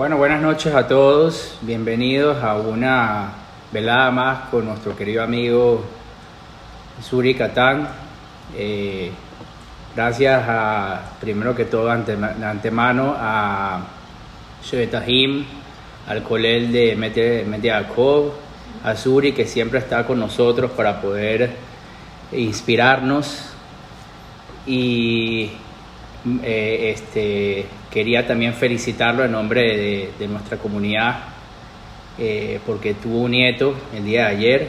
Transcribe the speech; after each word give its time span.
Bueno, 0.00 0.16
buenas 0.16 0.40
noches 0.40 0.74
a 0.74 0.88
todos. 0.88 1.58
Bienvenidos 1.60 2.42
a 2.42 2.56
una 2.56 3.32
velada 3.70 4.10
más 4.10 4.48
con 4.48 4.64
nuestro 4.64 4.96
querido 4.96 5.22
amigo 5.22 5.84
Suri 7.02 7.34
Catán. 7.34 7.86
Eh, 8.56 9.10
gracias 9.94 10.42
a, 10.48 11.02
primero 11.20 11.54
que 11.54 11.66
todo, 11.66 11.94
de 11.94 12.14
antemano 12.46 13.14
a 13.14 13.82
Shevetahim, 14.64 15.44
al 16.08 16.22
colel 16.22 16.72
de 16.72 16.96
Mediakov, 16.96 18.32
a 18.82 18.96
Suri 18.96 19.32
que 19.32 19.44
siempre 19.46 19.80
está 19.80 20.06
con 20.06 20.18
nosotros 20.18 20.70
para 20.70 21.02
poder 21.02 21.50
inspirarnos 22.32 23.50
y 24.66 25.50
eh, 26.42 26.92
este, 26.94 27.64
quería 27.90 28.26
también 28.26 28.52
felicitarlo 28.52 29.24
en 29.24 29.32
nombre 29.32 30.12
de, 30.18 30.28
nuestra 30.28 30.58
comunidad 30.58 31.20
eh, 32.18 32.60
porque 32.66 32.92
tuvo 32.92 33.22
un 33.22 33.30
nieto 33.30 33.74
el 33.94 34.04
día 34.04 34.26
de 34.26 34.36
ayer. 34.36 34.68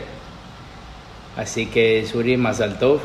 Así 1.36 1.66
que 1.66 2.06
Suri 2.06 2.38
Mazaltov, 2.38 3.02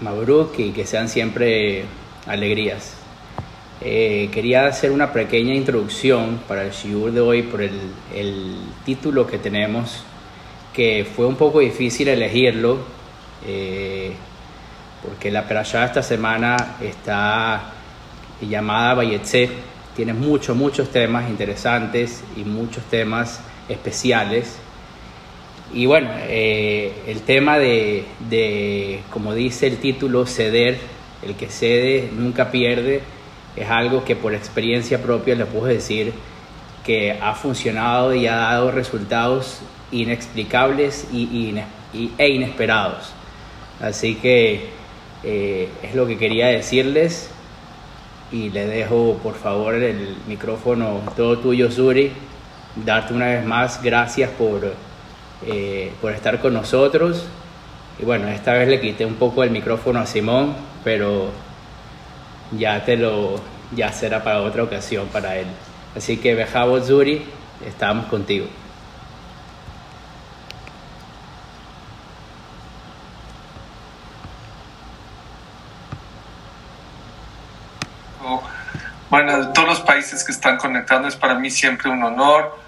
Mabruk 0.00 0.58
y 0.58 0.70
que 0.70 0.86
sean 0.86 1.08
siempre 1.08 1.84
alegrías. 2.26 2.96
Eh, 3.80 4.28
quería 4.32 4.66
hacer 4.66 4.92
una 4.92 5.12
pequeña 5.12 5.54
introducción 5.54 6.40
para 6.46 6.62
el 6.62 6.70
Shiur 6.70 7.10
de 7.10 7.20
hoy 7.20 7.42
por 7.42 7.62
el, 7.62 7.72
título 8.84 9.26
que 9.26 9.38
tenemos, 9.38 10.04
que 10.72 11.04
fue 11.04 11.26
un 11.26 11.34
poco 11.34 11.58
difícil 11.58 12.06
elegirlo 12.06 12.78
porque 15.04 15.30
la 15.30 15.46
perashá 15.46 15.84
esta 15.84 16.02
semana 16.02 16.76
está 16.80 17.72
llamada 18.40 18.94
Bayetse, 18.94 19.50
tiene 19.96 20.12
muchos, 20.12 20.56
muchos 20.56 20.90
temas 20.90 21.28
interesantes 21.28 22.22
y 22.36 22.44
muchos 22.44 22.84
temas 22.84 23.40
especiales. 23.68 24.58
Y 25.72 25.86
bueno, 25.86 26.10
eh, 26.28 26.92
el 27.06 27.22
tema 27.22 27.58
de, 27.58 28.04
de, 28.28 29.00
como 29.10 29.34
dice 29.34 29.66
el 29.66 29.78
título, 29.78 30.26
ceder, 30.26 30.78
el 31.22 31.34
que 31.34 31.48
cede 31.48 32.10
nunca 32.12 32.50
pierde, 32.50 33.00
es 33.56 33.68
algo 33.68 34.04
que 34.04 34.16
por 34.16 34.34
experiencia 34.34 35.02
propia 35.02 35.34
le 35.34 35.46
puedo 35.46 35.66
decir 35.66 36.12
que 36.84 37.12
ha 37.12 37.34
funcionado 37.34 38.14
y 38.14 38.26
ha 38.26 38.36
dado 38.36 38.70
resultados 38.70 39.60
inexplicables 39.90 41.06
y, 41.12 41.54
e 42.18 42.28
inesperados. 42.28 43.12
Así 43.80 44.16
que 44.16 44.70
eh, 45.24 45.68
es 45.82 45.94
lo 45.94 46.06
que 46.06 46.18
quería 46.18 46.48
decirles 46.48 47.30
y 48.32 48.50
le 48.50 48.66
dejo 48.66 49.18
por 49.22 49.34
favor 49.34 49.74
el 49.74 50.16
micrófono 50.26 51.00
todo 51.16 51.38
tuyo, 51.38 51.70
Suri. 51.70 52.12
Darte 52.74 53.12
una 53.12 53.26
vez 53.26 53.44
más 53.44 53.82
gracias 53.82 54.30
por, 54.30 54.72
eh, 55.46 55.92
por 56.00 56.12
estar 56.12 56.40
con 56.40 56.54
nosotros. 56.54 57.26
Y 58.00 58.04
bueno, 58.04 58.28
esta 58.28 58.54
vez 58.54 58.68
le 58.68 58.80
quité 58.80 59.04
un 59.04 59.14
poco 59.14 59.44
el 59.44 59.50
micrófono 59.50 60.00
a 60.00 60.06
Simón, 60.06 60.54
pero 60.82 61.30
ya 62.56 62.84
te 62.84 62.96
lo 62.96 63.38
ya 63.74 63.92
será 63.92 64.22
para 64.22 64.42
otra 64.42 64.62
ocasión 64.62 65.08
para 65.08 65.36
él. 65.36 65.46
Así 65.96 66.16
que 66.16 66.34
Bejabo 66.34 66.80
Zuri, 66.80 67.22
estamos 67.66 68.06
contigo. 68.06 68.46
Bueno, 79.12 79.44
de 79.44 79.52
todos 79.52 79.68
los 79.68 79.80
países 79.80 80.24
que 80.24 80.32
están 80.32 80.56
conectando 80.56 81.06
es 81.06 81.16
para 81.16 81.34
mí 81.34 81.50
siempre 81.50 81.90
un 81.90 82.02
honor. 82.02 82.58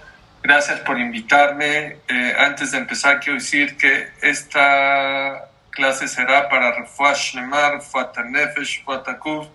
Gracias 0.42 0.78
por 0.80 1.00
invitarme. 1.00 1.96
Eh, 2.06 2.34
antes 2.38 2.72
de 2.72 2.76
empezar, 2.76 3.18
quiero 3.20 3.38
decir 3.38 3.78
que 3.78 4.10
esta 4.20 5.48
clase 5.70 6.06
será 6.06 6.46
para 6.50 6.72
Refuah 6.72 7.14
Shlemar, 7.14 7.76
Refuah 7.76 8.12
Nefesh, 8.28 8.84
Refuah 8.86 9.48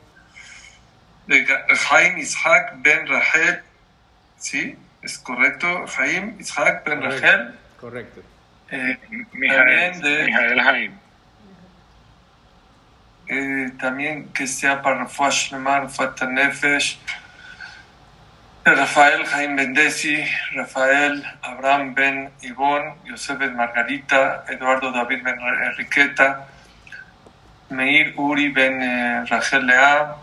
de 1.27 1.45
Jaim 1.45 2.17
Ishak 2.17 2.81
Ben 2.81 3.05
Rahel. 3.05 3.61
¿Sí? 4.37 4.75
¿Es 5.03 5.19
correcto? 5.19 5.85
Jaim 5.95 6.39
Ishak 6.39 6.85
Ben 6.85 7.03
Rahel. 7.03 7.55
Correcto. 7.79 8.21
Eh, 8.71 8.97
Mijael, 9.33 10.01
de, 10.01 10.23
Mijael 10.23 10.59
Jaim. 10.59 10.99
Eh, 13.31 13.73
también 13.79 14.29
que 14.33 14.47
sea 14.47 14.81
para 14.81 15.03
Rafael 15.03 15.31
Shlemar, 15.31 15.87
Rafael 18.65 19.25
Jaime 19.25 19.55
Bendesi, 19.55 20.25
Rafael 20.55 21.23
Abraham 21.43 21.93
Ben 21.93 22.31
Ivón, 22.41 22.95
Yosef 23.05 23.37
Ben 23.37 23.55
Margarita, 23.55 24.45
Eduardo 24.49 24.91
David 24.91 25.23
Ben 25.23 25.39
Enriqueta, 25.39 26.47
Meir 27.69 28.15
Uri 28.17 28.49
Ben 28.49 28.81
eh, 28.81 29.25
Rachel 29.25 29.67
Lea, 29.67 30.15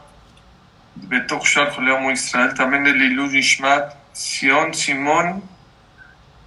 Betok 0.97 1.45
Shar 1.45 1.73
Israel, 2.13 2.55
también 2.55 2.89
el 2.89 3.01
Ilu 3.01 3.31
Ishmat, 3.33 3.95
Sion 4.15 4.75
Simón, 4.75 5.45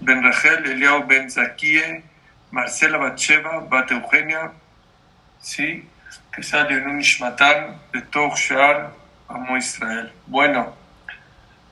Ben 0.02 0.22
Rachel, 0.22 0.66
Eliao 0.66 1.08
Ben 1.08 1.32
Zakie, 1.32 2.04
Marcela 2.52 2.98
Bacheva, 2.98 3.60
Bat 3.62 3.92
Eugenia, 3.92 4.52
sí, 5.40 5.89
que 6.40 6.44
sale 6.44 6.74
en 6.76 6.88
un 6.88 7.02
Ishmatan 7.02 7.82
de 7.92 8.02
Toch 8.02 8.38
Shar 8.38 8.94
Amo 9.28 9.58
Israel. 9.58 10.10
Bueno, 10.26 10.74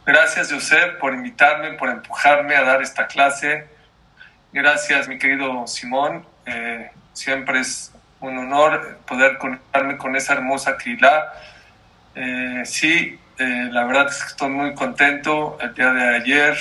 gracias 0.06 0.52
Joseph 0.52 0.98
por 1.00 1.14
invitarme, 1.14 1.72
por 1.74 1.88
empujarme 1.88 2.54
a 2.54 2.64
dar 2.64 2.82
esta 2.82 3.08
clase. 3.08 3.66
Gracias 4.52 5.08
mi 5.08 5.18
querido 5.18 5.66
Simón. 5.68 6.26
Eh, 6.46 6.92
siempre 7.14 7.62
es 7.62 7.94
un 8.20 8.38
honor 8.38 9.00
poder 9.08 9.38
conectarme 9.38 9.96
con 9.96 10.18
esa 10.18 10.34
hermosa 10.34 10.78
Kila. 10.78 11.32
Eh, 12.16 12.64
sí, 12.66 13.18
eh, 13.38 13.70
la 13.72 13.86
verdad 13.86 14.08
es 14.10 14.22
que 14.22 14.28
estoy 14.28 14.50
muy 14.50 14.76
contento. 14.76 15.58
El 15.62 15.74
día 15.76 15.94
de 15.94 16.16
ayer, 16.18 16.58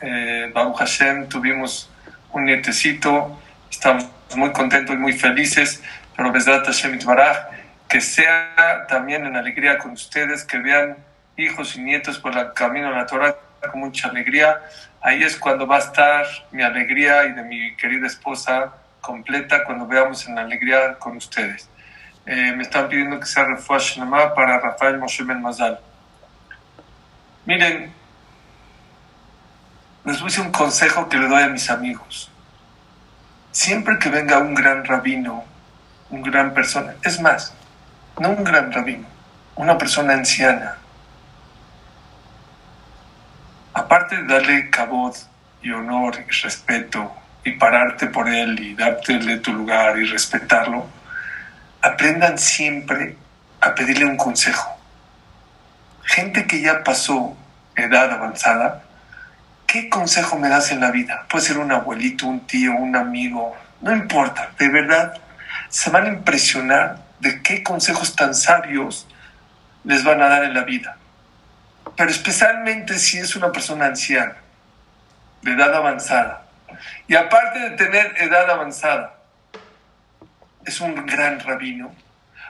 eh, 0.00 0.50
Baruch 0.54 0.76
Hashem, 0.76 1.28
tuvimos 1.28 1.90
un 2.30 2.44
nietecito. 2.44 3.36
Estamos 3.68 4.06
muy 4.36 4.52
contentos 4.52 4.94
y 4.94 4.98
muy 4.98 5.12
felices 5.12 5.82
que 7.88 8.00
sea 8.00 8.86
también 8.88 9.26
en 9.26 9.36
alegría 9.36 9.78
con 9.78 9.92
ustedes, 9.92 10.44
que 10.44 10.58
vean 10.58 10.96
hijos 11.36 11.76
y 11.76 11.82
nietos 11.82 12.18
por 12.18 12.36
el 12.36 12.52
camino 12.52 12.88
de 12.90 12.96
la 12.96 13.06
Torah 13.06 13.36
con 13.70 13.80
mucha 13.80 14.08
alegría. 14.08 14.60
Ahí 15.00 15.22
es 15.22 15.36
cuando 15.36 15.66
va 15.66 15.76
a 15.76 15.80
estar 15.80 16.26
mi 16.50 16.62
alegría 16.62 17.26
y 17.26 17.32
de 17.32 17.42
mi 17.42 17.76
querida 17.76 18.06
esposa 18.06 18.72
completa 19.00 19.64
cuando 19.64 19.86
veamos 19.86 20.26
en 20.26 20.38
alegría 20.38 20.94
con 20.98 21.16
ustedes. 21.16 21.68
Eh, 22.26 22.52
me 22.56 22.64
están 22.64 22.88
pidiendo 22.88 23.20
que 23.20 23.26
sea 23.26 23.44
Refuah 23.44 24.34
para 24.34 24.58
Rafael 24.58 24.98
Moshe 24.98 25.22
Ben 25.22 25.40
Mazal. 25.40 25.78
Miren, 27.44 27.92
les 30.04 30.20
voy 30.20 30.32
a 30.36 30.40
un 30.40 30.50
consejo 30.50 31.08
que 31.08 31.18
le 31.18 31.28
doy 31.28 31.42
a 31.42 31.48
mis 31.48 31.70
amigos. 31.70 32.30
Siempre 33.52 33.98
que 33.98 34.08
venga 34.08 34.38
un 34.38 34.54
gran 34.54 34.84
rabino 34.84 35.44
un 36.10 36.22
gran 36.22 36.54
persona. 36.54 36.94
Es 37.02 37.20
más, 37.20 37.52
no 38.18 38.30
un 38.30 38.44
gran 38.44 38.72
rabino, 38.72 39.06
una 39.56 39.76
persona 39.76 40.14
anciana. 40.14 40.76
Aparte 43.74 44.16
de 44.16 44.26
darle 44.26 44.70
cabod 44.70 45.14
y 45.62 45.70
honor 45.70 46.16
y 46.26 46.30
respeto 46.30 47.12
y 47.44 47.52
pararte 47.52 48.06
por 48.06 48.28
él 48.28 48.58
y 48.58 48.74
darte 48.74 49.38
tu 49.38 49.52
lugar 49.52 49.98
y 49.98 50.06
respetarlo, 50.06 50.86
aprendan 51.82 52.38
siempre 52.38 53.16
a 53.60 53.74
pedirle 53.74 54.04
un 54.04 54.16
consejo. 54.16 54.76
Gente 56.02 56.46
que 56.46 56.60
ya 56.60 56.82
pasó 56.82 57.36
edad 57.74 58.10
avanzada, 58.12 58.82
¿qué 59.66 59.88
consejo 59.88 60.38
me 60.38 60.48
das 60.48 60.70
en 60.72 60.80
la 60.80 60.90
vida? 60.90 61.26
Puede 61.28 61.44
ser 61.44 61.58
un 61.58 61.70
abuelito, 61.70 62.26
un 62.26 62.46
tío, 62.46 62.72
un 62.72 62.96
amigo, 62.96 63.54
no 63.80 63.94
importa, 63.94 64.50
de 64.58 64.68
verdad, 64.68 65.20
se 65.68 65.90
van 65.90 66.06
a 66.06 66.08
impresionar 66.08 66.98
de 67.20 67.42
qué 67.42 67.62
consejos 67.62 68.14
tan 68.14 68.34
sabios 68.34 69.06
les 69.84 70.04
van 70.04 70.20
a 70.22 70.28
dar 70.28 70.44
en 70.44 70.54
la 70.54 70.64
vida. 70.64 70.96
Pero 71.96 72.10
especialmente 72.10 72.98
si 72.98 73.18
es 73.18 73.36
una 73.36 73.52
persona 73.52 73.86
anciana, 73.86 74.36
de 75.42 75.52
edad 75.52 75.74
avanzada. 75.74 76.42
Y 77.06 77.14
aparte 77.14 77.58
de 77.58 77.70
tener 77.70 78.14
edad 78.20 78.50
avanzada, 78.50 79.14
es 80.64 80.80
un 80.80 81.06
gran 81.06 81.40
rabino. 81.40 81.94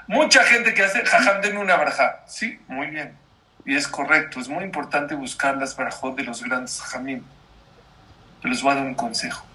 Mucha 0.07 0.43
gente 0.45 0.73
que 0.73 0.83
hace, 0.83 1.05
jajam, 1.05 1.41
denme 1.43 1.59
una 1.59 1.77
baraja. 1.77 2.23
Sí, 2.27 2.59
muy 2.69 2.89
bien. 2.89 3.17
Y 3.65 3.77
es 3.77 3.87
correcto, 3.89 4.41
es 4.41 4.49
muy 4.49 4.65
importante 4.65 5.15
buscar 5.15 5.57
las 5.57 5.77
barajot 5.77 6.17
de 6.17 6.25
los 6.25 6.43
grandes 6.43 6.81
jajamim. 6.81 7.23
Pero 8.41 8.53
les 8.53 8.63
voy 8.63 8.73
a 8.73 8.77
dar 8.77 8.85
un 8.85 8.95
consejo 8.95 9.46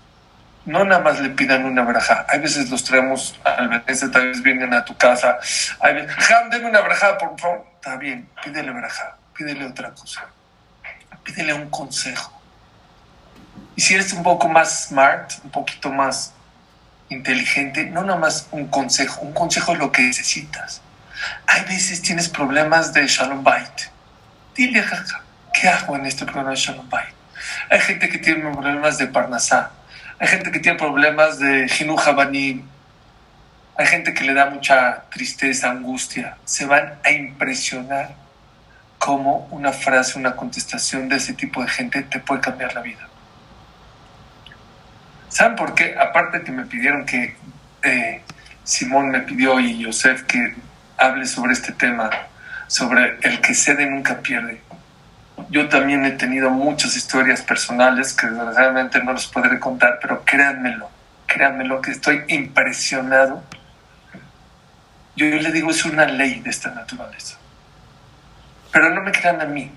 no 0.66 0.84
nada 0.86 1.02
más 1.02 1.20
le 1.20 1.30
pidan 1.30 1.66
una 1.66 1.84
braja. 1.84 2.26
Hay 2.30 2.40
veces 2.40 2.70
los 2.70 2.84
traemos 2.84 3.40
al 3.44 3.82
veces 3.82 4.12
tal 4.12 4.28
vez 4.28 4.42
vienen 4.42 4.74
a 4.74 4.86
tu 4.86 4.96
casa. 4.96 5.40
Hay 5.80 5.96
veces, 5.96 6.16
Jam, 6.16 6.50
deme 6.50 6.70
una 6.70 6.82
braja, 6.82 7.18
por 7.18 7.40
favor. 7.40 7.66
Está 7.76 7.96
bien, 7.98 8.30
pídele 8.44 8.72
braja, 8.72 9.18
pídele 9.36 9.66
otra 9.66 9.92
cosa. 9.92 10.28
Pídele 11.24 11.54
un 11.54 11.70
consejo. 11.70 12.42
Y 13.76 13.82
si 13.82 13.96
eres 13.96 14.14
un 14.14 14.24
poco 14.24 14.48
más 14.48 14.88
smart, 14.88 15.32
un 15.44 15.52
poquito 15.52 15.92
más 15.92 16.34
inteligente, 17.10 17.86
no 17.86 18.04
nomás 18.04 18.48
un 18.52 18.68
consejo, 18.68 19.22
un 19.22 19.34
consejo 19.34 19.74
es 19.74 19.80
lo 19.80 19.92
que 19.92 20.04
necesitas. 20.04 20.82
Hay 21.48 21.66
veces 21.66 22.02
tienes 22.02 22.30
problemas 22.30 22.94
de 22.94 23.08
Shalom 23.08 23.44
Bait. 23.44 23.90
Dile, 24.56 24.84
¿qué 25.54 25.70
hago 25.70 25.96
en 25.96 26.06
este 26.06 26.26
problema 26.26 26.52
de 26.52 26.56
Shalom 26.56 26.90
Bait? 26.90 27.14
Hay 27.70 27.80
gente 27.80 28.10
que 28.10 28.18
tiene 28.18 28.50
problemas 28.52 28.98
de 28.98 29.08
Parnasá. 29.08 29.72
Hay 30.22 30.28
gente 30.28 30.52
que 30.52 30.60
tiene 30.60 30.78
problemas 30.78 31.40
de 31.40 31.68
Jinu 31.68 31.98
Habanim. 31.98 32.62
Hay 33.76 33.88
gente 33.88 34.14
que 34.14 34.24
le 34.24 34.36
da 34.36 34.52
mucha 34.52 35.06
tristeza, 35.10 35.72
angustia. 35.72 36.38
Se 36.46 36.68
van 36.68 37.00
a 37.04 37.10
impresionar 37.10 38.14
cómo 39.00 39.48
una 39.50 39.72
frase, 39.72 40.20
una 40.20 40.36
contestación 40.36 41.10
de 41.10 41.16
ese 41.16 41.34
tipo 41.34 41.64
de 41.64 41.70
gente 41.70 42.04
te 42.04 42.20
puede 42.20 42.40
cambiar 42.40 42.76
la 42.76 42.82
vida. 42.82 43.10
¿Saben 45.30 45.56
por 45.56 45.74
qué? 45.74 45.96
Aparte 46.00 46.44
que 46.44 46.52
me 46.52 46.66
pidieron 46.66 47.04
que 47.04 47.36
eh, 47.82 48.22
Simón 48.64 49.10
me 49.10 49.22
pidió 49.22 49.60
y 49.60 49.80
Yosef 49.80 50.22
que 50.26 50.54
hable 50.98 51.26
sobre 51.26 51.54
este 51.54 51.72
tema, 51.72 52.12
sobre 52.68 53.18
el 53.24 53.42
que 53.42 53.56
cede 53.56 53.88
nunca 53.88 54.20
pierde. 54.20 54.62
Yo 55.52 55.70
también 55.70 56.04
he 56.06 56.12
tenido 56.12 56.50
muchas 56.50 56.96
historias 56.96 57.42
personales 57.42 58.14
que 58.14 58.26
desgraciadamente 58.26 59.04
no 59.04 59.14
les 59.14 59.28
podré 59.28 59.60
contar, 59.60 60.00
pero 60.02 60.24
créanmelo, 60.26 60.90
créanmelo 61.28 61.82
que 61.82 61.92
estoy 61.92 62.24
impresionado. 62.30 63.44
Yo, 65.16 65.28
yo 65.28 65.38
le 65.38 65.52
digo, 65.52 65.70
es 65.70 65.86
una 65.86 66.06
ley 66.06 66.40
de 66.40 66.50
esta 66.50 66.72
naturaleza. 66.72 67.38
Pero 68.72 68.90
no 68.90 69.02
me 69.02 69.12
crean 69.12 69.42
a 69.42 69.46
mí. 69.46 69.72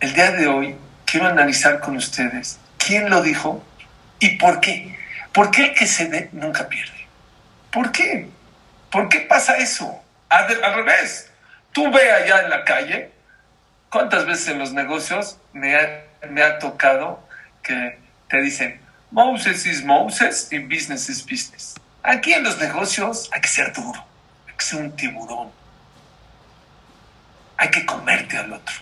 El 0.00 0.12
día 0.12 0.32
de 0.32 0.48
hoy 0.48 0.76
quiero 1.06 1.28
analizar 1.28 1.80
con 1.80 1.96
ustedes 1.96 2.58
quién 2.76 3.08
lo 3.08 3.22
dijo 3.22 3.64
¿Y 4.24 4.38
por 4.38 4.58
qué? 4.60 4.96
¿Por 5.32 5.50
qué 5.50 5.64
el 5.64 5.74
que 5.74 5.86
cede 5.86 6.30
nunca 6.32 6.66
pierde? 6.66 7.06
¿Por 7.70 7.92
qué? 7.92 8.28
¿Por 8.90 9.08
qué 9.10 9.20
pasa 9.20 9.58
eso? 9.58 10.02
Al, 10.30 10.48
revés. 10.76 11.30
Tú 11.72 11.90
ve 11.92 12.10
allá 12.10 12.42
en 12.42 12.48
la 12.48 12.64
calle, 12.64 13.10
¿cuántas 13.94 14.26
veces 14.26 14.48
en 14.48 14.58
los 14.58 14.72
negocios 14.72 15.38
me 15.52 15.76
ha, 15.76 16.58
tocado 16.58 17.24
que 17.62 17.96
te 18.28 18.42
dicen, 18.42 18.80
Moses 19.12 19.66
is 19.66 19.84
Moses 19.84 20.48
y 20.50 20.58
business 20.58 21.08
is 21.08 21.24
business? 21.24 21.74
Aquí 22.02 22.32
en 22.32 22.42
los 22.42 22.58
negocios 22.58 23.30
hay 23.32 23.40
que 23.40 23.46
ser 23.46 23.72
duro, 23.72 24.04
hay 24.48 24.54
que 24.54 24.64
ser 24.64 24.80
un 24.80 24.96
tiburón. 24.96 25.52
Hay 27.56 27.70
que 27.70 27.86
comerte 27.86 28.36
al 28.36 28.52
otro. 28.52 28.74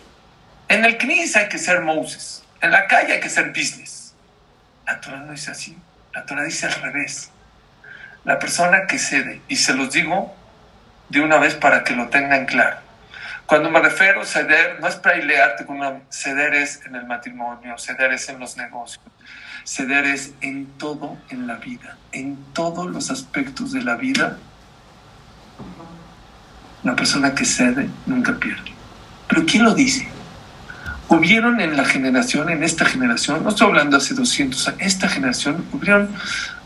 En 0.68 0.82
el 0.86 0.96
CNIS 0.96 1.36
hay 1.36 1.48
que 1.50 1.58
ser 1.58 1.82
Moses. 1.82 2.42
En 2.62 2.70
la 2.70 2.86
calle 2.86 3.12
hay 3.12 3.20
que 3.20 3.28
ser 3.28 3.48
business. 3.50 4.14
La 4.86 4.98
Torah 4.98 5.18
no 5.18 5.32
dice 5.32 5.50
así. 5.50 5.76
La 6.14 6.24
Torah 6.24 6.44
dice 6.44 6.64
al 6.64 6.74
revés. 6.80 7.30
La 8.24 8.38
persona 8.38 8.86
que 8.86 8.98
cede, 8.98 9.42
y 9.46 9.56
se 9.56 9.74
los 9.74 9.92
digo 9.92 10.34
de 11.10 11.20
una 11.20 11.36
vez 11.36 11.54
para 11.54 11.84
que 11.84 11.94
lo 11.94 12.08
tengan 12.08 12.46
claro. 12.46 12.78
Cuando 13.46 13.70
me 13.70 13.80
refiero 13.80 14.22
a 14.22 14.24
ceder, 14.24 14.78
no 14.80 14.88
es 14.88 14.96
pelearte 14.96 15.66
con 15.66 15.76
una... 15.76 16.00
Ceder 16.10 16.54
es 16.54 16.80
en 16.86 16.94
el 16.94 17.06
matrimonio, 17.06 17.76
ceder 17.78 18.12
es 18.12 18.28
en 18.28 18.38
los 18.38 18.56
negocios, 18.56 19.04
ceder 19.64 20.06
es 20.06 20.32
en 20.40 20.66
todo 20.78 21.18
en 21.28 21.46
la 21.46 21.56
vida, 21.56 21.96
en 22.12 22.36
todos 22.54 22.86
los 22.86 23.10
aspectos 23.10 23.72
de 23.72 23.82
la 23.82 23.96
vida. 23.96 24.38
La 26.82 26.96
persona 26.96 27.34
que 27.34 27.44
cede 27.44 27.88
nunca 28.06 28.32
pierde. 28.38 28.72
Pero 29.28 29.44
¿quién 29.44 29.64
lo 29.64 29.74
dice? 29.74 30.08
hubieron 31.16 31.60
en 31.60 31.76
la 31.76 31.84
generación, 31.84 32.48
en 32.48 32.62
esta 32.62 32.84
generación, 32.84 33.42
no 33.42 33.50
estoy 33.50 33.68
hablando 33.68 33.96
hace 33.98 34.14
200 34.14 34.68
años, 34.68 34.80
esta 34.80 35.08
generación, 35.08 35.64
hubieron 35.72 36.08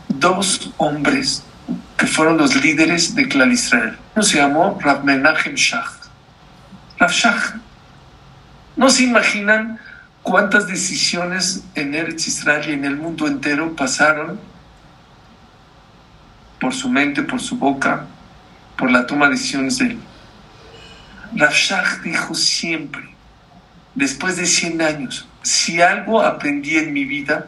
dos 0.07 0.71
hombres 0.77 1.43
que 1.97 2.07
fueron 2.07 2.37
los 2.37 2.55
líderes 2.55 3.13
de 3.13 3.27
Clan 3.27 3.51
Israel. 3.51 3.97
Uno 4.15 4.23
se 4.23 4.37
llamó 4.37 4.79
Rav 4.81 5.03
Menachem 5.03 5.55
Shach. 5.55 6.06
Rav 6.99 7.11
Shach. 7.11 7.55
No 8.75 8.89
se 8.89 9.03
imaginan 9.03 9.79
cuántas 10.23 10.67
decisiones 10.67 11.63
en 11.75 11.93
Eretz 11.93 12.27
Israel 12.27 12.69
y 12.69 12.73
en 12.73 12.85
el 12.85 12.97
mundo 12.97 13.27
entero 13.27 13.75
pasaron 13.75 14.39
por 16.59 16.73
su 16.73 16.89
mente, 16.89 17.21
por 17.21 17.39
su 17.39 17.57
boca, 17.57 18.05
por 18.77 18.91
la 18.91 19.05
toma 19.05 19.25
de 19.25 19.33
decisiones 19.33 19.77
de 19.77 19.85
él. 19.85 19.99
Rav 21.35 21.53
Shach 21.53 22.01
dijo 22.01 22.33
siempre, 22.33 23.03
después 23.93 24.37
de 24.37 24.45
100 24.45 24.81
años, 24.81 25.27
si 25.43 25.81
algo 25.81 26.21
aprendí 26.21 26.77
en 26.77 26.93
mi 26.93 27.05
vida 27.05 27.47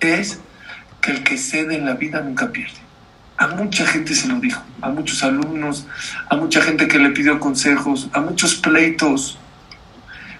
es 0.00 0.40
que 1.00 1.10
el 1.10 1.24
que 1.24 1.38
cede 1.38 1.76
en 1.76 1.86
la 1.86 1.94
vida 1.94 2.20
nunca 2.20 2.50
pierde. 2.50 2.85
A 3.38 3.48
mucha 3.48 3.86
gente 3.86 4.14
se 4.14 4.28
lo 4.28 4.40
dijo, 4.40 4.62
a 4.80 4.88
muchos 4.88 5.22
alumnos, 5.22 5.86
a 6.30 6.36
mucha 6.36 6.62
gente 6.62 6.88
que 6.88 6.98
le 6.98 7.10
pidió 7.10 7.38
consejos, 7.38 8.08
a 8.12 8.20
muchos 8.20 8.54
pleitos. 8.54 9.38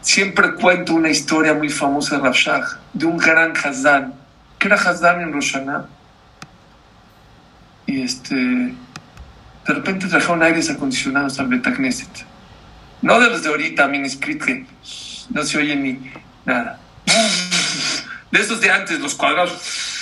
Siempre 0.00 0.54
cuento 0.54 0.94
una 0.94 1.10
historia 1.10 1.52
muy 1.52 1.68
famosa 1.68 2.16
de 2.16 2.22
Rafshah, 2.22 2.62
de 2.92 3.06
un 3.06 3.18
gran 3.18 3.52
Hazán, 3.56 4.14
que 4.58 4.68
era 4.68 4.76
Hazán 4.76 5.20
en 5.20 5.32
Roshaná. 5.32 5.86
Y 7.86 8.02
este, 8.02 8.34
de 8.34 8.74
repente 9.66 10.06
trajeron 10.06 10.42
aires 10.42 10.70
acondicionados 10.70 11.38
al 11.38 11.48
Betagneset. 11.48 12.24
No 13.02 13.20
de 13.20 13.28
los 13.28 13.42
de 13.42 13.50
ahorita, 13.50 13.86
Minisprit, 13.88 14.42
que 14.42 14.66
no 15.30 15.42
se 15.44 15.58
oye 15.58 15.76
ni 15.76 16.12
nada. 16.44 16.80
De 18.30 18.40
estos 18.40 18.60
de 18.60 18.70
antes, 18.70 18.98
los 18.98 19.14
cuadrados. 19.14 19.95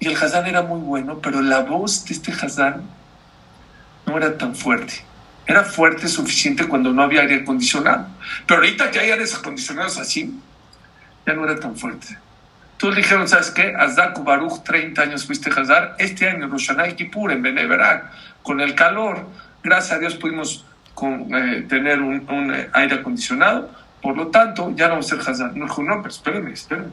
Y 0.00 0.08
el 0.08 0.16
Hazán 0.16 0.46
era 0.46 0.62
muy 0.62 0.80
bueno, 0.80 1.18
pero 1.20 1.42
la 1.42 1.60
voz 1.60 2.04
de 2.04 2.14
este 2.14 2.32
Hazán 2.32 2.82
no 4.06 4.16
era 4.16 4.36
tan 4.38 4.54
fuerte. 4.54 4.94
Era 5.46 5.64
fuerte 5.64 6.08
suficiente 6.08 6.68
cuando 6.68 6.92
no 6.92 7.02
había 7.02 7.22
aire 7.22 7.36
acondicionado. 7.36 8.06
Pero 8.46 8.60
ahorita 8.60 8.90
que 8.90 9.00
hay 9.00 9.10
aires 9.10 9.34
acondicionados 9.34 9.98
así, 9.98 10.38
ya 11.26 11.32
no 11.32 11.44
era 11.44 11.58
tan 11.58 11.76
fuerte. 11.76 12.18
Todos 12.76 12.94
dijeron, 12.94 13.26
¿sabes 13.28 13.50
qué? 13.50 13.74
Azdaku 13.76 14.22
Baruch, 14.22 14.62
30 14.62 15.02
años 15.02 15.26
fuiste 15.26 15.50
Hazar. 15.50 15.96
Este 15.98 16.28
año, 16.28 16.46
Roshanay 16.46 16.94
Kippur, 16.94 17.32
en 17.32 17.42
Beneverak, 17.42 18.12
con 18.42 18.60
el 18.60 18.74
calor, 18.74 19.26
gracias 19.62 19.96
a 19.96 19.98
Dios 19.98 20.14
pudimos 20.14 20.64
con, 20.94 21.34
eh, 21.34 21.62
tener 21.68 22.00
un, 22.00 22.24
un, 22.30 22.54
eh, 22.54 22.70
aire 22.72 22.96
acondicionado, 22.96 23.70
por 24.00 24.16
lo 24.16 24.28
tanto, 24.28 24.72
ya 24.76 24.86
no 24.86 24.94
vamos 24.94 25.12
a 25.12 25.16
ser 25.16 25.28
Hazán. 25.28 25.58
No 25.58 25.64
dijo, 25.64 25.82
no, 25.82 25.96
pero 25.96 26.08
espérame, 26.08 26.52
espérame. 26.52 26.92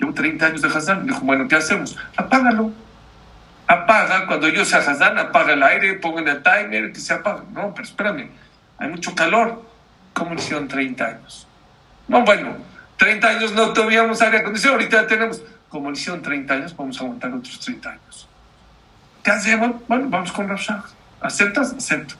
Llevo 0.00 0.14
30 0.14 0.46
años 0.46 0.62
de 0.62 0.68
Hazán. 0.68 1.06
Dijo, 1.06 1.20
bueno, 1.20 1.46
¿qué 1.46 1.56
hacemos? 1.56 1.96
Apágalo. 2.16 2.72
Apaga, 3.66 4.26
cuando 4.26 4.48
yo 4.48 4.64
sea 4.64 4.80
Hazán, 4.80 5.16
apaga 5.18 5.52
el 5.52 5.62
aire, 5.62 5.94
pongan 5.94 6.26
el 6.26 6.42
timer, 6.42 6.92
que 6.92 6.98
se 6.98 7.14
apague. 7.14 7.42
No, 7.52 7.72
pero 7.72 7.84
espérame, 7.86 8.30
hay 8.78 8.88
mucho 8.88 9.14
calor. 9.14 9.62
¿Cómo 10.12 10.34
hicieron 10.34 10.66
30 10.66 11.04
años? 11.04 11.46
No, 12.08 12.24
bueno, 12.24 12.56
30 12.96 13.28
años 13.28 13.52
no 13.52 13.72
tuvimos 13.72 14.20
aire 14.22 14.38
acondicionado, 14.38 14.80
ahorita 14.80 15.02
ya 15.02 15.06
tenemos. 15.06 15.42
Como 15.68 15.92
hicieron 15.92 16.20
30 16.20 16.52
años, 16.52 16.76
vamos 16.76 16.98
a 17.00 17.04
aguantar 17.04 17.32
otros 17.32 17.60
30 17.60 17.90
años. 17.90 18.28
¿Qué 19.22 19.30
hacemos? 19.30 19.76
Bueno, 19.86 20.06
vamos 20.08 20.32
con 20.32 20.48
Rafshah. 20.48 20.82
¿Aceptas? 21.20 21.72
Acepto. 21.72 22.16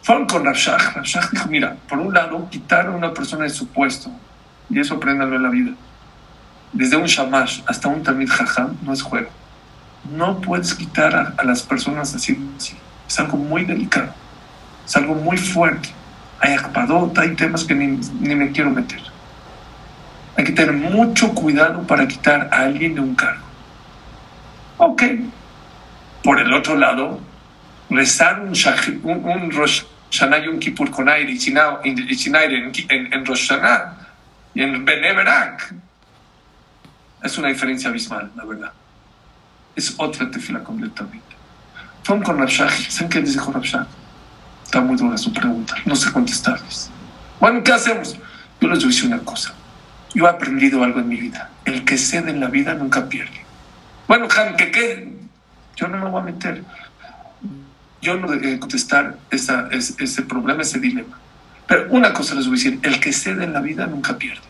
Fueron 0.00 0.26
con 0.26 0.44
Rafshah. 0.44 0.78
Rafshah 0.94 1.28
dijo, 1.32 1.48
mira, 1.48 1.76
por 1.86 1.98
un 1.98 2.14
lado, 2.14 2.48
quitar 2.48 2.86
a 2.86 2.90
una 2.92 3.12
persona 3.12 3.44
de 3.44 3.50
su 3.50 3.68
puesto, 3.68 4.10
y 4.70 4.80
eso 4.80 4.94
apréndalo 4.94 5.36
en 5.36 5.42
la 5.42 5.50
vida. 5.50 5.72
Desde 6.72 6.96
un 6.96 7.06
shamash 7.06 7.60
hasta 7.66 7.88
un 7.88 8.02
tamid 8.02 8.28
jajam 8.30 8.76
no 8.82 8.92
es 8.92 9.02
juego. 9.02 9.28
No 10.10 10.40
puedes 10.40 10.74
quitar 10.74 11.34
a, 11.36 11.44
las 11.44 11.62
personas 11.62 12.14
así. 12.14 12.38
Es 13.06 13.20
algo 13.20 13.36
muy 13.36 13.64
delicado. 13.64 14.12
Es 14.86 14.96
algo 14.96 15.14
muy 15.14 15.36
fuerte. 15.36 15.90
Hay 16.40 16.54
akpadot, 16.54 17.16
hay 17.18 17.34
temas 17.36 17.64
que 17.64 17.74
ni, 17.74 18.00
ni 18.20 18.34
me 18.34 18.50
quiero 18.50 18.70
meter. 18.70 19.00
Hay 20.36 20.44
que 20.44 20.52
tener 20.52 20.72
mucho 20.72 21.34
cuidado 21.34 21.86
para 21.86 22.08
quitar 22.08 22.48
a 22.50 22.62
alguien 22.62 22.94
de 22.94 23.00
un 23.00 23.14
cargo. 23.14 23.44
Ok. 24.78 25.02
Por 26.24 26.40
el 26.40 26.52
otro 26.54 26.76
lado, 26.76 27.20
rezar 27.90 28.40
un, 28.40 28.54
un, 29.02 29.24
un 29.24 29.50
Rosh 29.50 29.82
Hashanah 30.10 30.38
Yom 30.38 30.58
Kippur 30.58 30.90
con 30.90 31.08
aire 31.08 31.32
y 31.32 31.38
sin, 31.38 31.56
aire 31.58 32.72
en, 32.88 33.12
en 33.12 33.26
Rosh 33.26 33.48
Hashanah 33.48 33.96
y 34.54 34.62
en 34.62 34.84
Beneverak 34.84 35.74
es 37.22 37.38
una 37.38 37.48
diferencia 37.48 37.90
abismal, 37.90 38.30
la 38.36 38.44
verdad. 38.44 38.72
Es 39.74 39.94
otra 39.96 40.30
tefila 40.30 40.62
completamente. 40.62 41.36
Fueron 42.02 42.24
con 42.24 42.38
Rabshah. 42.38 42.68
¿Saben 42.88 43.08
qué 43.08 43.20
les 43.20 43.32
dijo 43.34 43.52
Rabshah? 43.52 43.86
Está 44.64 44.80
muy 44.80 44.96
dura 44.96 45.16
su 45.16 45.32
pregunta. 45.32 45.74
No 45.84 45.96
sé 45.96 46.12
contestarles. 46.12 46.90
Bueno, 47.40 47.62
¿qué 47.62 47.72
hacemos? 47.72 48.16
Yo 48.60 48.68
les 48.68 48.84
voy 48.84 49.06
una 49.06 49.18
cosa. 49.20 49.52
Yo 50.14 50.26
he 50.26 50.28
aprendido 50.28 50.82
algo 50.84 51.00
en 51.00 51.08
mi 51.08 51.16
vida. 51.16 51.50
El 51.64 51.84
que 51.84 51.96
cede 51.96 52.30
en 52.30 52.40
la 52.40 52.48
vida 52.48 52.74
nunca 52.74 53.08
pierde. 53.08 53.44
Bueno, 54.08 54.28
Han, 54.36 54.56
¿qué 54.56 54.70
qué? 54.70 55.12
Yo 55.76 55.88
no 55.88 55.98
me 55.98 56.10
voy 56.10 56.20
a 56.20 56.24
meter 56.24 56.64
yo 58.02 58.16
no 58.16 58.28
dejé 58.28 58.58
contestar 58.58 59.16
esa, 59.30 59.68
ese, 59.70 59.94
ese, 60.02 60.22
problema, 60.22 60.62
ese 60.62 60.80
dilema. 60.80 61.18
Pero 61.68 61.86
una 61.90 62.12
cosa 62.12 62.34
les 62.34 62.46
voy 62.46 62.54
a 62.54 62.56
decir, 62.56 62.80
el 62.82 62.98
que 62.98 63.12
cede 63.12 63.44
en 63.44 63.52
la 63.52 63.60
vida 63.60 63.86
nunca 63.86 64.18
pierde. 64.18 64.42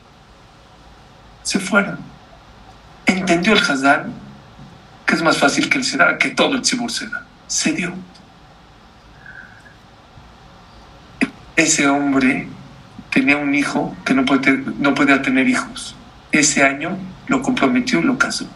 Se 1.43 1.61
fueron. 1.61 1.99
Entendió 3.13 3.53
el 3.53 3.59
Hazán 3.59 4.13
que 5.07 5.15
es 5.15 5.23
más 5.23 5.37
fácil 5.37 5.69
que 5.69 5.79
el 5.79 6.19
que 6.19 6.31
todo 6.31 6.55
el 6.55 6.63
Tzibur 6.63 6.91
ceda. 6.91 7.27
Se 7.47 7.73
dio. 7.73 7.93
Ese 11.55 11.87
hombre 11.87 12.49
tenía 13.11 13.37
un 13.37 13.55
hijo 13.55 13.95
que 14.07 14.15
no, 14.15 14.25
no 14.79 14.95
podía 14.95 15.21
tener 15.21 15.49
hijos. 15.49 15.95
Ese 16.31 16.63
año 16.63 16.97
lo 17.27 17.43
comprometió 17.43 18.01
y 18.01 18.05
lo 18.05 18.17
casó. 18.17 18.49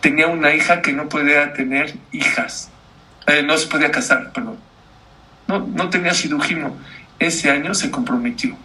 Tenía 0.00 0.28
una 0.28 0.54
hija 0.54 0.80
que 0.80 0.92
no 0.92 1.08
podía 1.08 1.52
tener 1.54 1.96
hijas. 2.12 2.70
Eh, 3.26 3.42
no 3.42 3.58
se 3.58 3.66
podía 3.66 3.90
casar, 3.90 4.32
perdón. 4.32 4.58
No, 5.48 5.66
no 5.66 5.90
tenía 5.90 6.14
cirujino. 6.14 6.76
Ese 7.18 7.50
año 7.50 7.74
se 7.74 7.90
comprometió. 7.90 8.56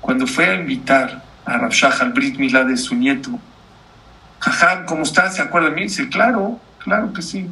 Cuando 0.00 0.28
fue 0.28 0.48
a 0.48 0.54
invitar 0.54 1.24
a 1.44 1.58
Rabshah 1.58 1.98
al 2.00 2.12
Brit 2.12 2.38
Milá 2.38 2.62
de 2.62 2.76
su 2.76 2.94
nieto, 2.94 3.38
Jajam, 4.40 4.86
¿cómo 4.86 5.02
estás? 5.02 5.36
¿Se 5.36 5.42
acuerda 5.42 5.68
de 5.68 5.76
mí? 5.76 5.82
Dice, 5.82 6.08
claro, 6.08 6.60
claro 6.82 7.12
que 7.12 7.22
sí. 7.22 7.48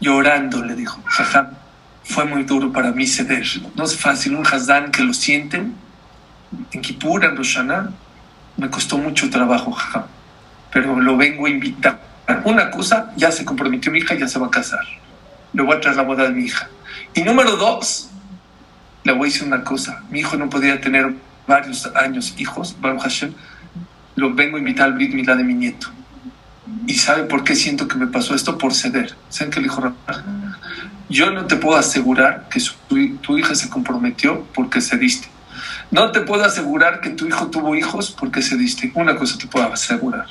Llorando 0.00 0.64
le 0.64 0.74
dijo, 0.74 1.00
Jajam, 1.04 1.50
fue 2.04 2.24
muy 2.24 2.44
duro 2.44 2.72
para 2.72 2.92
mí 2.92 3.06
ceder. 3.06 3.46
No 3.74 3.84
es 3.84 3.96
fácil, 3.96 4.34
un 4.34 4.46
Hazán 4.46 4.90
que 4.90 5.02
lo 5.02 5.12
sienten 5.12 5.74
en 6.72 6.80
Kippur, 6.80 7.24
en 7.24 7.36
Roshaná, 7.36 7.90
me 8.56 8.70
costó 8.70 8.98
mucho 8.98 9.28
trabajo, 9.30 9.72
Jajam, 9.72 10.04
pero 10.72 10.98
lo 10.98 11.16
vengo 11.16 11.46
a 11.46 11.50
invitar. 11.50 12.00
Una 12.44 12.70
cosa, 12.70 13.12
ya 13.16 13.30
se 13.30 13.44
comprometió 13.44 13.92
mi 13.92 13.98
hija, 13.98 14.14
ya 14.14 14.28
se 14.28 14.38
va 14.38 14.46
a 14.46 14.50
casar. 14.50 14.84
Le 15.52 15.62
voy 15.62 15.76
a 15.76 15.80
traer 15.80 15.96
la 15.96 16.02
boda 16.02 16.24
de 16.24 16.30
mi 16.30 16.44
hija. 16.44 16.68
Y 17.14 17.22
número 17.22 17.56
dos, 17.56 18.10
le 19.04 19.12
voy 19.12 19.28
a 19.28 19.32
decir 19.32 19.46
una 19.46 19.64
cosa. 19.64 20.02
Mi 20.10 20.20
hijo 20.20 20.36
no 20.36 20.48
podía 20.50 20.80
tener 20.80 21.14
varios 21.46 21.86
años 21.94 22.34
hijos, 22.38 22.76
Baruch 22.80 23.02
Hashem. 23.02 23.32
Lo 24.18 24.34
vengo 24.34 24.56
a 24.56 24.58
invitar 24.58 24.86
al 24.86 24.94
Brit 24.94 25.14
Milá 25.14 25.36
de 25.36 25.44
mi 25.44 25.54
nieto. 25.54 25.86
¿Y 26.88 26.94
sabe 26.94 27.22
por 27.22 27.44
qué 27.44 27.54
siento 27.54 27.86
que 27.86 27.96
me 27.96 28.08
pasó 28.08 28.34
esto? 28.34 28.58
Por 28.58 28.74
ceder. 28.74 29.14
¿Saben 29.28 29.52
qué 29.52 29.60
le 29.60 29.68
dijo 29.68 29.94
Yo 31.08 31.30
no 31.30 31.46
te 31.46 31.54
puedo 31.54 31.78
asegurar 31.78 32.48
que 32.48 32.60
tu 33.22 33.38
hija 33.38 33.54
se 33.54 33.68
comprometió 33.68 34.44
porque 34.54 34.80
cediste. 34.80 35.28
No 35.92 36.10
te 36.10 36.22
puedo 36.22 36.44
asegurar 36.44 37.00
que 37.00 37.10
tu 37.10 37.28
hijo 37.28 37.46
tuvo 37.46 37.76
hijos 37.76 38.10
porque 38.10 38.42
cediste. 38.42 38.90
Una 38.96 39.14
cosa 39.14 39.38
te 39.38 39.46
puedo 39.46 39.72
asegurar. 39.72 40.26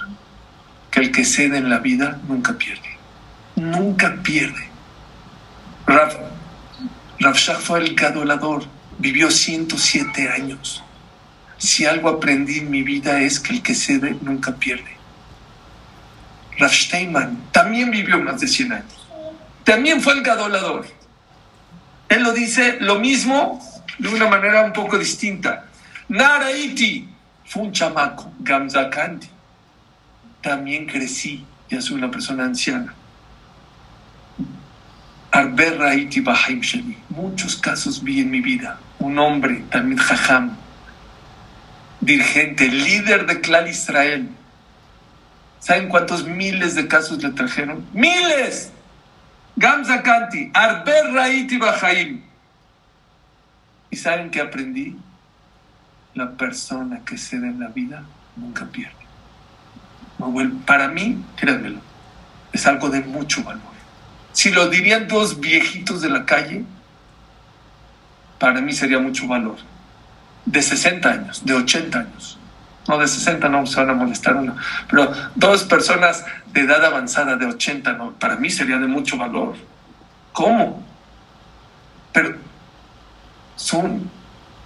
Que 0.91 0.99
el 0.99 1.13
que 1.13 1.23
cede 1.23 1.57
en 1.57 1.69
la 1.69 1.79
vida 1.79 2.19
nunca 2.27 2.57
pierde. 2.57 2.97
Nunca 3.55 4.17
pierde. 4.21 4.67
Rav, 5.85 6.11
Rav 7.21 7.37
fue 7.37 7.79
el 7.79 7.95
gadolador, 7.95 8.65
vivió 8.99 9.31
107 9.31 10.29
años. 10.29 10.83
Si 11.57 11.85
algo 11.85 12.09
aprendí 12.09 12.59
en 12.59 12.69
mi 12.69 12.83
vida 12.83 13.21
es 13.21 13.39
que 13.39 13.53
el 13.53 13.61
que 13.63 13.73
cede 13.73 14.15
nunca 14.21 14.55
pierde. 14.55 14.95
Rav 16.57 16.71
Steinman 16.71 17.49
también 17.51 17.91
vivió 17.91 18.19
más 18.19 18.39
de 18.41 18.47
100 18.47 18.71
años. 18.71 19.07
También 19.63 20.01
fue 20.01 20.13
el 20.13 20.21
gadolador. 20.21 20.87
Él 22.09 22.23
lo 22.23 22.33
dice 22.33 22.77
lo 22.79 22.99
mismo 22.99 23.59
de 23.97 24.07
una 24.09 24.27
manera 24.27 24.63
un 24.63 24.73
poco 24.73 24.97
distinta. 24.97 25.65
Naraiti 26.07 27.09
fue 27.45 27.63
un 27.63 27.71
chamaco, 27.71 28.31
Gamzakanti. 28.39 29.29
También 30.41 30.85
crecí, 30.85 31.45
ya 31.69 31.81
soy 31.81 31.97
una 31.97 32.09
persona 32.09 32.45
anciana. 32.45 32.93
Muchos 37.09 37.55
casos 37.57 38.03
vi 38.03 38.21
en 38.21 38.31
mi 38.31 38.41
vida. 38.41 38.79
Un 38.99 39.19
hombre, 39.19 39.63
también 39.69 39.99
Jajam, 39.99 40.55
dirigente, 42.07 42.69
líder 42.69 43.27
de 43.27 43.41
clan 43.41 43.67
Israel. 43.67 44.29
¿Saben 45.59 45.89
cuántos 45.89 46.25
miles 46.25 46.73
de 46.73 46.87
casos 46.87 47.21
le 47.21 47.31
trajeron? 47.31 47.85
¡Miles! 47.93 48.71
Gamza 49.57 50.01
Kanti, 50.01 50.49
Arber 50.53 51.11
Raiti 51.13 51.57
Bahaim. 51.57 52.21
¿Y 53.89 53.95
saben 53.97 54.31
qué 54.31 54.39
aprendí? 54.39 54.95
La 56.13 56.31
persona 56.31 57.01
que 57.05 57.17
cede 57.17 57.47
en 57.47 57.59
la 57.59 57.67
vida 57.67 58.03
nunca 58.37 58.65
pierde. 58.65 58.95
Para 60.65 60.87
mí, 60.87 61.23
créanmelo, 61.35 61.81
es 62.53 62.65
algo 62.65 62.89
de 62.89 63.01
mucho 63.01 63.43
valor. 63.43 63.61
Si 64.31 64.51
lo 64.51 64.69
dirían 64.69 65.07
dos 65.07 65.39
viejitos 65.39 66.01
de 66.01 66.09
la 66.09 66.25
calle, 66.25 66.63
para 68.39 68.61
mí 68.61 68.71
sería 68.71 68.99
mucho 68.99 69.27
valor. 69.27 69.57
De 70.47 70.61
60 70.61 71.09
años, 71.09 71.45
de 71.45 71.53
80 71.53 71.99
años. 71.99 72.39
No, 72.87 72.97
de 72.97 73.07
60 73.07 73.49
no 73.49 73.65
se 73.65 73.75
van 73.79 73.89
a 73.89 73.93
molestar 73.93 74.35
uno. 74.35 74.55
Pero 74.89 75.11
dos 75.35 75.63
personas 75.63 76.25
de 76.53 76.61
edad 76.61 76.83
avanzada, 76.85 77.35
de 77.35 77.45
80, 77.45 77.93
no, 77.93 78.13
para 78.13 78.37
mí 78.37 78.49
sería 78.49 78.77
de 78.77 78.87
mucho 78.87 79.17
valor. 79.17 79.55
¿Cómo? 80.31 80.85
Pero 82.13 82.37
son, 83.55 84.09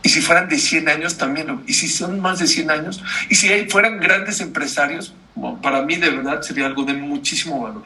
y 0.03 0.09
si 0.09 0.21
fueran 0.21 0.47
de 0.49 0.57
100 0.57 0.87
años 0.87 1.17
también, 1.17 1.63
y 1.65 1.73
si 1.73 1.87
son 1.87 2.19
más 2.19 2.39
de 2.39 2.47
100 2.47 2.71
años, 2.71 3.03
y 3.29 3.35
si 3.35 3.49
fueran 3.69 3.99
grandes 3.99 4.39
empresarios, 4.39 5.13
para 5.61 5.81
mí 5.81 5.95
de 5.95 6.11
verdad 6.11 6.41
sería 6.41 6.67
algo 6.67 6.83
de 6.83 6.93
muchísimo 6.93 7.61
valor 7.61 7.83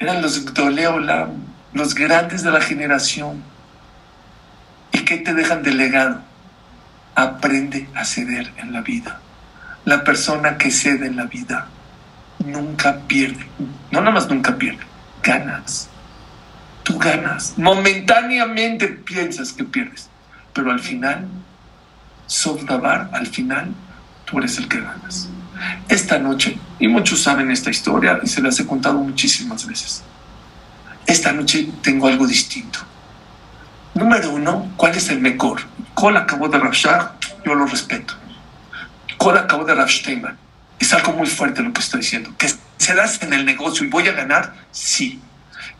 eran 0.00 0.22
los 0.22 0.44
Gdoleolam, 0.44 1.30
los 1.74 1.94
grandes 1.94 2.42
de 2.42 2.50
la 2.50 2.60
generación. 2.60 3.42
¿Y 4.92 4.98
qué 5.00 5.18
te 5.18 5.34
dejan 5.34 5.62
de 5.62 5.72
legado? 5.72 6.20
Aprende 7.14 7.88
a 7.94 8.04
ceder 8.04 8.52
en 8.56 8.72
la 8.72 8.80
vida. 8.80 9.20
La 9.84 10.04
persona 10.04 10.58
que 10.58 10.70
cede 10.70 11.06
en 11.06 11.16
la 11.16 11.24
vida 11.24 11.68
nunca 12.44 12.98
pierde. 13.06 13.46
No 13.90 14.00
nada 14.00 14.12
más 14.12 14.28
nunca 14.28 14.56
pierde, 14.56 14.82
ganas. 15.22 15.88
Tú 16.82 16.98
ganas. 16.98 17.54
Momentáneamente 17.56 18.88
piensas 18.88 19.52
que 19.52 19.64
pierdes, 19.64 20.08
pero 20.52 20.70
al 20.70 20.80
final, 20.80 21.26
Sofdabar, 22.26 23.10
al 23.12 23.26
final, 23.26 23.74
tú 24.24 24.38
eres 24.38 24.58
el 24.58 24.68
que 24.68 24.80
ganas. 24.80 25.28
Esta 25.88 26.18
noche, 26.18 26.58
y 26.78 26.88
muchos 26.88 27.22
saben 27.22 27.50
esta 27.50 27.70
historia 27.70 28.20
y 28.22 28.28
se 28.28 28.40
las 28.40 28.58
he 28.60 28.66
contado 28.66 28.98
muchísimas 28.98 29.66
veces, 29.66 30.02
esta 31.06 31.32
noche 31.32 31.68
tengo 31.82 32.06
algo 32.06 32.26
distinto. 32.26 32.78
Número 33.94 34.30
uno, 34.30 34.72
¿cuál 34.76 34.94
es 34.96 35.08
el 35.08 35.20
mejor? 35.20 35.60
¿Cuál 35.94 36.16
acabó 36.16 36.48
de 36.48 36.58
Rav 36.58 36.74
yo 37.44 37.54
lo 37.54 37.66
respeto. 37.66 38.14
¿Cuál 39.16 39.38
acabó 39.38 39.64
de 39.64 39.74
Rav 39.74 39.88
Steinman? 39.88 40.38
Es 40.78 40.92
algo 40.92 41.12
muy 41.12 41.26
fuerte 41.26 41.62
lo 41.62 41.72
que 41.72 41.80
estoy 41.80 42.00
diciendo. 42.00 42.32
¿Que 42.38 42.48
se 42.78 42.94
da 42.94 43.04
en 43.20 43.32
el 43.32 43.44
negocio 43.44 43.84
y 43.86 43.90
voy 43.90 44.08
a 44.08 44.12
ganar? 44.12 44.54
Sí. 44.70 45.20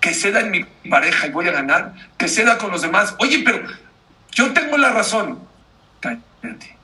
¿Que 0.01 0.15
se 0.15 0.31
da 0.31 0.41
en 0.41 0.51
mi 0.51 0.65
pareja 0.89 1.27
y 1.27 1.31
voy 1.31 1.49
a 1.49 1.53
ganar? 1.53 1.95
¿Que 2.19 2.29
se 2.29 2.45
da 2.45 2.59
con 2.59 2.71
los 2.71 2.83
demás? 2.83 3.15
Oye, 3.19 3.43
pero 3.45 3.67
yo 4.33 4.53
tengo 4.53 4.77
la 4.77 4.91
razón. 4.91 5.39
Cállate, 6.01 6.77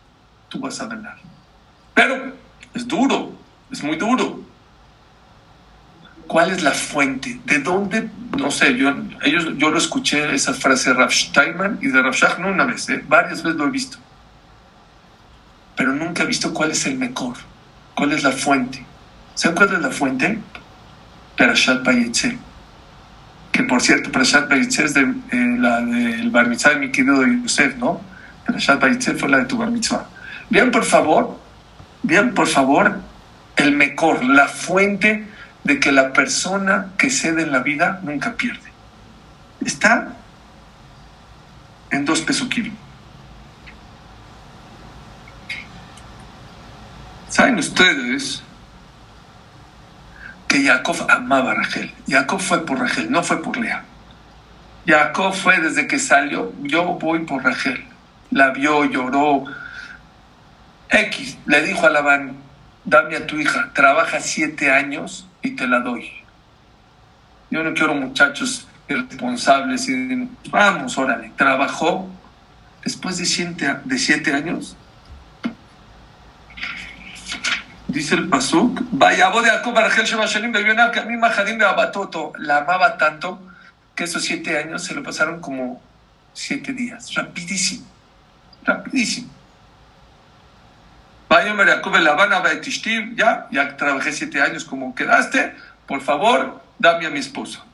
tú 0.48 0.60
vas 0.60 0.80
a 0.80 0.86
ganar. 0.86 1.16
Pero 1.94 2.34
es 2.74 2.86
duro, 2.86 3.32
es 3.70 3.82
muy 3.82 3.96
duro. 3.96 4.45
¿Cuál 6.26 6.50
es 6.50 6.62
la 6.62 6.72
fuente? 6.72 7.40
¿De 7.44 7.60
dónde? 7.60 8.08
No 8.36 8.50
sé, 8.50 8.76
yo, 8.76 8.94
ellos, 9.22 9.46
yo 9.56 9.70
lo 9.70 9.78
escuché 9.78 10.34
esa 10.34 10.52
frase 10.52 10.90
de 10.90 10.96
Rav 10.96 11.12
Steinman 11.12 11.78
y 11.80 11.88
de 11.88 12.02
Rav 12.02 12.14
Shach 12.14 12.38
no 12.38 12.48
una 12.48 12.64
vez, 12.64 12.88
¿eh? 12.88 13.02
varias 13.08 13.42
veces 13.42 13.58
lo 13.58 13.66
he 13.66 13.70
visto. 13.70 13.98
Pero 15.76 15.92
nunca 15.92 16.22
he 16.22 16.26
visto 16.26 16.52
cuál 16.52 16.72
es 16.72 16.86
el 16.86 16.96
mejor, 16.96 17.36
cuál 17.94 18.12
es 18.12 18.22
la 18.22 18.32
fuente. 18.32 18.84
¿Saben 19.34 19.56
cuál 19.56 19.74
es 19.74 19.80
la 19.80 19.90
fuente? 19.90 20.38
Perashat 21.36 21.84
Bayetze. 21.84 22.38
Que 23.52 23.62
por 23.62 23.80
cierto, 23.80 24.10
Perashat 24.10 24.48
Bayetze 24.48 24.84
es 24.84 24.94
de, 24.94 25.02
eh, 25.02 25.56
la 25.58 25.80
del 25.80 26.30
bar 26.30 26.48
mitzvah 26.48 26.70
de 26.70 26.76
mi 26.76 26.90
querido 26.90 27.24
Yosef, 27.26 27.76
¿no? 27.76 28.00
Perashat 28.46 28.80
Bayetze 28.80 29.14
fue 29.14 29.28
la 29.28 29.38
de 29.38 29.44
tu 29.44 29.58
bar 29.58 29.70
mitzvah. 29.70 30.06
Vean 30.50 30.70
por 30.70 30.84
favor 30.84 31.46
Vean, 32.06 32.34
por 32.34 32.46
favor, 32.46 33.00
el 33.56 33.72
mejor, 33.72 34.24
la 34.24 34.46
fuente 34.46 35.26
de 35.66 35.80
que 35.80 35.90
la 35.90 36.12
persona 36.12 36.92
que 36.96 37.10
cede 37.10 37.42
en 37.42 37.50
la 37.50 37.58
vida 37.58 37.98
nunca 38.04 38.34
pierde. 38.34 38.70
Está 39.60 40.12
en 41.90 42.04
dos 42.04 42.20
pesuquim. 42.20 42.72
¿Saben 47.28 47.58
ustedes 47.58 48.44
que 50.46 50.64
Jacob 50.64 51.04
amaba 51.10 51.50
a 51.50 51.54
Rachel? 51.54 51.92
Jacob 52.06 52.40
fue 52.40 52.64
por 52.64 52.78
Rachel, 52.78 53.10
no 53.10 53.24
fue 53.24 53.42
por 53.42 53.56
Lea. 53.56 53.82
Jacob 54.86 55.34
fue 55.34 55.60
desde 55.60 55.88
que 55.88 55.98
salió, 55.98 56.52
yo 56.62 56.84
voy 56.84 57.26
por 57.26 57.42
Rachel. 57.42 57.84
La 58.30 58.50
vio, 58.50 58.84
lloró, 58.84 59.44
X 60.90 61.38
le 61.46 61.62
dijo 61.62 61.86
a 61.86 61.90
Labán, 61.90 62.36
dame 62.84 63.16
a 63.16 63.26
tu 63.26 63.36
hija, 63.36 63.72
trabaja 63.74 64.20
siete 64.20 64.70
años 64.70 65.25
y 65.46 65.50
te 65.50 65.66
la 65.68 65.80
doy. 65.80 66.10
Yo 67.50 67.62
no 67.62 67.72
quiero 67.72 67.94
muchachos 67.94 68.66
responsables 68.88 69.88
y 69.88 70.28
vamos, 70.50 70.98
órale, 70.98 71.32
trabajó 71.36 72.08
después 72.82 73.18
de 73.18 73.26
siete, 73.26 73.76
de 73.84 73.98
siete 73.98 74.32
años. 74.32 74.76
Dice 77.88 78.16
el 78.16 78.28
Pasuk, 78.28 78.80
vaya 78.90 79.30
de 79.30 79.48
Jacob 79.48 79.74
que 80.92 81.00
a 81.00 81.04
mí 81.04 81.16
Mahadim 81.16 81.58
de 81.58 81.64
Abatoto 81.64 82.32
la 82.38 82.58
amaba 82.58 82.98
tanto 82.98 83.40
que 83.94 84.04
esos 84.04 84.24
siete 84.24 84.58
años 84.58 84.84
se 84.84 84.94
lo 84.94 85.02
pasaron 85.02 85.40
como 85.40 85.80
siete 86.32 86.72
días, 86.72 87.14
rapidísimo, 87.14 87.86
rapidísimo. 88.64 89.35
Vaya 91.28 91.54
Jacob 91.54 91.96
la 91.96 92.12
Habana, 92.12 92.42
ya, 93.16 93.48
ya 93.50 93.76
trabajé 93.76 94.12
siete 94.12 94.40
años 94.40 94.64
como 94.64 94.94
quedaste, 94.94 95.54
por 95.86 96.00
favor, 96.00 96.60
dame 96.78 97.06
a 97.06 97.10
mi 97.10 97.18
esposa. 97.18 97.64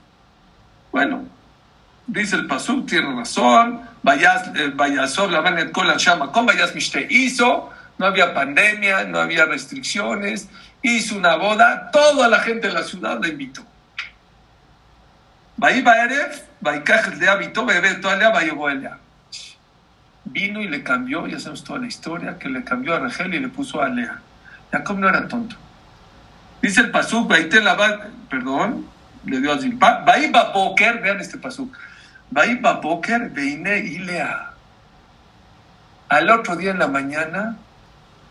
Bueno, 0.90 1.24
dice 2.06 2.36
el 2.36 2.46
Pasuk, 2.46 2.88
tiene 2.88 3.14
razón, 3.14 3.82
vayas, 4.02 4.48
eh, 4.54 4.72
vayas, 4.74 5.16
la 5.18 5.40
la 5.86 5.96
llama, 5.96 6.32
con 6.32 6.46
vayas 6.46 6.74
mishte 6.74 7.06
hizo, 7.10 7.70
no 7.98 8.06
había 8.06 8.32
pandemia, 8.32 9.04
no 9.04 9.20
había 9.20 9.44
restricciones, 9.44 10.48
hizo 10.82 11.16
una 11.16 11.36
boda, 11.36 11.90
toda 11.90 12.28
la 12.28 12.40
gente 12.40 12.68
de 12.68 12.74
la 12.74 12.82
ciudad 12.82 13.18
la 13.20 13.28
invitó. 13.28 13.66
Vino 20.32 20.62
y 20.62 20.68
le 20.68 20.82
cambió, 20.82 21.26
ya 21.26 21.38
sabemos 21.38 21.64
toda 21.64 21.80
la 21.80 21.86
historia, 21.86 22.38
que 22.38 22.48
le 22.48 22.64
cambió 22.64 22.94
a 22.94 22.98
Rachel 22.98 23.34
y 23.34 23.40
le 23.40 23.48
puso 23.48 23.82
a 23.82 23.88
Lea. 23.88 24.20
Jacob 24.70 24.98
no 24.98 25.08
era 25.08 25.28
tonto. 25.28 25.56
Dice 26.62 26.80
el 26.80 26.90
Pasuk, 26.90 27.30
perdón, 28.30 28.86
le 29.24 29.40
dio 29.40 29.52
a 29.52 29.58
Zilpa, 29.58 30.02
Baiba 30.06 30.52
Boker, 30.52 31.00
vean 31.00 31.20
este 31.20 31.36
Pasuk, 31.36 31.76
Baiba 32.30 32.74
Boker, 32.74 33.30
Veine 33.30 33.78
y 33.78 33.98
Lea. 33.98 34.52
Al 36.08 36.30
otro 36.30 36.56
día 36.56 36.70
en 36.70 36.78
la 36.78 36.88
mañana, 36.88 37.56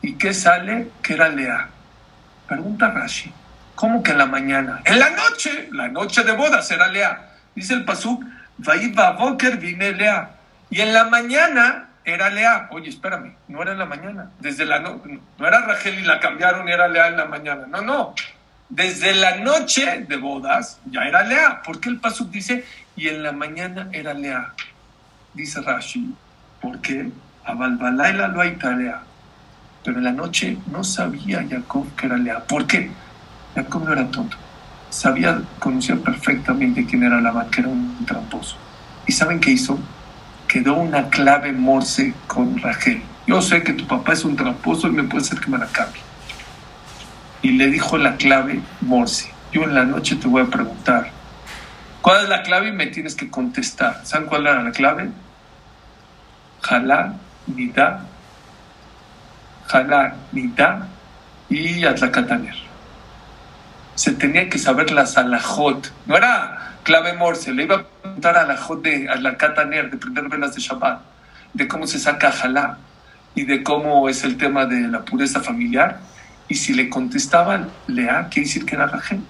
¿y 0.02 0.14
qué 0.14 0.34
sale? 0.34 0.90
Que 1.04 1.14
era 1.14 1.30
Lea. 1.30 1.70
Pregunta 2.48 2.90
Rashi, 2.90 3.34
¿cómo 3.76 4.02
que 4.02 4.12
en 4.12 4.18
la 4.18 4.26
mañana? 4.26 4.82
En 4.86 4.98
la 4.98 5.10
noche, 5.12 5.70
la 5.72 5.90
noche 5.90 6.24
de 6.24 6.32
bodas 6.32 6.72
era 6.72 6.88
Lea. 6.88 7.30
Dice 7.54 7.74
el 7.74 7.86
Pasuk, 7.86 8.24
Baiba 8.58 9.12
Boker, 9.12 9.58
Veine 9.58 9.92
Lea. 9.92 10.32
Y 10.70 10.80
en 10.82 10.94
la 10.94 11.04
mañana 11.04 11.90
era 12.06 12.30
Lea. 12.30 12.68
Oye, 12.72 12.90
espérame, 12.90 13.36
no 13.48 13.62
era 13.62 13.74
en 13.74 13.80
la 13.80 13.86
mañana. 13.86 14.32
Desde 14.40 14.66
la 14.66 14.80
no, 14.80 15.02
no 15.38 15.48
era 15.48 15.62
Rachel 15.62 16.00
y 16.00 16.04
la 16.04 16.20
cambiaron 16.20 16.68
y 16.68 16.72
era 16.72 16.88
Lea 16.88 17.08
en 17.08 17.18
la 17.18 17.26
mañana. 17.26 17.68
No, 17.68 17.82
no 17.82 18.16
desde 18.72 19.14
la 19.14 19.36
noche 19.36 20.06
de 20.08 20.18
bodas 20.18 20.80
ya 20.90 21.02
era 21.02 21.24
Lea. 21.24 21.62
¿Por 21.64 21.80
qué 21.80 21.90
el 21.90 22.00
Pasuk 22.00 22.32
dice 22.32 22.64
y 22.96 23.10
en 23.10 23.22
la 23.22 23.34
mañana 23.34 23.90
era 23.92 24.14
Lea? 24.14 24.54
Dice 25.34 25.62
Rashi. 25.62 26.16
¿Por 26.62 26.80
qué? 26.80 27.12
A 27.44 27.54
Balbalaila 27.54 28.30
lo 28.30 28.42
hay 28.42 28.58
Lea. 28.78 29.04
Pero 29.84 29.98
en 29.98 30.04
la 30.06 30.12
noche 30.12 30.58
no 30.72 30.84
sabía 30.84 31.46
Jacob 31.50 31.86
que 31.96 32.06
era 32.06 32.18
Lea. 32.18 32.40
¿Por 32.40 32.66
qué? 32.66 32.90
Jacob 33.56 33.84
no 33.84 33.94
era 33.94 34.10
tonto. 34.10 34.38
Sabía, 34.90 35.42
conocía 35.60 35.96
perfectamente 35.98 36.86
quién 36.86 37.04
era 37.04 37.20
la 37.20 37.48
que 37.50 37.62
era 37.62 37.70
un 37.70 38.06
tramposo. 38.06 38.56
¿Y 39.06 39.12
saben 39.12 39.40
qué 39.40 39.52
hizo? 39.52 39.78
Quedó 40.52 40.74
una 40.74 41.10
clave 41.10 41.54
morse 41.54 42.14
con 42.28 42.60
Rachel. 42.62 43.02
Yo 43.26 43.42
sé 43.42 43.64
que 43.64 43.74
tu 43.74 43.88
papá 43.88 44.14
es 44.14 44.26
un 44.26 44.36
tramposo 44.36 44.88
y 44.88 44.92
me 44.92 45.04
puede 45.04 45.24
hacer 45.24 45.40
que 45.40 45.50
me 45.50 45.58
la 45.58 45.68
cambie 45.68 46.02
y 47.42 47.52
le 47.52 47.68
dijo 47.68 47.98
la 47.98 48.16
clave 48.18 48.62
Morse. 48.82 49.32
Yo 49.52 49.64
en 49.64 49.76
la 49.76 49.84
noche 49.84 50.16
te 50.16 50.28
voy 50.28 50.44
a 50.44 50.46
preguntar, 50.46 51.10
¿cuál 52.02 52.24
es 52.24 52.30
la 52.30 52.44
clave? 52.44 52.70
Y 52.70 52.72
me 52.72 52.88
tienes 52.88 53.16
que 53.16 53.30
contestar. 53.30 54.02
¿Saben 54.06 54.28
cuál 54.28 54.48
era 54.48 54.62
la 54.62 54.72
clave? 54.72 55.10
Jalá, 56.62 57.16
Nida, 57.48 58.06
Jalá, 59.68 60.16
Nida 60.32 60.88
y 61.50 61.84
Atlacataner. 61.84 62.56
Se 63.96 64.12
tenía 64.14 64.50
que 64.50 64.58
saber 64.58 64.92
la 64.92 65.06
salajot. 65.06 65.92
No 66.06 66.16
era 66.16 66.71
clave 66.84 67.14
Morse, 67.14 67.54
le 67.54 67.64
iba 67.64 67.76
a 67.76 67.84
preguntar 67.84 68.38
a 68.38 68.46
la 68.46 68.58
Jot 68.58 68.82
de 68.82 69.10
Atlacataner, 69.10 69.90
de 69.90 69.98
prender 69.98 70.30
velas 70.30 70.56
de 70.56 70.62
Shabbat, 70.62 71.02
de 71.54 71.68
cómo 71.68 71.88
se 71.88 72.00
saca 72.00 72.32
Jalá 72.32 72.78
y 73.36 73.46
de 73.46 73.64
cómo 73.64 74.10
es 74.10 74.24
el 74.24 74.38
tema 74.38 74.66
de 74.66 74.88
la 74.88 75.04
pureza 75.04 75.42
familiar 75.42 76.00
y 76.48 76.56
si 76.56 76.74
le 76.74 76.90
contestaban 76.90 77.70
Lea, 77.88 78.28
quiere 78.30 78.46
decir 78.46 78.66
que 78.66 78.76
era 78.76 78.86
Rachel. 78.86 79.22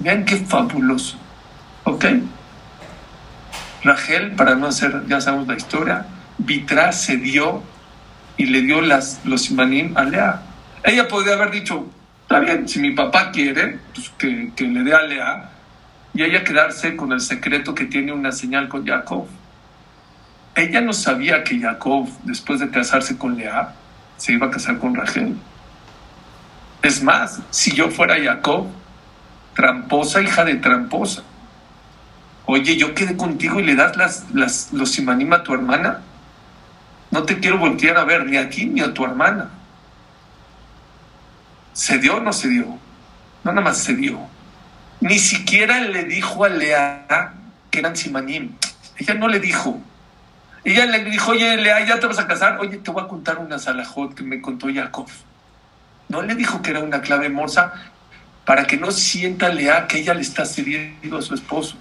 Vean 0.00 0.26
qué 0.26 0.36
fabuloso. 0.36 1.16
¿Ok? 1.84 2.04
Rachel, 3.82 4.32
para 4.32 4.54
no 4.54 4.66
hacer, 4.66 5.04
ya 5.08 5.20
sabemos 5.22 5.46
la 5.46 5.56
historia, 5.56 6.06
Vitra 6.36 6.92
se 6.92 7.16
dio 7.16 7.62
y 8.36 8.46
le 8.46 8.60
dio 8.62 8.82
las, 8.82 9.20
los 9.24 9.50
imanim 9.50 9.96
a 9.96 10.04
Lea. 10.04 10.42
Ella 10.82 11.08
podría 11.08 11.34
haber 11.34 11.50
dicho, 11.50 11.86
está 12.24 12.40
bien, 12.40 12.66
si 12.68 12.80
mi 12.80 12.92
papá 12.92 13.30
quiere, 13.30 13.78
pues 13.94 14.10
que, 14.18 14.64
le 14.64 14.82
dé 14.82 14.94
a 14.94 15.02
Lea, 15.02 15.50
y 16.14 16.22
ella 16.22 16.42
quedarse 16.42 16.96
con 16.96 17.12
el 17.12 17.20
secreto 17.20 17.74
que 17.74 17.84
tiene 17.84 18.12
una 18.12 18.32
señal 18.32 18.68
con 18.68 18.86
Jacob. 18.86 19.26
Ella 20.54 20.80
no 20.80 20.92
sabía 20.92 21.44
que 21.44 21.60
Jacob, 21.60 22.08
después 22.24 22.60
de 22.60 22.70
casarse 22.70 23.18
con 23.18 23.36
Lea, 23.36 23.74
se 24.16 24.32
iba 24.32 24.46
a 24.46 24.50
casar 24.50 24.78
con 24.78 24.94
Rachel. 24.94 25.36
Es 26.82 27.02
más, 27.02 27.40
si 27.50 27.72
yo 27.72 27.90
fuera 27.90 28.16
Jacob, 28.22 28.68
tramposa, 29.54 30.22
hija 30.22 30.44
de 30.44 30.54
tramposa, 30.56 31.22
oye, 32.46 32.76
yo 32.76 32.94
quedé 32.94 33.16
contigo 33.16 33.60
y 33.60 33.64
le 33.64 33.74
das 33.74 33.96
las, 33.96 34.24
las, 34.32 34.72
los 34.72 34.98
imanim 34.98 35.32
a 35.32 35.42
tu 35.42 35.52
hermana, 35.52 36.00
no 37.10 37.24
te 37.24 37.38
quiero 37.38 37.58
voltear 37.58 37.96
a 37.98 38.04
ver 38.04 38.26
ni 38.26 38.36
aquí 38.36 38.66
ni 38.66 38.80
a 38.80 38.94
tu 38.94 39.04
hermana. 39.04 39.50
¿Se 41.74 41.98
dio 41.98 42.16
o 42.16 42.20
no 42.20 42.32
se 42.32 42.48
dio? 42.48 42.78
No, 43.42 43.52
nada 43.52 43.60
más 43.60 43.78
se 43.78 43.94
dio. 43.94 44.20
Ni 45.00 45.18
siquiera 45.18 45.80
le 45.80 46.04
dijo 46.04 46.44
a 46.44 46.48
Lea 46.48 47.34
que 47.70 47.80
eran 47.80 47.96
simanim. 47.96 48.52
Ella 48.96 49.14
no 49.14 49.26
le 49.26 49.40
dijo. 49.40 49.80
Ella 50.62 50.86
le 50.86 51.04
dijo, 51.04 51.32
oye, 51.32 51.56
Lea, 51.56 51.84
¿ya 51.84 51.98
te 51.98 52.06
vas 52.06 52.20
a 52.20 52.28
casar? 52.28 52.58
Oye, 52.60 52.78
te 52.78 52.90
voy 52.92 53.02
a 53.02 53.08
contar 53.08 53.38
una 53.38 53.58
salajot 53.58 54.14
que 54.14 54.22
me 54.22 54.40
contó 54.40 54.68
Jacob. 54.72 55.08
No 56.08 56.22
le 56.22 56.36
dijo 56.36 56.62
que 56.62 56.70
era 56.70 56.80
una 56.80 57.02
clave 57.02 57.28
morsa 57.28 57.72
para 58.46 58.66
que 58.66 58.76
no 58.76 58.92
sienta 58.92 59.48
Lea 59.48 59.88
que 59.88 59.98
ella 59.98 60.14
le 60.14 60.22
está 60.22 60.46
cediendo 60.46 61.18
a 61.18 61.22
su 61.22 61.34
esposo. 61.34 61.76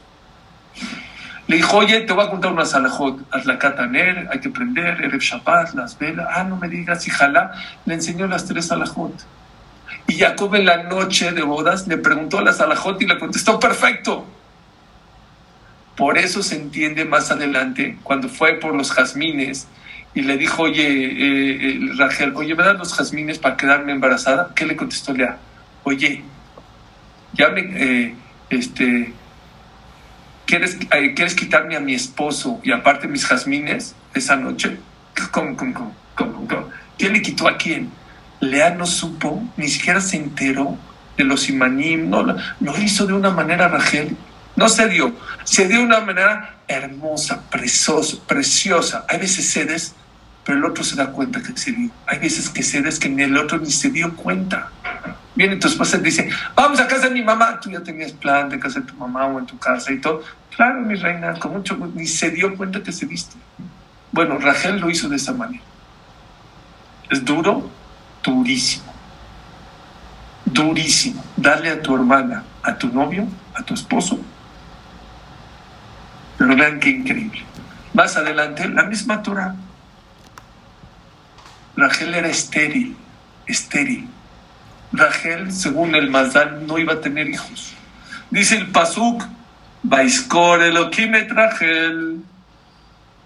Le 1.45 1.57
dijo, 1.57 1.77
oye, 1.77 2.01
te 2.01 2.13
voy 2.13 2.25
a 2.25 2.29
contar 2.31 2.51
una 2.51 2.65
salajot. 2.65 3.21
Haz 3.31 3.45
la 3.45 3.59
kataner, 3.59 4.27
hay 4.31 4.39
que 4.39 4.49
prender, 4.49 5.03
Erev 5.03 5.21
Shabbat, 5.21 5.75
las 5.75 5.99
velas. 5.99 6.27
Ah, 6.31 6.43
no 6.43 6.57
me 6.57 6.67
digas, 6.67 7.07
y 7.07 7.11
Le 7.85 7.93
enseñó 7.93 8.25
las 8.25 8.45
tres 8.45 8.67
salajot. 8.67 9.13
Y 10.07 10.17
Jacob 10.17 10.53
en 10.55 10.65
la 10.65 10.83
noche 10.83 11.31
de 11.31 11.43
bodas 11.43 11.87
le 11.87 11.97
preguntó 11.97 12.39
a 12.39 12.41
la 12.43 12.53
salajot 12.53 13.01
y 13.01 13.07
le 13.07 13.17
contestó, 13.17 13.59
perfecto. 13.59 14.25
Por 15.95 16.17
eso 16.17 16.41
se 16.41 16.55
entiende 16.55 17.05
más 17.05 17.31
adelante, 17.31 17.97
cuando 18.03 18.27
fue 18.27 18.53
por 18.53 18.75
los 18.75 18.91
jazmines 18.91 19.67
y 20.15 20.21
le 20.21 20.37
dijo, 20.37 20.63
oye, 20.63 20.87
eh, 20.87 21.79
eh 21.79 22.31
oye, 22.35 22.55
¿me 22.55 22.63
dan 22.63 22.77
los 22.77 22.93
jazmines 22.93 23.39
para 23.39 23.57
quedarme 23.57 23.91
embarazada? 23.91 24.51
¿Qué 24.55 24.65
le 24.65 24.75
contestó 24.75 25.13
Lea? 25.13 25.37
Oye, 25.83 26.23
ya 27.33 27.49
me, 27.49 27.61
eh, 27.61 28.15
este, 28.49 29.13
¿quieres, 30.45 30.77
eh, 30.91 31.13
¿quieres 31.15 31.35
quitarme 31.35 31.75
a 31.75 31.79
mi 31.79 31.93
esposo 31.93 32.59
y 32.63 32.71
aparte 32.71 33.07
mis 33.07 33.25
jazmines 33.25 33.95
esa 34.13 34.35
noche? 34.35 34.77
¿Cómo, 35.31 35.55
cómo, 35.55 35.73
cómo, 36.15 36.47
cómo? 36.47 36.69
¿Quién 36.97 37.13
le 37.13 37.21
quitó 37.21 37.47
a 37.47 37.57
quién? 37.57 37.89
Lea 38.49 38.71
no 38.71 38.85
supo, 38.85 39.43
ni 39.57 39.67
siquiera 39.67 40.01
se 40.01 40.17
enteró 40.17 40.77
de 41.17 41.23
los 41.23 41.49
imanim, 41.49 42.09
no, 42.09 42.23
lo 42.23 42.77
hizo 42.77 43.05
de 43.05 43.13
una 43.13 43.29
manera 43.29 43.67
Rachel 43.67 44.17
no 44.55 44.69
se 44.69 44.87
dio, 44.87 45.13
se 45.43 45.67
dio 45.67 45.79
de 45.79 45.85
una 45.85 46.01
manera 46.01 46.57
hermosa, 46.67 47.41
preciosa, 47.49 48.17
preciosa. 48.27 49.05
Hay 49.09 49.17
veces 49.17 49.51
cedes, 49.51 49.95
pero 50.45 50.59
el 50.59 50.65
otro 50.65 50.83
se 50.83 50.95
da 50.95 51.07
cuenta 51.11 51.41
que 51.41 51.57
se 51.57 51.71
dio. 51.71 51.89
Hay 52.05 52.19
veces 52.19 52.49
que 52.49 52.61
cedes 52.61 52.99
que 52.99 53.09
ni 53.09 53.23
el 53.23 53.35
otro 53.37 53.57
ni 53.57 53.71
se 53.71 53.89
dio 53.89 54.15
cuenta. 54.15 54.69
Viene 55.35 55.55
tu 55.55 55.67
esposa 55.67 55.97
y 55.97 56.01
dice, 56.01 56.29
vamos 56.55 56.79
a 56.79 56.87
casa 56.87 57.07
de 57.07 57.15
mi 57.15 57.23
mamá. 57.23 57.59
Tú 57.59 57.71
ya 57.71 57.81
tenías 57.81 58.11
plan 58.11 58.49
de 58.49 58.59
casa 58.59 58.81
de 58.81 58.85
tu 58.85 58.93
mamá 58.95 59.25
o 59.25 59.39
en 59.39 59.47
tu 59.47 59.57
casa 59.57 59.91
y 59.91 59.99
todo. 59.99 60.21
Claro, 60.55 60.81
mi 60.81 60.93
reina, 60.95 61.33
con 61.39 61.53
mucho 61.53 61.75
ni 61.95 62.05
se 62.05 62.29
dio 62.29 62.55
cuenta 62.55 62.83
que 62.83 62.91
se 62.91 63.07
viste. 63.07 63.35
Bueno, 64.11 64.37
Rachel 64.37 64.79
lo 64.79 64.91
hizo 64.91 65.09
de 65.09 65.15
esa 65.15 65.33
manera. 65.33 65.63
Es 67.09 67.25
duro, 67.25 67.71
durísimo. 68.23 68.93
Durísimo. 70.45 71.23
Darle 71.37 71.69
a 71.69 71.81
tu 71.81 71.95
hermana, 71.95 72.43
a 72.63 72.75
tu 72.77 72.87
novio, 72.87 73.27
a 73.53 73.63
tu 73.63 73.73
esposo, 73.73 74.19
pero 76.37 76.55
vean 76.55 76.79
qué 76.79 76.89
increíble. 76.89 77.43
Más 77.93 78.17
adelante, 78.17 78.67
la 78.67 78.83
misma 78.83 79.21
Torah. 79.21 79.55
Rachel 81.75 82.13
era 82.13 82.27
estéril, 82.27 82.95
estéril. 83.45 84.09
Rachel, 84.91 85.51
según 85.51 85.95
el 85.95 86.09
Mazdal, 86.09 86.67
no 86.67 86.77
iba 86.77 86.93
a 86.93 87.01
tener 87.01 87.27
hijos. 87.29 87.73
Dice 88.29 88.57
el 88.57 88.67
Pasuk, 88.71 89.23
Baiskor 89.83 90.61
Elohim 90.61 91.15
et 91.15 91.31
Rachel. 91.31 92.21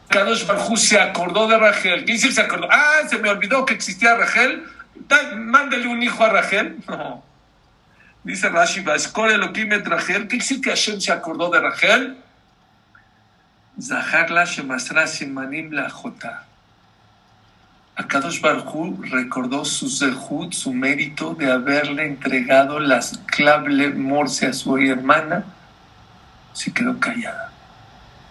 Kadosh 0.10 0.46
Barjú 0.46 0.78
se 0.78 1.00
acordó 1.00 1.48
de 1.48 1.58
Rachel. 1.58 2.06
¿Qué 2.06 2.14
dice 2.14 2.32
se 2.32 2.42
acordó? 2.42 2.68
Ah, 2.72 3.02
se 3.10 3.18
me 3.18 3.30
olvidó 3.30 3.66
que 3.66 3.74
existía 3.74 4.16
Rachel. 4.16 4.64
Mándale 5.36 5.88
un 5.88 6.02
hijo 6.02 6.24
a 6.24 6.30
Rachel. 6.30 6.78
No. 6.88 7.24
Dice 8.24 8.50
Rashi, 8.50 8.82
Baiskor 8.82 9.32
Elohim 9.32 9.72
et 9.72 9.88
Rachel. 9.88 10.28
¿Qué 10.28 10.36
dice 10.36 10.60
que 10.60 10.70
Hashem 10.70 11.00
se 11.00 11.14
acordó 11.14 11.50
de 11.50 11.62
Rachel? 11.62 12.18
Zaharla 13.80 14.44
Shemasra 14.44 15.08
Simanim 15.08 15.72
la 15.72 15.90
Jota. 15.90 16.44
Akadosh 17.96 18.42
Barjú 18.42 19.02
recordó 19.10 19.64
su 19.64 19.90
zehut, 19.90 20.52
su 20.52 20.74
mérito 20.74 21.36
de 21.36 21.50
haberle 21.50 22.06
entregado 22.06 22.80
las 22.80 23.18
clave 23.28 23.94
morse 23.94 24.48
a 24.48 24.54
su 24.54 24.78
hermana. 24.78 25.46
Se 26.52 26.74
quedó 26.74 27.00
callada. 27.00 27.52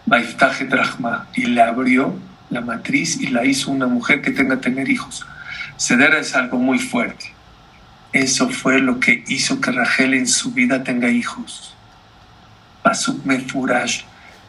Baiftaje 0.04 0.66
Drachma 0.66 1.26
y 1.34 1.46
le 1.46 1.62
abrió 1.62 2.14
la 2.50 2.60
matriz 2.60 3.20
y 3.20 3.28
la 3.28 3.44
hizo 3.44 3.70
una 3.70 3.86
mujer 3.86 4.20
que 4.20 4.30
tenga 4.30 4.56
que 4.56 4.70
tener 4.70 4.88
hijos. 4.88 5.26
Ceder 5.78 6.14
es 6.14 6.34
algo 6.34 6.58
muy 6.58 6.78
fuerte. 6.78 7.32
Eso 8.12 8.48
fue 8.48 8.78
lo 8.78 8.98
que 8.98 9.24
hizo 9.28 9.60
que 9.60 9.72
Rachel 9.72 10.14
en 10.14 10.26
su 10.26 10.52
vida 10.52 10.82
tenga 10.82 11.10
hijos. 11.10 11.74
Pasuk 12.82 13.24
Mefurash, 13.24 14.04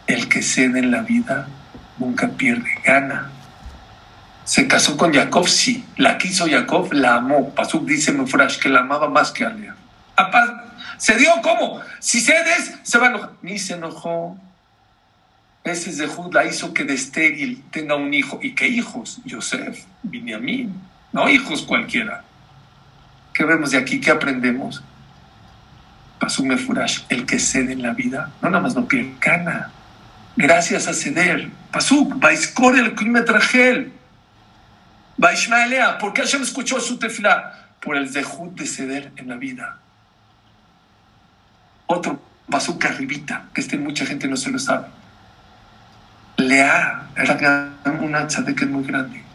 el 0.07 0.29
que 0.29 0.41
cede 0.41 0.79
en 0.79 0.91
la 0.91 1.01
vida 1.01 1.47
nunca 1.97 2.29
pierde, 2.29 2.69
gana. 2.83 3.31
Se 4.45 4.67
casó 4.67 4.95
con 4.95 5.13
Jacob, 5.13 5.47
sí. 5.47 5.83
La 5.97 6.17
quiso 6.17 6.47
Jacob, 6.47 6.93
la 6.93 7.15
amó. 7.15 7.53
Pasuk 7.53 7.85
dice 7.85 8.13
Mefurash 8.13 8.59
que 8.59 8.69
la 8.69 8.79
amaba 8.79 9.09
más 9.09 9.31
que 9.31 9.43
a 9.43 9.49
Lea. 9.49 9.75
¿Se 10.97 11.15
dio 11.17 11.29
cómo? 11.43 11.81
Si 11.99 12.21
cedes, 12.21 12.73
se 12.83 12.97
va 12.97 13.07
a 13.07 13.09
enojar. 13.09 13.31
Ni 13.41 13.59
se 13.59 13.73
enojó. 13.73 14.37
Ese 15.63 15.91
Zehud 15.91 16.33
la 16.33 16.45
hizo 16.45 16.73
que 16.73 16.85
de 16.85 16.93
estéril 16.93 17.63
tenga 17.71 17.95
un 17.95 18.13
hijo. 18.13 18.39
¿Y 18.41 18.55
qué 18.55 18.67
hijos? 18.67 19.19
Yosef, 19.25 19.83
Binyamin. 20.03 20.73
No 21.17 21.27
hijos 21.27 21.63
cualquiera. 21.63 22.23
¿Qué 23.33 23.43
vemos 23.43 23.71
de 23.71 23.79
aquí? 23.79 23.99
¿Qué 23.99 24.11
aprendemos? 24.11 24.83
Pasuk 26.19 26.45
Mefurash, 26.45 27.05
el 27.09 27.25
que 27.25 27.39
cede 27.39 27.73
en 27.73 27.81
la 27.81 27.93
vida, 27.93 28.29
no 28.39 28.51
nada 28.51 28.61
más 28.61 28.75
no 28.75 28.87
pierde, 28.87 29.15
gana. 29.19 29.71
Gracias 30.35 30.87
a 30.87 30.93
ceder. 30.93 31.49
Pasuk, 31.71 32.19
Baiskor 32.19 32.77
el 32.77 32.93
Trajel. 33.25 33.91
Baishmaelea, 35.17 35.97
¿por 35.97 36.13
qué 36.13 36.21
Hashem 36.21 36.43
escuchó 36.43 36.79
su 36.79 36.99
tefla? 36.99 37.65
Por 37.81 37.97
el 37.97 38.07
zehut 38.07 38.53
de 38.53 38.67
ceder 38.67 39.11
en 39.15 39.27
la 39.27 39.37
vida. 39.37 39.79
Otro 41.87 42.21
pasuk 42.47 42.85
arribita, 42.85 43.45
que 43.55 43.61
este 43.61 43.79
mucha 43.79 44.05
gente 44.05 44.27
no 44.27 44.37
se 44.37 44.51
lo 44.51 44.59
sabe. 44.59 44.85
Lea 46.37 47.07
era 47.15 47.71
una 48.01 48.27
tzadeket 48.27 48.69
muy 48.69 48.83
grande. 48.83 49.26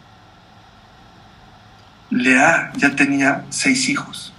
Lea 2.12 2.72
ya 2.77 2.94
tenía 2.94 3.44
seis 3.51 3.88
hijos. 3.88 4.33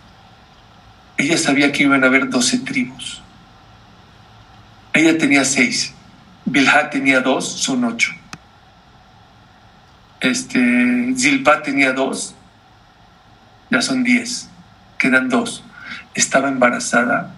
Ella 1.17 1.37
sabía 1.37 1.71
que 1.71 1.83
iban 1.83 2.03
a 2.03 2.07
haber 2.07 2.29
doce 2.29 2.59
tribus. 2.59 3.21
Ella 4.93 5.17
tenía 5.17 5.43
seis. 5.43 5.93
Bilha 6.45 6.89
tenía 6.89 7.21
dos, 7.21 7.47
son 7.47 7.83
ocho 7.83 8.13
este, 10.23 11.13
Zilpa 11.17 11.61
tenía 11.61 11.91
dos, 11.91 12.33
ya 13.69 13.81
son 13.81 14.03
diez, 14.03 14.49
quedan 14.97 15.27
dos. 15.27 15.63
Estaba 16.15 16.47
embarazada 16.47 17.35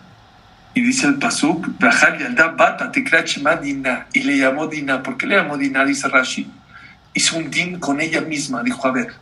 y 0.76 0.82
dice 0.82 1.08
el 1.08 1.16
Pasuk, 1.16 1.68
y 4.14 4.20
le 4.24 4.38
llamó 4.38 4.68
Dina. 4.68 5.02
¿Por 5.02 5.18
qué 5.18 5.26
le 5.26 5.36
llamó 5.36 5.58
Dina? 5.58 5.84
Dice 5.84 6.08
Rashi. 6.08 6.48
Hizo 7.14 7.38
un 7.38 7.50
din 7.50 7.80
con 7.80 8.02
ella 8.02 8.22
misma. 8.22 8.62
Dijo, 8.62 8.88
a 8.88 8.92
ver, 8.92 9.14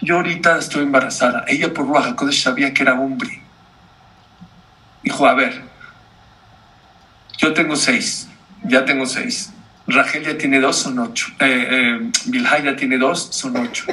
yo 0.00 0.16
ahorita 0.16 0.58
estoy 0.58 0.82
embarazada. 0.82 1.44
Ella 1.46 1.72
por 1.72 1.86
Ruach 1.86 2.16
sabía 2.32 2.72
que 2.74 2.82
era 2.82 2.98
hombre. 3.00 3.40
Dijo, 5.02 5.26
a 5.26 5.34
ver, 5.34 5.62
yo 7.38 7.52
tengo 7.52 7.76
seis, 7.76 8.28
ya 8.62 8.84
tengo 8.84 9.06
seis. 9.06 9.52
Rachel 9.86 10.24
ya 10.24 10.38
tiene 10.38 10.60
dos, 10.60 10.76
son 10.76 10.98
ocho. 10.98 11.28
Eh, 11.40 11.68
eh, 11.70 12.62
ya 12.64 12.76
tiene 12.76 12.96
dos, 12.96 13.28
son 13.30 13.56
ocho. 13.56 13.84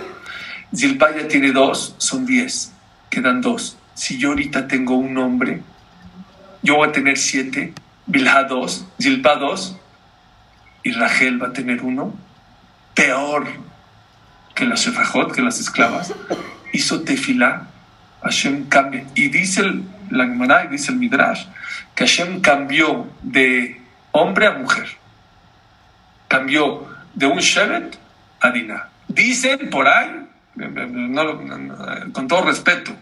Zilpa 0.73 1.13
ya 1.15 1.27
tiene 1.27 1.51
dos, 1.51 1.95
son 1.97 2.25
diez. 2.25 2.71
Quedan 3.09 3.41
dos. 3.41 3.77
Si 3.93 4.17
yo 4.17 4.29
ahorita 4.29 4.67
tengo 4.67 4.95
un 4.95 5.17
hombre, 5.17 5.61
yo 6.63 6.77
voy 6.77 6.89
a 6.89 6.91
tener 6.93 7.17
siete. 7.17 7.73
Bilha 8.05 8.43
dos, 8.43 8.85
Zilpa 9.01 9.35
dos. 9.35 9.77
Y 10.83 10.93
Rachel 10.93 11.41
va 11.41 11.47
a 11.47 11.53
tener 11.53 11.81
uno. 11.81 12.13
Peor 12.95 13.47
que 14.53 14.65
las 15.41 15.59
esclavas. 15.59 16.13
Hizo 16.73 17.01
tefila. 17.01 17.67
Hashem 18.23 18.67
cambia. 18.67 19.05
Y 19.15 19.29
dice 19.29 19.61
el, 19.61 19.83
la 20.09 20.25
y 20.65 20.67
dice 20.67 20.91
el 20.91 20.97
Midrash, 20.97 21.45
que 21.95 22.05
Hashem 22.05 22.41
cambió 22.41 23.07
de 23.23 23.81
hombre 24.11 24.47
a 24.47 24.51
mujer 24.51 25.01
cambió 26.31 26.87
de 27.13 27.25
un 27.25 27.39
Shevet 27.39 27.97
a 28.39 28.51
Dinah. 28.51 28.87
Dicen 29.09 29.69
por 29.69 29.85
ahí, 29.85 30.25
con 32.13 32.27
todo 32.29 32.43
respeto, 32.43 32.93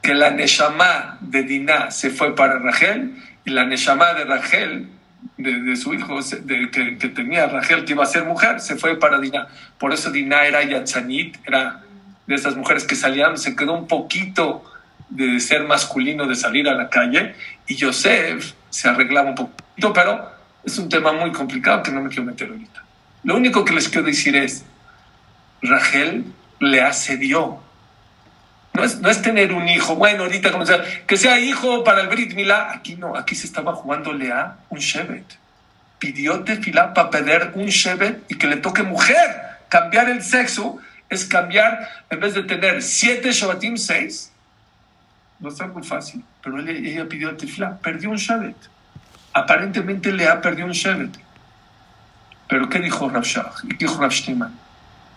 que 0.00 0.14
la 0.14 0.30
Neshama 0.30 1.18
de 1.20 1.42
Dinah 1.42 1.90
se 1.90 2.08
fue 2.08 2.34
para 2.34 2.58
Rachel 2.58 3.14
y 3.44 3.50
la 3.50 3.66
Neshama 3.66 4.14
de 4.14 4.24
Rachel, 4.24 4.88
de, 5.36 5.76
su 5.76 5.94
hijo 5.94 6.18
que, 6.98 7.08
tenía 7.08 7.46
Rachel, 7.46 7.84
que 7.84 7.92
iba 7.92 8.02
a 8.02 8.06
ser 8.06 8.24
mujer, 8.24 8.60
se 8.60 8.76
fue 8.76 8.98
para 8.98 9.18
Dinah. 9.18 9.48
Por 9.78 9.92
eso 9.92 10.10
Dinah 10.10 10.46
era 10.46 10.62
Yatzanit, 10.62 11.36
era 11.46 11.82
de 12.26 12.34
esas 12.34 12.56
mujeres 12.56 12.84
que 12.84 12.94
salían, 12.94 13.38
se 13.38 13.56
quedó 13.56 13.72
un 13.74 13.86
poquito 13.86 14.64
de 15.08 15.40
ser 15.40 15.64
masculino, 15.64 16.26
de 16.26 16.34
salir 16.34 16.68
a 16.68 16.74
la 16.74 16.88
calle, 16.88 17.34
y 17.66 17.74
Yosef 17.76 18.52
se 18.70 18.88
arreglaba 18.88 19.30
un 19.30 19.34
poquito, 19.34 19.92
pero 19.92 20.30
es 20.64 20.78
un 20.78 20.88
tema 20.88 21.12
muy 21.12 21.32
complicado 21.32 21.82
que 21.82 21.90
no 21.90 22.02
me 22.02 22.08
quiero 22.08 22.24
meter 22.24 22.48
ahorita. 22.48 22.84
Lo 23.24 23.36
único 23.36 23.64
que 23.64 23.72
les 23.72 23.88
quiero 23.88 24.06
decir 24.06 24.36
es, 24.36 24.64
Rachel 25.60 26.24
le 26.60 26.80
accedió. 26.80 27.60
No 28.74 28.84
es, 28.84 29.00
no 29.00 29.10
es 29.10 29.20
tener 29.20 29.52
un 29.52 29.68
hijo, 29.68 29.96
bueno, 29.96 30.22
ahorita 30.22 30.50
como 30.50 30.64
sea, 30.64 30.82
que 31.06 31.16
sea 31.16 31.38
hijo 31.38 31.84
para 31.84 32.00
el 32.02 32.08
Brit 32.08 32.34
Milá. 32.34 32.72
Aquí 32.72 32.96
no, 32.96 33.16
aquí 33.16 33.34
se 33.34 33.46
estaba 33.46 33.74
jugando 33.74 34.12
Lea 34.12 34.56
un 34.70 34.78
Shevet. 34.78 35.38
Pidió 35.98 36.40
tefilá 36.40 36.94
para 36.94 37.10
pedir 37.10 37.50
un 37.54 37.66
Shevet 37.66 38.24
y 38.30 38.36
que 38.36 38.46
le 38.46 38.56
toque 38.56 38.82
mujer. 38.82 39.58
Cambiar 39.68 40.08
el 40.08 40.22
sexo 40.22 40.78
es 41.08 41.26
cambiar, 41.26 41.88
en 42.08 42.20
vez 42.20 42.34
de 42.34 42.42
tener 42.44 42.82
siete 42.82 43.32
Shabbatim, 43.32 43.76
seis. 43.76 44.32
No 45.38 45.50
está 45.50 45.66
muy 45.66 45.82
fácil, 45.82 46.24
pero 46.42 46.58
ella, 46.58 47.06
pidió 47.08 47.36
tefilá, 47.36 47.76
perdió 47.78 48.10
un 48.10 48.16
Shevet 48.16 48.56
aparentemente 49.32 50.12
le 50.12 50.28
ha 50.28 50.40
perdido 50.40 50.66
un 50.66 50.72
Shevet. 50.72 51.18
Pero 52.48 52.68
¿qué 52.68 52.78
dijo 52.80 53.08
Rav 53.08 53.24
¿Y 53.64 53.68
qué 53.76 53.86
dijo 53.86 54.00
Rav 54.00 54.12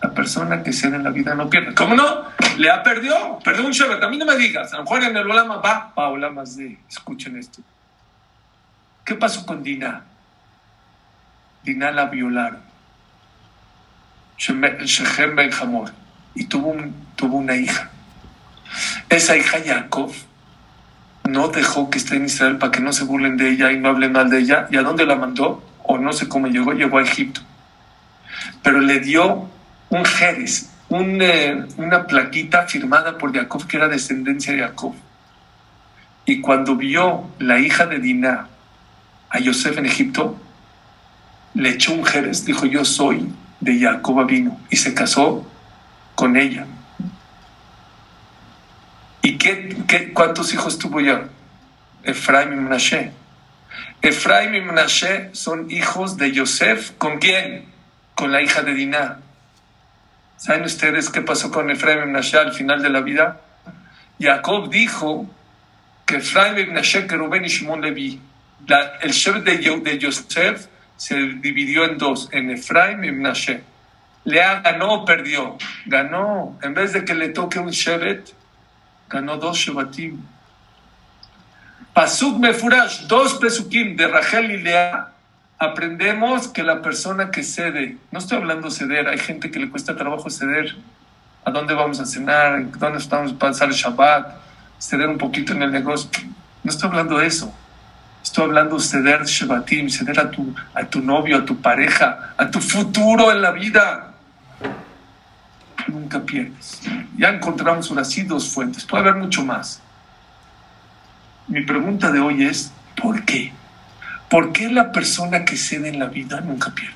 La 0.06 0.14
persona 0.14 0.62
que 0.62 0.72
cede 0.72 0.94
en 0.94 1.02
la 1.02 1.10
vida 1.10 1.34
no 1.34 1.50
pierde. 1.50 1.74
¿Cómo 1.74 1.96
no? 1.96 2.26
Le 2.58 2.70
ha 2.70 2.80
perdido, 2.80 3.40
perdió 3.42 3.66
un 3.66 3.72
Shevet. 3.72 4.00
A 4.04 4.08
mí 4.08 4.16
no 4.16 4.24
me 4.24 4.36
digas. 4.36 4.72
A 4.72 4.76
lo 4.76 4.84
mejor 4.84 5.02
en 5.02 5.16
el 5.16 5.28
Olama 5.28 5.56
va, 5.56 5.92
va 5.98 6.10
Olamas 6.10 6.56
de. 6.56 6.78
Escuchen 6.88 7.36
esto. 7.36 7.60
¿Qué 9.04 9.16
pasó 9.16 9.44
con 9.44 9.64
Dina? 9.64 10.04
Dina 11.64 11.90
la 11.90 12.04
violaron. 12.04 12.60
Shechem 14.38 15.34
Ben 15.34 15.50
Hamor. 15.60 15.90
Y 16.36 16.44
tuvo, 16.44 16.68
un, 16.68 16.94
tuvo 17.16 17.38
una 17.38 17.56
hija. 17.56 17.90
Esa 19.08 19.36
hija, 19.36 19.58
Jacob, 19.66 20.12
no 21.24 21.48
dejó 21.48 21.90
que 21.90 21.98
esté 21.98 22.14
en 22.14 22.26
Israel 22.26 22.58
para 22.58 22.70
que 22.70 22.78
no 22.78 22.92
se 22.92 23.02
burlen 23.02 23.36
de 23.36 23.50
ella 23.50 23.72
y 23.72 23.80
no 23.80 23.88
hablen 23.88 24.12
mal 24.12 24.30
de 24.30 24.38
ella. 24.38 24.68
¿Y 24.70 24.76
a 24.76 24.82
dónde 24.82 25.04
la 25.04 25.16
mandó? 25.16 25.64
O 25.82 25.98
no 25.98 26.12
sé 26.12 26.28
cómo 26.28 26.46
llegó, 26.46 26.74
llegó 26.74 26.98
a 26.98 27.02
Egipto. 27.02 27.40
Pero 28.62 28.78
le 28.78 29.00
dio 29.00 29.55
un 29.90 30.04
Jerez, 30.04 30.70
eh, 30.90 31.64
una 31.76 32.06
plaquita 32.06 32.66
firmada 32.66 33.18
por 33.18 33.34
Jacob, 33.34 33.66
que 33.66 33.76
era 33.76 33.88
descendencia 33.88 34.52
de 34.52 34.60
Jacob. 34.60 34.94
Y 36.24 36.40
cuando 36.40 36.76
vio 36.76 37.30
la 37.38 37.58
hija 37.58 37.86
de 37.86 37.98
Dinah 37.98 38.48
a 39.30 39.38
Yosef 39.38 39.78
en 39.78 39.86
Egipto, 39.86 40.38
le 41.54 41.70
echó 41.70 41.92
un 41.92 42.04
Jerez, 42.04 42.44
dijo, 42.44 42.66
yo 42.66 42.84
soy 42.84 43.28
de 43.60 43.80
Jacob 43.80 44.26
vino, 44.26 44.60
y 44.70 44.76
se 44.76 44.92
casó 44.94 45.46
con 46.14 46.36
ella. 46.36 46.66
¿Y 49.22 49.38
qué, 49.38 50.12
cuántos 50.14 50.52
hijos 50.54 50.78
tuvo 50.78 51.00
ya? 51.00 51.28
Efraim 52.04 52.52
y 52.52 52.56
Menashe. 52.56 53.10
Efraim 54.00 54.54
y 54.54 54.60
Menashe 54.60 55.30
son 55.32 55.68
hijos 55.70 56.16
de 56.16 56.30
Yosef. 56.30 56.92
¿Con 56.92 57.18
quién? 57.18 57.64
Con 58.14 58.30
la 58.30 58.40
hija 58.40 58.62
de 58.62 58.74
Dinah. 58.74 59.18
¿Saben 60.36 60.64
ustedes 60.64 61.08
qué 61.08 61.22
pasó 61.22 61.50
con 61.50 61.70
Efraim 61.70 62.02
y 62.02 62.06
Menashe 62.06 62.38
al 62.38 62.52
final 62.52 62.82
de 62.82 62.90
la 62.90 63.00
vida? 63.00 63.40
Jacob 64.20 64.70
dijo 64.70 65.26
que 66.04 66.16
Efraim 66.16 66.58
y 66.58 66.66
Menashe, 66.66 67.06
que 67.06 67.16
Rubén 67.16 67.44
y 67.44 67.48
Shimon 67.48 67.80
Levi. 67.80 68.20
el 69.00 69.10
Shevet 69.12 69.44
de, 69.44 69.80
de 69.80 69.98
Yosef 69.98 70.66
se 70.96 71.16
dividió 71.16 71.84
en 71.84 71.98
dos, 71.98 72.28
en 72.32 72.50
Efraim 72.50 73.02
y 73.04 73.12
Menashe. 73.12 73.62
Lea 74.24 74.60
ganó 74.60 74.92
o 74.92 75.04
perdió. 75.04 75.56
Ganó. 75.86 76.58
En 76.62 76.74
vez 76.74 76.92
de 76.92 77.04
que 77.04 77.14
le 77.14 77.28
toque 77.28 77.58
un 77.58 77.70
Shevet, 77.70 78.34
ganó 79.08 79.36
dos 79.36 79.56
Shevatim. 79.56 80.20
Pasuk 81.94 82.38
Mefurash, 82.38 83.06
dos 83.06 83.34
Pesukim 83.34 83.96
de 83.96 84.08
Rachel 84.08 84.50
y 84.50 84.58
Lea. 84.58 85.12
Aprendemos 85.58 86.48
que 86.48 86.62
la 86.62 86.82
persona 86.82 87.30
que 87.30 87.42
cede, 87.42 87.96
no 88.10 88.18
estoy 88.18 88.38
hablando 88.38 88.70
ceder, 88.70 89.08
hay 89.08 89.18
gente 89.18 89.50
que 89.50 89.58
le 89.58 89.70
cuesta 89.70 89.96
trabajo 89.96 90.28
ceder. 90.28 90.76
¿A 91.46 91.50
dónde 91.50 91.72
vamos 91.72 91.98
a 91.98 92.04
cenar? 92.04 92.70
¿Dónde 92.78 92.98
estamos 92.98 93.32
para 93.32 93.52
pasar 93.52 93.68
el 93.68 93.74
Shabbat? 93.74 94.36
Ceder 94.78 95.08
un 95.08 95.16
poquito 95.16 95.54
en 95.54 95.62
el 95.62 95.72
negocio. 95.72 96.10
No 96.62 96.70
estoy 96.70 96.90
hablando 96.90 97.18
de 97.18 97.26
eso. 97.26 97.54
Estoy 98.22 98.44
hablando 98.44 98.76
de 98.76 98.82
ceder 98.82 99.24
Shevatim, 99.24 99.88
ceder 99.88 100.18
a 100.18 100.30
tu, 100.30 100.54
a 100.74 100.84
tu 100.84 101.00
novio, 101.00 101.38
a 101.38 101.44
tu 101.44 101.56
pareja, 101.56 102.34
a 102.36 102.50
tu 102.50 102.60
futuro 102.60 103.30
en 103.30 103.40
la 103.40 103.52
vida. 103.52 104.12
Nunca 105.86 106.20
pierdes. 106.20 106.82
Ya 107.16 107.30
encontramos 107.30 107.90
unas 107.90 108.14
dos 108.26 108.52
fuentes. 108.52 108.84
Puede 108.84 109.08
haber 109.08 109.22
mucho 109.22 109.44
más. 109.44 109.80
Mi 111.48 111.62
pregunta 111.62 112.10
de 112.10 112.18
hoy 112.18 112.44
es, 112.44 112.72
¿por 113.00 113.24
qué? 113.24 113.52
¿Por 114.28 114.52
qué 114.52 114.68
la 114.68 114.92
persona 114.92 115.44
que 115.44 115.56
cede 115.56 115.88
en 115.88 115.98
la 115.98 116.06
vida 116.06 116.40
nunca 116.40 116.70
pierde? 116.74 116.94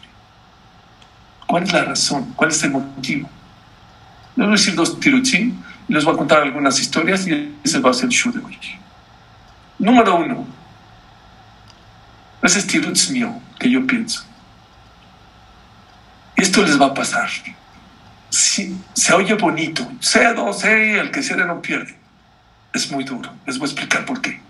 ¿Cuál 1.46 1.62
es 1.64 1.72
la 1.72 1.84
razón? 1.84 2.32
¿Cuál 2.36 2.50
es 2.50 2.62
el 2.62 2.70
motivo? 2.70 3.28
Les 4.36 4.46
voy 4.46 4.54
a 4.54 4.58
decir 4.58 4.74
dos 4.74 4.98
tirutzim 4.98 5.60
y 5.88 5.92
les 5.92 6.04
voy 6.04 6.14
a 6.14 6.18
contar 6.18 6.42
algunas 6.42 6.78
historias 6.80 7.26
y 7.26 7.56
ese 7.62 7.80
va 7.80 7.90
a 7.90 7.94
ser 7.94 8.06
el 8.06 8.12
show 8.12 8.32
de 8.32 8.38
hoy. 8.40 8.58
Número 9.78 10.16
uno. 10.16 10.46
Ese 12.42 12.58
es 12.60 12.66
tirutz 12.66 13.10
mío 13.10 13.40
que 13.58 13.70
yo 13.70 13.86
pienso. 13.86 14.24
Esto 16.36 16.62
les 16.62 16.80
va 16.80 16.86
a 16.86 16.94
pasar. 16.94 17.28
Si, 18.30 18.76
se 18.94 19.12
oye 19.12 19.34
bonito. 19.34 19.90
Cedo, 20.00 20.52
sé, 20.52 20.98
el 20.98 21.10
que 21.10 21.22
cede 21.22 21.44
no 21.44 21.60
pierde. 21.60 21.96
Es 22.72 22.90
muy 22.90 23.04
duro. 23.04 23.30
Les 23.46 23.58
voy 23.58 23.68
a 23.68 23.72
explicar 23.72 24.04
por 24.06 24.20
qué. 24.20 24.40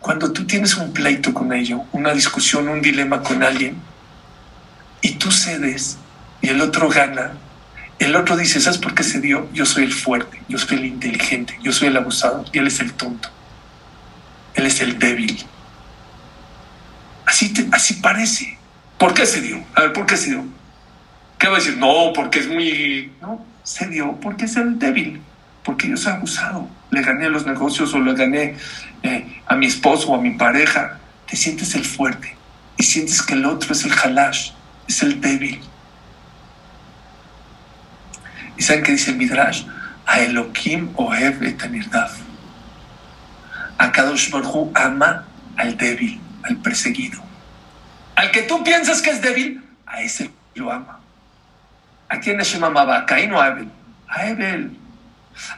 Cuando 0.00 0.32
tú 0.32 0.46
tienes 0.46 0.74
un 0.76 0.92
pleito 0.92 1.32
con 1.32 1.52
ello, 1.52 1.84
una 1.92 2.12
discusión, 2.12 2.68
un 2.68 2.80
dilema 2.80 3.22
con 3.22 3.42
alguien, 3.42 3.76
y 5.02 5.12
tú 5.12 5.30
cedes 5.30 5.98
y 6.40 6.48
el 6.48 6.60
otro 6.60 6.88
gana, 6.88 7.32
el 7.98 8.16
otro 8.16 8.36
dice, 8.36 8.60
¿sabes 8.60 8.78
por 8.78 8.94
qué 8.94 9.02
cedió? 9.02 9.48
Yo 9.52 9.66
soy 9.66 9.84
el 9.84 9.92
fuerte, 9.92 10.40
yo 10.48 10.56
soy 10.56 10.78
el 10.78 10.86
inteligente, 10.86 11.58
yo 11.62 11.70
soy 11.70 11.88
el 11.88 11.96
abusado 11.98 12.44
y 12.50 12.58
él 12.58 12.66
es 12.66 12.80
el 12.80 12.94
tonto. 12.94 13.28
Él 14.54 14.66
es 14.66 14.80
el 14.80 14.98
débil. 14.98 15.44
Así, 17.26 17.52
así 17.72 17.94
parece. 17.94 18.58
¿Por 18.98 19.12
qué 19.12 19.26
cedió? 19.26 19.62
A 19.74 19.82
ver, 19.82 19.92
¿por 19.92 20.06
qué 20.06 20.16
cedió? 20.16 20.44
¿Qué 21.38 21.48
va 21.48 21.56
a 21.56 21.58
decir? 21.58 21.76
No, 21.76 22.12
porque 22.14 22.38
es 22.40 22.48
muy... 22.48 23.12
No, 23.20 23.44
cedió 23.64 24.18
porque 24.20 24.46
es 24.46 24.56
el 24.56 24.78
débil, 24.78 25.20
porque 25.62 25.88
yo 25.88 25.96
soy 25.96 26.14
abusado. 26.14 26.68
Le 26.90 27.02
gané 27.02 27.28
los 27.28 27.46
negocios 27.46 27.94
o 27.94 28.00
le 28.00 28.14
gané 28.14 28.56
eh, 29.02 29.42
a 29.46 29.54
mi 29.56 29.66
esposo 29.66 30.10
o 30.10 30.16
a 30.16 30.20
mi 30.20 30.32
pareja, 30.32 30.98
te 31.26 31.36
sientes 31.36 31.74
el 31.74 31.84
fuerte 31.84 32.36
y 32.76 32.82
sientes 32.82 33.22
que 33.22 33.34
el 33.34 33.44
otro 33.46 33.72
es 33.72 33.84
el 33.84 33.92
halash, 33.92 34.52
es 34.88 35.02
el 35.02 35.20
débil. 35.20 35.60
¿Y 38.56 38.62
saben 38.62 38.82
qué 38.82 38.92
dice 38.92 39.12
el 39.12 39.16
Midrash? 39.16 39.64
A 40.06 40.20
Elohim 40.20 40.90
Ohev 40.96 41.42
et 41.42 41.62
A 43.78 43.92
Kadosh 43.92 44.30
Baruch 44.30 44.70
ama 44.74 45.24
al 45.56 45.76
débil, 45.76 46.20
al 46.42 46.56
perseguido. 46.56 47.22
Al 48.16 48.30
que 48.30 48.42
tú 48.42 48.62
piensas 48.64 49.00
que 49.00 49.10
es 49.10 49.22
débil, 49.22 49.64
a 49.86 50.02
ese 50.02 50.30
lo 50.54 50.70
ama. 50.70 51.00
¿A 52.08 52.18
quién 52.18 52.38
Hashem 52.38 52.62
amaba? 52.62 52.98
¿A 52.98 53.06
Caín 53.06 53.32
o 53.32 53.40
a 53.40 53.46
Abel? 53.46 53.70
A 54.08 54.20
Abel. 54.20 54.76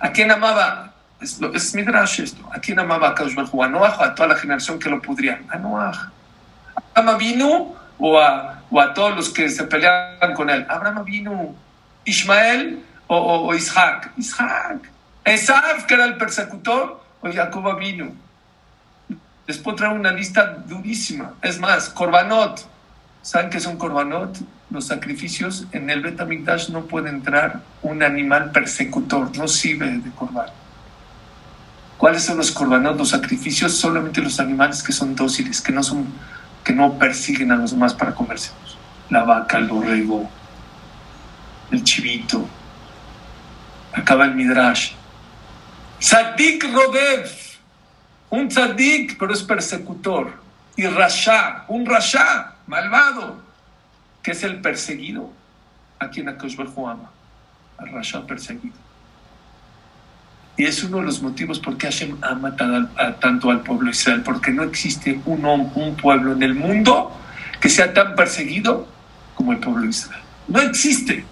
¿A 0.01 0.13
quién 0.13 0.31
amaba? 0.31 0.92
Es, 1.23 1.41
es 1.41 1.75
Midrash 1.75 2.21
esto. 2.21 2.43
¿A 2.53 2.59
quién 2.59 2.79
amaba 2.81 3.11
a 3.11 3.15
Kadosh 3.15 3.35
Baruj 3.35 3.63
¿A 3.63 3.69
Noah 3.69 3.97
o 3.99 4.03
a 4.03 4.15
toda 4.15 4.29
la 4.31 4.37
generación 4.37 4.79
que 4.79 4.91
lo 4.91 5.01
pudría? 5.01 5.41
A 5.49 5.57
Noah. 5.57 6.11
¿Abraham 6.95 7.19
vino 7.19 7.75
o 7.99 8.21
a, 8.21 8.63
o 8.71 8.81
a 8.81 8.93
todos 8.93 9.15
los 9.15 9.31
que 9.31 9.49
se 9.49 9.65
peleaban 9.65 10.35
con 10.35 10.51
él? 10.51 10.67
Abraham 10.69 11.05
vino. 11.05 11.55
¿Ismael 12.05 12.85
o, 13.07 13.47
o, 13.47 13.55
Isaac? 13.55 14.11
Isaac. 14.17 14.91
Esav, 15.25 15.87
que 15.87 15.95
era 15.95 16.05
el 16.05 16.17
persecutor, 16.17 17.01
o 17.21 17.33
Jacob 17.33 17.79
vino. 17.79 18.13
Después 19.47 19.77
trae 19.77 19.95
una 19.95 20.11
lista 20.11 20.47
durísima. 20.67 21.35
Es 21.43 21.59
más, 21.59 21.89
Corbanot. 21.91 22.67
¿Saben 23.23 23.51
qué 23.51 23.61
son 23.61 23.77
Corbanot? 23.77 24.37
Los 24.71 24.87
sacrificios 24.89 25.67
en 25.73 25.91
el 25.91 26.01
Betamigdash 26.01 26.71
no 26.71 26.87
puede 26.87 27.11
entrar 27.11 27.61
un 27.83 28.03
animal 28.03 28.51
persecutor, 28.51 29.37
no 29.37 29.47
sirve 29.47 29.87
de 29.99 30.11
Corban. 30.11 30.47
¿Cuáles 32.03 32.25
son 32.25 32.37
los 32.37 32.51
corbanos, 32.51 32.97
los 32.97 33.11
sacrificios? 33.11 33.77
Solamente 33.77 34.21
los 34.21 34.41
animales 34.41 34.83
que 34.83 34.91
son 34.91 35.15
dóciles, 35.15 35.61
que 35.61 35.71
no, 35.71 35.85
son, 35.85 36.05
que 36.65 36.73
no 36.73 36.99
persiguen 36.99 37.53
a 37.53 37.55
los 37.55 37.71
demás 37.71 37.95
para 37.95 38.13
comérselos. 38.13 38.77
La 39.09 39.23
vaca, 39.23 39.59
el 39.59 39.69
borrego, 39.69 40.29
el 41.71 41.85
chivito. 41.85 42.45
Acaba 43.93 44.25
el 44.25 44.35
midrash. 44.35 44.95
Tzadik 46.01 46.65
Rodev, 46.73 47.31
un 48.31 48.49
tzadik, 48.49 49.17
pero 49.17 49.33
es 49.33 49.45
persecutor. 49.45 50.43
Y 50.75 50.89
Rasha, 50.89 51.67
un 51.69 51.87
Rasha, 51.87 52.57
malvado, 52.67 53.41
que 54.25 54.33
es 54.33 54.43
el 54.43 54.61
perseguido, 54.61 55.31
a 56.01 56.11
quien 56.11 56.29
Akash 56.29 56.57
ama, 56.59 57.13
al 57.79 57.93
Rasha 57.93 58.27
perseguido. 58.27 58.82
Y 60.57 60.65
es 60.65 60.85
uno 60.85 60.99
de 60.99 61.05
los 61.05 61.23
motivos 61.23 61.59
por 61.59 61.77
qué 61.79 61.87
Hashem 61.87 62.19
ama 62.21 62.55
tanto 63.21 63.51
al 63.51 63.63
pueblo 63.63 63.91
Israel, 63.91 64.23
porque 64.23 64.51
no 64.51 64.63
existe 64.63 65.19
un, 65.25 65.45
un 65.47 65.97
pueblo 65.97 66.33
en 66.33 66.43
el 66.43 66.55
mundo 66.55 67.11
que 67.61 67.69
sea 67.69 67.93
tan 67.95 68.15
perseguido 68.15 68.87
como 69.35 69.53
el 69.53 69.59
pueblo 69.59 69.87
Israel. 69.87 70.23
No 70.49 70.61
existe. 70.61 71.25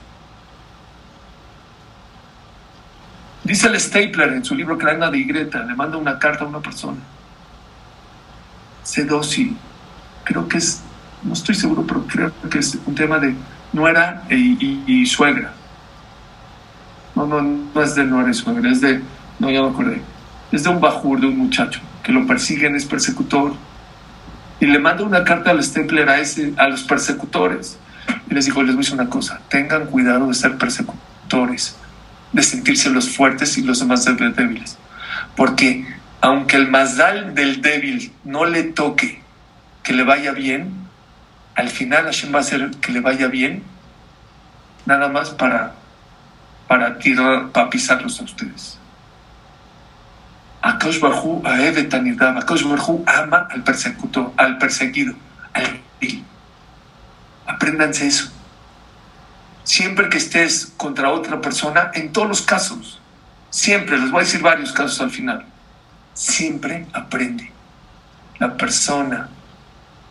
Dice 3.44 3.66
el 3.66 3.78
Stapler 3.78 4.32
en 4.32 4.44
su 4.44 4.54
libro 4.54 4.78
Crana 4.78 5.10
de 5.10 5.18
Igreta, 5.18 5.64
le 5.64 5.74
manda 5.74 5.98
una 5.98 6.18
carta 6.18 6.44
a 6.44 6.48
una 6.48 6.60
persona. 6.60 6.98
Dócil. 9.06 9.56
Creo 10.24 10.48
que 10.48 10.58
es, 10.58 10.82
no 11.22 11.34
estoy 11.34 11.54
seguro, 11.54 11.84
pero 11.86 12.06
creo 12.06 12.32
que 12.50 12.58
es 12.58 12.78
un 12.86 12.94
tema 12.94 13.18
de 13.18 13.34
nuera 13.72 14.24
y 14.30 15.06
suegra 15.06 15.52
no, 17.26 17.42
no, 17.42 17.70
no 17.74 17.82
es 17.82 17.94
de 17.94 18.34
suegra, 18.34 18.70
es 18.70 18.80
de, 18.80 19.00
no, 19.38 19.50
ya 19.50 19.62
me 19.62 19.68
acordé, 19.68 20.02
es 20.52 20.64
de 20.64 20.70
un 20.70 20.80
bajur, 20.80 21.20
de 21.20 21.26
un 21.26 21.38
muchacho, 21.38 21.80
que 22.02 22.12
lo 22.12 22.26
persiguen, 22.26 22.76
es 22.76 22.84
persecutor, 22.84 23.54
y 24.60 24.66
le 24.66 24.78
manda 24.78 25.04
una 25.04 25.24
carta 25.24 25.50
al 25.50 25.62
Stempler 25.62 26.08
a, 26.08 26.20
ese, 26.20 26.52
a 26.56 26.68
los 26.68 26.82
persecutores, 26.82 27.78
y 28.28 28.34
les 28.34 28.46
dijo, 28.46 28.62
les 28.62 28.74
voy 28.74 28.80
a 28.80 28.84
decir 28.84 28.94
una 28.94 29.10
cosa, 29.10 29.40
tengan 29.48 29.86
cuidado 29.86 30.26
de 30.26 30.34
ser 30.34 30.56
persecutores, 30.58 31.76
de 32.32 32.42
sentirse 32.42 32.90
los 32.90 33.08
fuertes 33.08 33.58
y 33.58 33.62
los 33.62 33.80
demás 33.80 34.04
débiles, 34.04 34.78
porque 35.36 35.86
aunque 36.20 36.56
el 36.56 36.68
mazdal 36.68 37.34
del 37.34 37.62
débil 37.62 38.12
no 38.24 38.44
le 38.44 38.64
toque 38.64 39.22
que 39.82 39.92
le 39.92 40.04
vaya 40.04 40.32
bien, 40.32 40.70
al 41.54 41.68
final 41.68 42.04
Hashem 42.04 42.32
va 42.32 42.38
a 42.38 42.42
hacer 42.42 42.70
que 42.80 42.92
le 42.92 43.00
vaya 43.00 43.28
bien, 43.28 43.62
nada 44.86 45.08
más 45.08 45.30
para 45.30 45.74
para, 46.70 46.96
tirar, 47.00 47.48
para 47.48 47.68
pisarlos 47.68 48.20
a 48.20 48.22
ustedes. 48.22 48.78
Akash 50.62 51.00
Barhu 51.00 51.42
ama 53.06 53.48
al 53.50 53.64
persecutor, 53.64 54.32
al 54.36 54.56
perseguido, 54.56 55.14
al. 55.52 55.80
Apréndanse 57.44 58.06
eso. 58.06 58.30
Siempre 59.64 60.08
que 60.08 60.18
estés 60.18 60.72
contra 60.76 61.10
otra 61.10 61.40
persona, 61.40 61.90
en 61.92 62.12
todos 62.12 62.28
los 62.28 62.40
casos, 62.40 63.00
siempre, 63.50 63.98
les 63.98 64.12
voy 64.12 64.20
a 64.20 64.24
decir 64.24 64.40
varios 64.40 64.70
casos 64.70 65.00
al 65.00 65.10
final, 65.10 65.44
siempre 66.14 66.86
aprende. 66.92 67.50
La 68.38 68.56
persona 68.56 69.28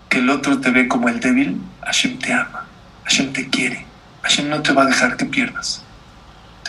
que 0.09 0.17
el 0.17 0.29
otro 0.29 0.59
te 0.59 0.71
ve 0.71 0.89
como 0.89 1.07
el 1.07 1.21
débil, 1.21 1.61
Hashem 1.85 2.19
te 2.19 2.33
ama, 2.33 2.65
Hashem 3.05 3.31
te 3.31 3.47
quiere, 3.47 3.85
Hashem 4.23 4.49
no 4.49 4.61
te 4.61 4.73
va 4.73 4.83
a 4.83 4.87
dejar 4.87 5.15
que 5.15 5.23
pierdas 5.23 5.85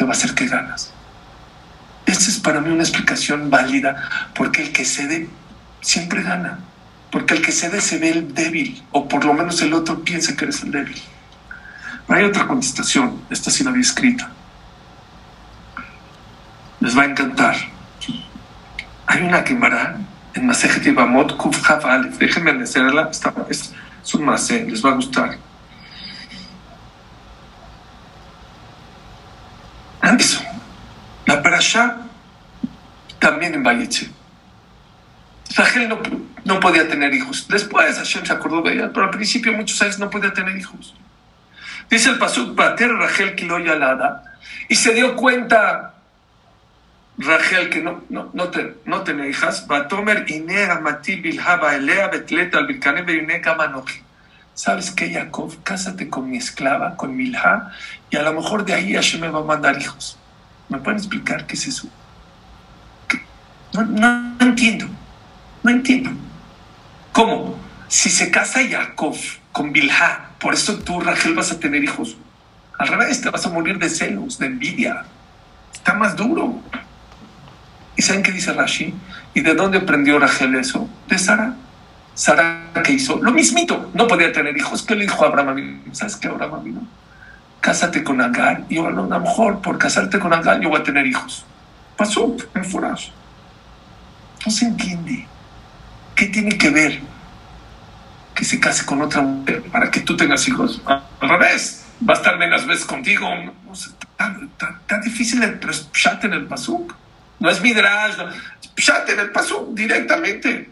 te 0.01 0.07
va 0.07 0.13
a 0.13 0.17
hacer 0.17 0.35
que 0.35 0.47
ganas. 0.47 0.95
Esta 2.07 2.31
es 2.31 2.39
para 2.39 2.63
mí 2.63 2.71
una 2.71 2.83
explicación 2.83 3.51
válida 3.51 4.09
porque 4.35 4.63
el 4.63 4.73
que 4.73 4.87
cede 4.87 5.29
siempre 5.83 6.23
gana. 6.23 6.59
Porque 7.11 7.35
el 7.35 7.43
que 7.43 7.53
cede 7.53 7.83
se 7.83 7.99
ve 7.99 8.09
el 8.09 8.33
débil, 8.33 8.83
o 8.93 9.07
por 9.07 9.27
lo 9.27 9.35
menos 9.35 9.61
el 9.61 9.75
otro 9.75 10.03
piensa 10.03 10.35
que 10.35 10.47
eres 10.47 10.63
el 10.63 10.71
débil. 10.71 10.97
hay 12.09 12.25
otra 12.25 12.47
contestación, 12.47 13.21
esta 13.29 13.51
sí 13.51 13.63
la 13.63 13.73
había 13.73 13.83
escrita. 13.83 14.31
Les 16.81 16.97
va 16.97 17.03
a 17.03 17.05
encantar. 17.05 17.57
Hay 19.07 19.21
una 19.21 19.45
quemará 19.45 19.99
en 20.33 20.47
Masejet 20.47 20.87
Ibamot 20.87 21.37
Kuf. 21.37 21.61
Déjenme 22.19 22.63
es, 22.63 23.75
es 24.03 24.15
un 24.15 24.25
masé, 24.25 24.65
les 24.65 24.83
va 24.83 24.93
a 24.93 24.95
gustar. 24.95 25.50
La 31.27 31.43
Perashá 31.43 31.99
también 33.19 33.55
en 33.55 33.63
Vayeche. 33.63 34.11
Rachel 35.57 35.89
no, 35.89 36.01
no, 36.45 36.61
podía 36.61 36.89
tener 36.89 37.13
hijos. 37.13 37.47
Después 37.49 37.97
Hashem 37.97 38.25
se 38.25 38.33
acordó 38.33 38.63
de 38.63 38.75
ella, 38.75 38.91
pero 38.93 39.07
al 39.07 39.11
principio 39.11 39.53
muchos 39.53 39.81
años 39.83 39.99
no 39.99 40.09
podía 40.09 40.33
tener 40.33 40.57
hijos. 40.57 40.95
Dice 41.89 42.11
el 42.11 42.19
Pasuk, 42.19 42.55
Bater 42.55 42.91
Rachel 42.91 43.35
Kiloya 43.35 43.75
Lada, 43.75 44.39
y 44.69 44.77
se 44.77 44.95
dio 44.95 45.17
cuenta 45.17 45.95
Rachel 47.19 47.69
que 47.69 47.83
no, 47.83 48.05
no, 48.09 48.31
no, 48.33 48.49
te, 48.49 48.77
no 48.85 49.03
tenía 49.03 49.27
hijas, 49.27 49.67
Batomer 49.67 50.25
Inea 50.29 50.79
Mati 50.79 51.17
Bilhaba 51.17 51.75
Elea 51.75 52.09
Betleta 52.09 52.59
al 52.59 52.67
Bilkane 52.67 53.03
Beineka 53.03 53.55
Manoji. 53.55 54.01
¿Sabes 54.61 54.91
qué, 54.91 55.11
Jacob? 55.11 55.57
Cásate 55.63 56.11
con 56.11 56.29
mi 56.29 56.37
esclava, 56.37 56.95
con 56.95 57.17
Milha, 57.17 57.71
y 58.11 58.17
a 58.17 58.23
lo 58.23 58.35
mejor 58.35 58.67
de 58.67 58.75
ahí 58.75 58.93
Hashem 58.93 59.23
me 59.23 59.31
va 59.31 59.41
a 59.41 59.43
mandar 59.43 59.81
hijos. 59.81 60.19
¿Me 60.69 60.77
pueden 60.77 60.99
explicar 60.99 61.47
qué 61.47 61.55
es 61.55 61.67
eso? 61.67 61.89
No, 63.73 63.87
no, 63.87 64.37
entiendo. 64.39 64.87
No 65.63 65.71
entiendo. 65.71 66.11
¿Cómo? 67.11 67.59
Si 67.89 68.11
se 68.11 68.31
casa 68.31 68.61
Jacob 68.69 69.17
con 69.51 69.73
Bilha, 69.73 70.29
por 70.39 70.53
eso 70.53 70.79
tú, 70.81 71.01
Rachel, 71.01 71.35
vas 71.35 71.51
a 71.53 71.59
tener 71.59 71.83
hijos. 71.83 72.19
Al 72.77 72.89
revés, 72.89 73.23
te 73.23 73.31
vas 73.31 73.47
a 73.47 73.49
morir 73.49 73.79
de 73.79 73.89
celos, 73.89 74.39
de 74.39 74.45
envidia. 74.45 75.07
Está 75.73 75.95
más 75.95 76.15
duro. 76.17 76.61
¿Y 77.97 78.03
saben 78.03 78.23
qué 78.23 78.31
dice 78.31 78.53
Rashi? 78.53 78.93
¿Y 79.33 79.41
de 79.41 79.55
dónde 79.55 79.79
aprendió 79.79 80.19
Rachel 80.19 80.55
eso? 80.57 80.87
De 81.09 81.17
Sara. 81.17 81.55
Sara, 82.15 82.71
¿qué 82.85 82.93
hizo? 82.93 83.19
Lo 83.23 83.33
mismito. 83.33 83.91
No 83.95 84.07
podía 84.07 84.33
tener 84.33 84.57
hijos. 84.57 84.83
¿Qué 84.83 84.95
le 84.95 85.03
dijo 85.03 85.25
Abraham? 85.25 85.83
¿Sabes 85.93 86.17
qué, 86.17 86.29
Abraham? 86.29 86.87
Cásate 87.61 88.03
con 88.03 88.21
Agar. 88.21 88.65
Y 88.69 88.77
yo, 88.77 88.87
a 88.87 88.91
lo 88.91 89.07
mejor 89.07 89.61
por 89.61 89.79
casarte 89.79 90.19
con 90.19 90.33
Agar 90.33 90.61
yo 90.61 90.69
voy 90.69 90.81
a 90.81 90.85
tener 90.85 91.07
hijos. 91.07 91.45
Pasó 91.97 92.37
en 92.55 92.65
Forash. 92.65 93.11
No 94.45 94.53
se 94.53 94.67
entiende. 94.67 95.27
¿Qué 96.15 96.27
tiene 96.27 96.57
que 96.57 96.71
ver 96.71 97.01
que 98.35 98.45
se 98.45 98.59
case 98.59 98.85
con 98.85 99.03
otra 99.03 99.21
mujer 99.23 99.63
para 99.71 99.91
que 99.91 100.01
tú 100.01 100.17
tengas 100.17 100.47
hijos? 100.49 100.83
Al 100.87 101.29
revés. 101.29 101.87
Va 102.09 102.15
a 102.15 102.17
estar 102.17 102.39
menos 102.39 102.67
veces 102.67 102.87
contigo. 102.87 103.29
No, 103.67 103.75
sé, 103.75 103.91
tan, 104.17 105.01
difícil 105.03 105.43
el 105.43 105.61
chat 105.93 106.25
en 106.25 106.33
el 106.33 106.47
pasuk. 106.47 106.95
No 107.39 107.51
es 107.51 107.61
midrash, 107.61 108.17
no, 108.17 108.29
pshat 108.77 109.09
en 109.11 109.21
el 109.21 109.31
pasuk 109.31 109.75
directamente. 109.75 110.71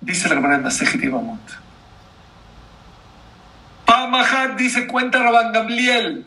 Dice 0.00 0.28
la 0.28 0.54
en 0.54 0.62
Masejet. 0.62 1.00
Pamahat 3.84 4.56
dice, 4.56 4.86
cuenta 4.86 5.22
Rabban 5.22 5.52
Gamliel. 5.52 6.26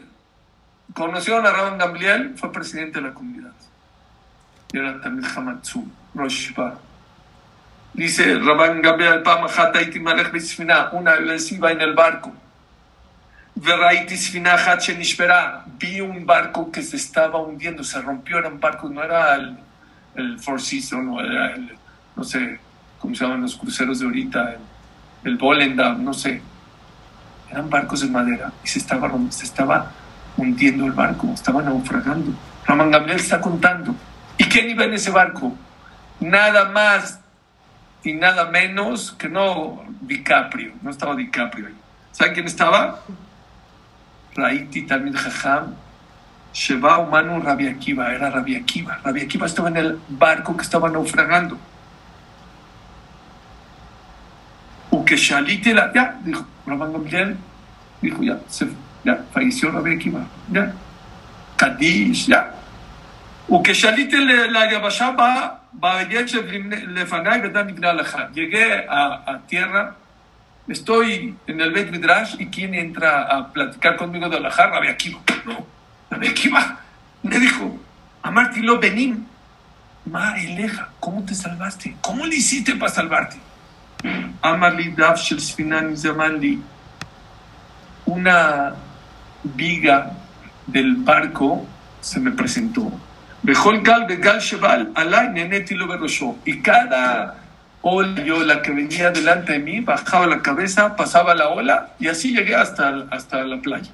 ¿Conocieron 0.93 1.45
a 1.45 1.51
Rabban 1.51 1.77
Gamliel? 1.77 2.37
Fue 2.37 2.51
presidente 2.51 2.99
de 2.99 3.07
la 3.07 3.13
comunidad. 3.13 3.53
Y 4.71 4.77
era 4.77 4.99
también 5.01 5.29
Hamatsu, 5.33 5.89
Roshba. 6.13 6.79
Dice 7.93 8.39
Rabban 8.39 8.81
Gamliel, 8.81 9.23
Pamahat 9.23 9.75
Aiti 9.75 9.99
Malech 9.99 10.31
Bisfina, 10.31 10.89
una 10.91 11.15
vez 11.15 11.51
iba 11.51 11.71
en 11.71 11.81
el 11.81 11.93
barco. 11.93 12.33
Vi 13.55 13.71
un 16.01 16.25
barco 16.25 16.71
que 16.71 16.81
se 16.81 16.97
estaba 16.97 17.39
hundiendo, 17.39 17.83
se 17.83 18.01
rompió, 18.01 18.39
era 18.39 18.49
un 18.49 18.59
barco, 18.59 18.89
no 18.89 19.03
era 19.03 19.35
el, 19.35 19.55
el 20.15 20.39
Four 20.39 20.59
Seasons, 20.59 21.05
no 21.05 21.21
era 21.21 21.53
el, 21.53 21.77
no 22.15 22.23
sé, 22.23 22.59
¿cómo 23.03 23.13
se 23.15 23.25
llaman 23.25 23.41
los 23.41 23.57
cruceros 23.57 23.99
de 23.99 24.05
ahorita? 24.05 24.55
El, 25.25 25.37
el 25.37 25.75
no 26.01 26.13
sé. 26.13 26.41
Eran 27.51 27.69
barcos 27.69 27.99
de 27.99 28.07
madera 28.07 28.53
y 28.63 28.67
se 28.69 28.79
estaba, 28.79 29.11
se 29.29 29.43
estaba 29.43 29.91
hundiendo 30.37 30.85
el 30.85 30.93
barco, 30.93 31.29
estaba 31.33 31.61
naufragando. 31.61 32.31
Ramán 32.65 32.91
Gabriel 32.91 33.19
está 33.19 33.41
contando. 33.41 33.93
¿Y 34.37 34.45
quién 34.45 34.69
iba 34.69 34.85
en 34.85 34.93
ese 34.93 35.11
barco? 35.11 35.53
Nada 36.21 36.69
más 36.69 37.19
y 38.05 38.13
nada 38.13 38.45
menos 38.45 39.11
que 39.11 39.27
no 39.27 39.83
DiCaprio, 39.99 40.71
no 40.81 40.89
estaba 40.89 41.13
DiCaprio 41.13 41.67
ahí. 41.67 41.75
¿Saben 42.13 42.33
quién 42.33 42.45
estaba? 42.45 43.01
Raiti 44.33 44.83
también 44.83 45.13
Jajam, 45.17 45.75
Sheba 46.53 46.99
humano 46.99 47.41
Rabia 47.41 47.71
Akiva, 47.71 48.13
era 48.13 48.29
Rabia 48.29 48.59
Akiva. 48.59 48.97
Rabia 49.03 49.25
Akiva 49.25 49.45
estaba 49.45 49.67
en 49.67 49.77
el 49.77 49.99
barco 50.07 50.55
que 50.55 50.63
estaba 50.63 50.89
naufragando. 50.89 51.57
Que 55.05 55.15
Shalite 55.15 55.73
la, 55.73 55.91
ya, 55.93 56.19
dijo, 56.23 56.45
Rabban 56.67 56.93
Gamliel, 56.93 57.37
dijo, 58.01 58.21
ya, 58.23 58.37
se, 58.47 58.67
ya, 59.03 59.23
falleció 59.33 59.71
Rabia 59.71 59.95
Akiva, 59.95 60.27
ya, 60.51 60.73
Kadish, 61.57 62.27
ya. 62.27 62.53
que 63.63 63.73
Shalite 63.73 64.17
la 64.19 64.67
verdad, 64.67 64.69
Llegué 68.33 68.85
a, 68.87 69.23
a 69.25 69.39
tierra 69.47 69.95
estoy 70.67 71.35
en 71.47 71.61
el 71.61 71.71
Bet 71.71 71.91
Midrash 71.91 72.35
y 72.39 72.47
quién 72.47 72.73
entra 72.73 73.23
a 73.23 73.51
platicar 73.51 73.97
conmigo 73.97 74.29
de 74.29 74.37
Alajá, 74.37 74.67
Rabbi 74.67 74.87
Akiva. 74.87 75.19
No, 75.45 75.65
Rabbi 76.09 76.27
Akiva 76.27 76.79
me 77.23 77.39
dijo, 77.39 77.79
Amarti 78.21 78.61
lo 78.61 78.79
benim, 78.79 79.25
ma 80.05 80.37
eleja, 80.37 80.89
¿cómo 80.99 81.23
te 81.25 81.35
salvaste? 81.35 81.97
¿Cómo 82.01 82.25
le 82.25 82.35
hiciste 82.35 82.75
para 82.75 82.91
salvarte? 82.91 83.37
Dav 84.03 85.17
Shel 85.17 85.39
Sfinan 85.39 85.97
Zamanli, 85.97 86.61
una 88.05 88.75
viga 89.43 90.11
del 90.67 90.95
barco 90.97 91.65
se 92.01 92.19
me 92.19 92.31
presentó. 92.31 92.91
Y 96.45 96.59
cada 96.61 97.35
ola, 97.81 98.23
yo 98.23 98.43
la 98.43 98.61
que 98.61 98.71
venía 98.71 99.11
delante 99.11 99.53
de 99.53 99.59
mí, 99.59 99.79
bajaba 99.81 100.27
la 100.27 100.41
cabeza, 100.41 100.95
pasaba 100.95 101.35
la 101.35 101.49
ola 101.49 101.93
y 101.99 102.07
así 102.07 102.33
llegué 102.33 102.55
hasta, 102.55 103.05
hasta 103.11 103.43
la 103.43 103.61
playa. 103.61 103.91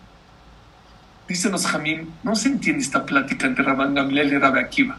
Dicen 1.27 1.51
los 1.51 1.65
Jamín, 1.65 2.11
no 2.23 2.35
se 2.35 2.49
entiende 2.49 2.83
esta 2.83 3.05
plática 3.05 3.45
entre 3.47 3.63
Rabán 3.63 3.93
Gamliel 3.93 4.33
y 4.33 4.37
Rabbi 4.37 4.59
Akiva. 4.59 4.97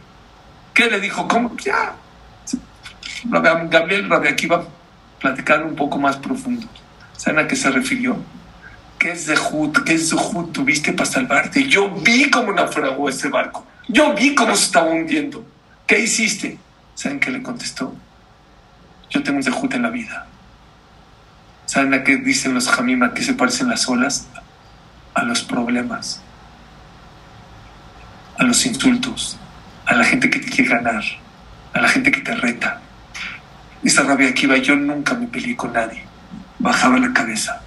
¿Qué 0.75 0.89
le 0.89 1.01
dijo? 1.01 1.27
¿Cómo? 1.27 1.57
Ya. 1.59 1.95
Rabán 3.29 3.69
Gamliel 3.69 4.07
y 4.07 4.09
platicaron 5.21 5.69
un 5.69 5.77
poco 5.77 5.99
más 5.99 6.17
profundo. 6.17 6.67
¿Saben 7.17 7.45
a 7.45 7.47
qué 7.49 7.57
se 7.57 7.71
refirió? 7.71 8.17
¿Qué 8.99 9.13
es 9.13 9.27
Zehut? 9.27 9.85
¿Qué 9.85 9.95
es 9.95 10.11
Zehut 10.11 10.53
tuviste 10.53 10.93
para 10.93 11.09
salvarte? 11.09 11.69
Yo 11.69 11.91
vi 11.91 12.31
cómo 12.31 12.53
naufragó 12.53 13.09
ese 13.09 13.29
barco. 13.29 13.67
Yo 13.89 14.15
vi 14.15 14.35
cómo 14.35 14.55
se 14.57 14.65
estaba 14.65 14.91
hundiendo. 14.91 15.45
¿Qué 15.87 16.01
hiciste? 16.01 16.59
¿Saben 16.95 17.21
qué 17.21 17.31
le 17.31 17.43
contestó? 17.43 17.95
yo 19.11 19.23
tengo 19.23 19.39
un 19.39 19.43
zehut 19.43 19.75
en 19.75 19.83
la 19.83 19.91
vida. 19.91 20.27
¿Saben 21.67 21.93
a 21.95 22.05
qué 22.05 22.17
dicen 22.17 22.55
los 22.55 22.69
jamim? 22.69 23.03
¿A 23.03 23.13
qué 23.13 23.23
se 23.23 23.35
parecen 23.35 23.69
las 23.69 23.89
olas? 23.89 24.29
A 25.15 25.25
los 25.25 25.43
problemas, 25.43 26.23
a 28.39 28.45
los 28.45 28.65
insultos, 28.65 29.37
a 29.85 29.95
la 29.95 30.05
gente 30.05 30.31
que 30.31 30.39
te 30.39 30.49
quiere 30.49 30.71
ganar, 30.71 31.03
a 31.73 31.81
la 31.81 31.89
gente 31.89 32.13
que 32.13 32.21
te 32.21 32.35
reta. 32.35 32.81
Esa 33.83 34.03
rabia 34.03 34.29
aquí 34.29 34.47
va, 34.47 34.57
yo 34.59 34.77
nunca 34.77 35.15
me 35.15 35.27
peleé 35.27 35.57
con 35.57 35.73
nadie. 35.73 36.05
Bajaba 36.59 36.99
la 36.99 37.13
cabeza. 37.13 37.63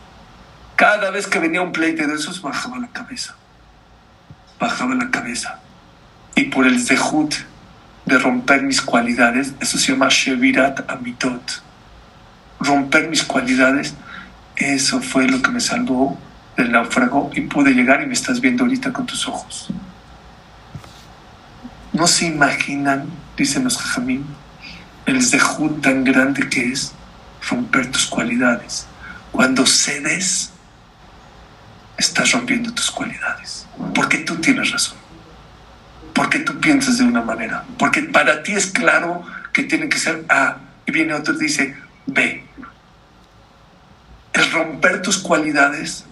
Cada 0.76 1.12
vez 1.12 1.28
que 1.28 1.40
venía 1.40 1.62
un 1.62 1.72
pleito 1.72 2.06
de 2.06 2.14
esos, 2.14 2.42
bajaba 2.42 2.78
la 2.78 2.88
cabeza. 2.88 3.36
Bajaba 4.60 4.96
la 4.96 5.10
cabeza. 5.10 5.60
Y 6.36 6.46
por 6.46 6.68
el 6.68 6.80
zehut 6.80 7.34
de 8.06 8.20
romper 8.20 8.64
mis 8.64 8.82
cualidades, 8.82 9.54
eso 9.60 9.78
se 9.78 9.92
llama 9.92 10.10
Shevirat 10.10 10.90
Amitot. 10.90 11.64
Romper 12.60 13.10
mis 13.10 13.24
cualidades, 13.24 13.96
eso 14.56 15.02
fue 15.02 15.28
lo 15.28 15.42
que 15.42 15.52
me 15.52 15.60
salvó 15.60 16.18
del 16.58 16.72
náufrago 16.72 17.32
y 17.34 17.42
pude 17.42 17.72
llegar 17.72 18.02
y 18.02 18.06
me 18.06 18.14
estás 18.14 18.40
viendo 18.40 18.64
ahorita 18.64 18.94
con 18.94 19.06
tus 19.06 19.28
ojos. 19.28 19.70
No 21.92 22.08
se 22.08 22.26
imaginan, 22.26 23.06
dicen 23.38 23.64
los 23.64 23.78
jajamín, 23.78 24.26
el 25.06 25.22
zehut 25.22 25.82
tan 25.82 26.04
grande 26.04 26.50
que 26.50 26.72
es 26.72 26.94
romper 27.50 27.92
tus 27.92 28.06
cualidades. 28.06 28.88
Cuando 29.32 29.66
cedes, 29.66 30.52
estás 31.98 32.32
rompiendo 32.32 32.74
tus 32.74 32.92
cualidades, 32.92 33.66
porque 33.94 34.20
tú 34.20 34.36
tienes 34.38 34.72
razón 34.72 35.04
porque 36.14 36.40
tú 36.40 36.60
piensas 36.60 37.00
de 37.00 37.04
una 37.04 37.22
manera, 37.22 37.64
porque 37.78 38.04
para 38.04 38.44
ti 38.44 38.54
es 38.54 38.68
claro 38.68 39.24
que 39.52 39.64
tiene 39.64 39.90
que 39.90 39.98
ser 39.98 40.26
A, 40.30 40.58
y 40.86 40.92
viene 40.92 41.14
otro 41.14 41.34
y 41.34 41.40
dice 41.40 41.76
B. 42.06 42.44
El 44.34 44.52
romper 44.52 45.02
tus 45.02 45.18
cualidades, 45.18 46.06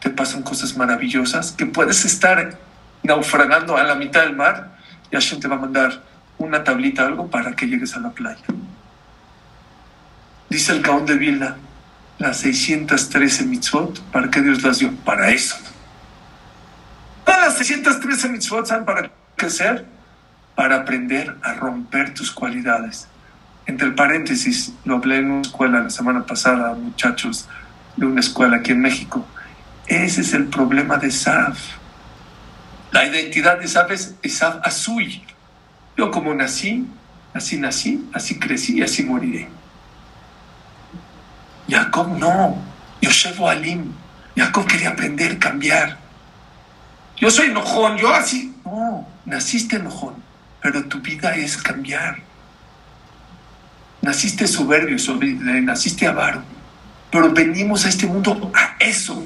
te 0.00 0.10
pasan 0.10 0.42
cosas 0.42 0.76
maravillosas, 0.76 1.52
que 1.52 1.66
puedes 1.66 2.04
estar 2.04 2.58
naufragando 3.02 3.76
a 3.76 3.82
la 3.82 3.94
mitad 3.94 4.22
del 4.22 4.36
mar 4.36 4.76
y 5.10 5.16
Hashem 5.16 5.40
te 5.40 5.48
va 5.48 5.56
a 5.56 5.58
mandar 5.58 6.02
una 6.38 6.64
tablita, 6.64 7.06
algo 7.06 7.28
para 7.28 7.54
que 7.54 7.66
llegues 7.66 7.94
a 7.96 8.00
la 8.00 8.10
playa. 8.10 8.44
Dice 10.48 10.72
el 10.72 10.82
Gaón 10.82 11.06
de 11.06 11.16
Vilna, 11.16 11.56
las 12.18 12.38
613 12.38 13.44
mitzvot, 13.44 14.00
¿para 14.12 14.30
qué 14.30 14.40
Dios 14.42 14.62
las 14.62 14.78
dio? 14.78 14.92
Para 15.04 15.30
eso. 15.30 15.56
Las 17.26 17.58
613 17.58 18.28
mitzvot, 18.30 18.66
¿saben 18.66 18.84
para 18.84 19.10
qué 19.36 19.50
ser? 19.50 19.86
Para 20.54 20.76
aprender 20.76 21.36
a 21.42 21.54
romper 21.54 22.12
tus 22.12 22.32
cualidades. 22.32 23.06
Entre 23.66 23.90
paréntesis, 23.92 24.72
lo 24.84 24.96
hablé 24.96 25.18
en 25.18 25.30
una 25.30 25.42
escuela 25.42 25.80
la 25.80 25.90
semana 25.90 26.24
pasada, 26.24 26.74
muchachos 26.74 27.48
de 27.96 28.06
una 28.06 28.20
escuela 28.20 28.58
aquí 28.58 28.72
en 28.72 28.80
México. 28.80 29.26
Ese 29.86 30.22
es 30.22 30.34
el 30.34 30.46
problema 30.46 30.96
de 30.96 31.10
Saf. 31.10 31.58
La 32.92 33.04
identidad 33.04 33.58
de 33.58 33.68
Saf 33.68 33.90
es 33.90 34.16
Saf 34.28 34.56
Azui. 34.64 35.25
Yo 35.96 36.10
como 36.10 36.34
nací, 36.34 36.86
así 37.32 37.58
nací, 37.58 38.06
así 38.12 38.38
crecí 38.38 38.78
y 38.78 38.82
así 38.82 39.02
moriré. 39.02 39.48
Jacob 41.68 42.18
no. 42.18 42.56
Yoshevo 43.00 43.48
Alim. 43.48 43.92
Jacob 44.36 44.66
quería 44.66 44.90
aprender, 44.90 45.38
cambiar. 45.38 45.98
Yo 47.16 47.30
soy 47.30 47.46
enojón, 47.46 47.96
yo 47.96 48.12
así. 48.12 48.54
No, 48.64 49.08
naciste 49.24 49.76
enojón, 49.76 50.14
pero 50.60 50.84
tu 50.84 51.00
vida 51.00 51.34
es 51.34 51.56
cambiar. 51.56 52.18
Naciste 54.02 54.46
soberbio, 54.46 54.98
soberbio 54.98 55.62
naciste 55.62 56.06
avaro, 56.06 56.42
pero 57.10 57.32
venimos 57.32 57.86
a 57.86 57.88
este 57.88 58.06
mundo 58.06 58.52
a 58.54 58.76
eso. 58.78 59.24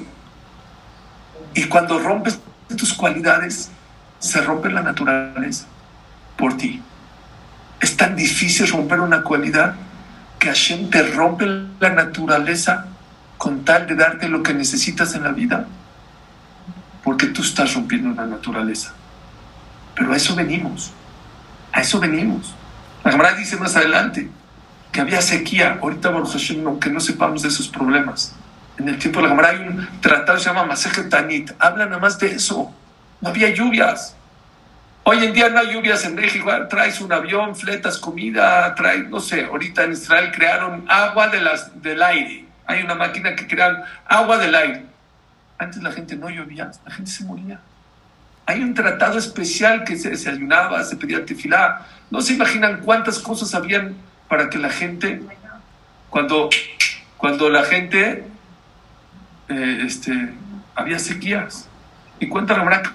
Y 1.53 1.65
cuando 1.65 1.99
rompes 1.99 2.39
tus 2.77 2.93
cualidades, 2.93 3.69
se 4.19 4.41
rompe 4.41 4.69
la 4.69 4.81
naturaleza 4.81 5.65
por 6.37 6.57
ti. 6.57 6.81
Es 7.79 7.97
tan 7.97 8.15
difícil 8.15 8.67
romper 8.67 8.99
una 8.99 9.23
cualidad 9.23 9.75
que 10.39 10.47
Hashem 10.47 10.89
te 10.89 11.03
rompe 11.03 11.45
la 11.79 11.89
naturaleza 11.89 12.87
con 13.37 13.63
tal 13.63 13.87
de 13.87 13.95
darte 13.95 14.27
lo 14.27 14.43
que 14.43 14.53
necesitas 14.53 15.15
en 15.15 15.23
la 15.23 15.31
vida, 15.31 15.65
porque 17.03 17.27
tú 17.27 17.41
estás 17.41 17.73
rompiendo 17.73 18.13
la 18.13 18.27
naturaleza. 18.27 18.93
Pero 19.95 20.13
a 20.13 20.17
eso 20.17 20.35
venimos, 20.35 20.91
a 21.71 21.81
eso 21.81 21.99
venimos. 21.99 22.53
La 23.03 23.11
Gemara 23.11 23.33
dice 23.33 23.57
más 23.57 23.75
adelante 23.75 24.29
que 24.91 25.01
había 25.01 25.21
sequía, 25.21 25.79
ahorita 25.81 26.09
Baruch 26.09 26.33
Hashem, 26.33 26.65
aunque 26.67 26.89
no 26.89 26.99
sepamos 26.99 27.41
de 27.41 27.47
esos 27.47 27.67
problemas. 27.67 28.35
En 28.77 28.89
el 28.89 28.97
tiempo 28.97 29.19
de 29.19 29.23
la 29.23 29.29
Gemara 29.29 29.49
hay 29.49 29.67
un 29.67 29.87
tratado 30.01 30.37
que 30.37 30.43
se 30.43 30.49
llama 30.49 30.65
Masejet 30.65 31.09
Tanit, 31.09 31.51
habla 31.59 31.85
nada 31.85 31.99
más 31.99 32.19
de 32.19 32.27
eso, 32.31 32.71
no 33.21 33.29
había 33.29 33.53
lluvias, 33.53 34.15
Hoy 35.03 35.23
en 35.25 35.33
día 35.33 35.49
no 35.49 35.59
hay 35.59 35.73
lluvias 35.73 36.05
en 36.05 36.13
México, 36.13 36.51
traes 36.69 37.01
un 37.01 37.11
avión, 37.11 37.55
fletas 37.55 37.97
comida, 37.97 38.75
traes, 38.75 39.09
no 39.09 39.19
sé, 39.19 39.45
ahorita 39.45 39.83
en 39.85 39.93
Israel 39.93 40.31
crearon 40.31 40.85
agua 40.87 41.27
de 41.29 41.41
las, 41.41 41.81
del 41.81 42.03
aire. 42.03 42.45
Hay 42.67 42.83
una 42.83 42.93
máquina 42.93 43.35
que 43.35 43.47
crearon 43.47 43.81
agua 44.05 44.37
del 44.37 44.53
aire. 44.53 44.85
Antes 45.57 45.81
la 45.81 45.91
gente 45.91 46.15
no 46.15 46.29
llovía, 46.29 46.69
la 46.85 46.91
gente 46.91 47.09
se 47.09 47.23
moría. 47.23 47.59
Hay 48.45 48.61
un 48.61 48.75
tratado 48.75 49.17
especial 49.17 49.83
que 49.85 49.95
se, 49.97 50.29
ayunaba, 50.29 50.83
se 50.83 50.95
pedía 50.95 51.25
tefilá. 51.25 51.87
No 52.11 52.21
se 52.21 52.33
imaginan 52.33 52.81
cuántas 52.81 53.17
cosas 53.17 53.55
habían 53.55 53.95
para 54.27 54.51
que 54.51 54.59
la 54.59 54.69
gente, 54.69 55.19
cuando, 56.11 56.49
cuando 57.17 57.49
la 57.49 57.63
gente, 57.63 58.23
eh, 59.49 59.83
este, 59.83 60.33
había 60.75 60.99
sequías. 60.99 61.67
Y 62.19 62.27
cuenta 62.27 62.55
la 62.55 62.63
verdad 62.63 62.83
que 62.83 62.91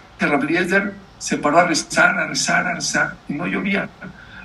se 1.18 1.38
paró 1.38 1.58
a 1.58 1.64
rezar, 1.64 2.18
a 2.18 2.26
rezar, 2.26 2.66
a 2.66 2.74
rezar, 2.74 3.16
y 3.28 3.34
no 3.34 3.46
llovía. 3.46 3.88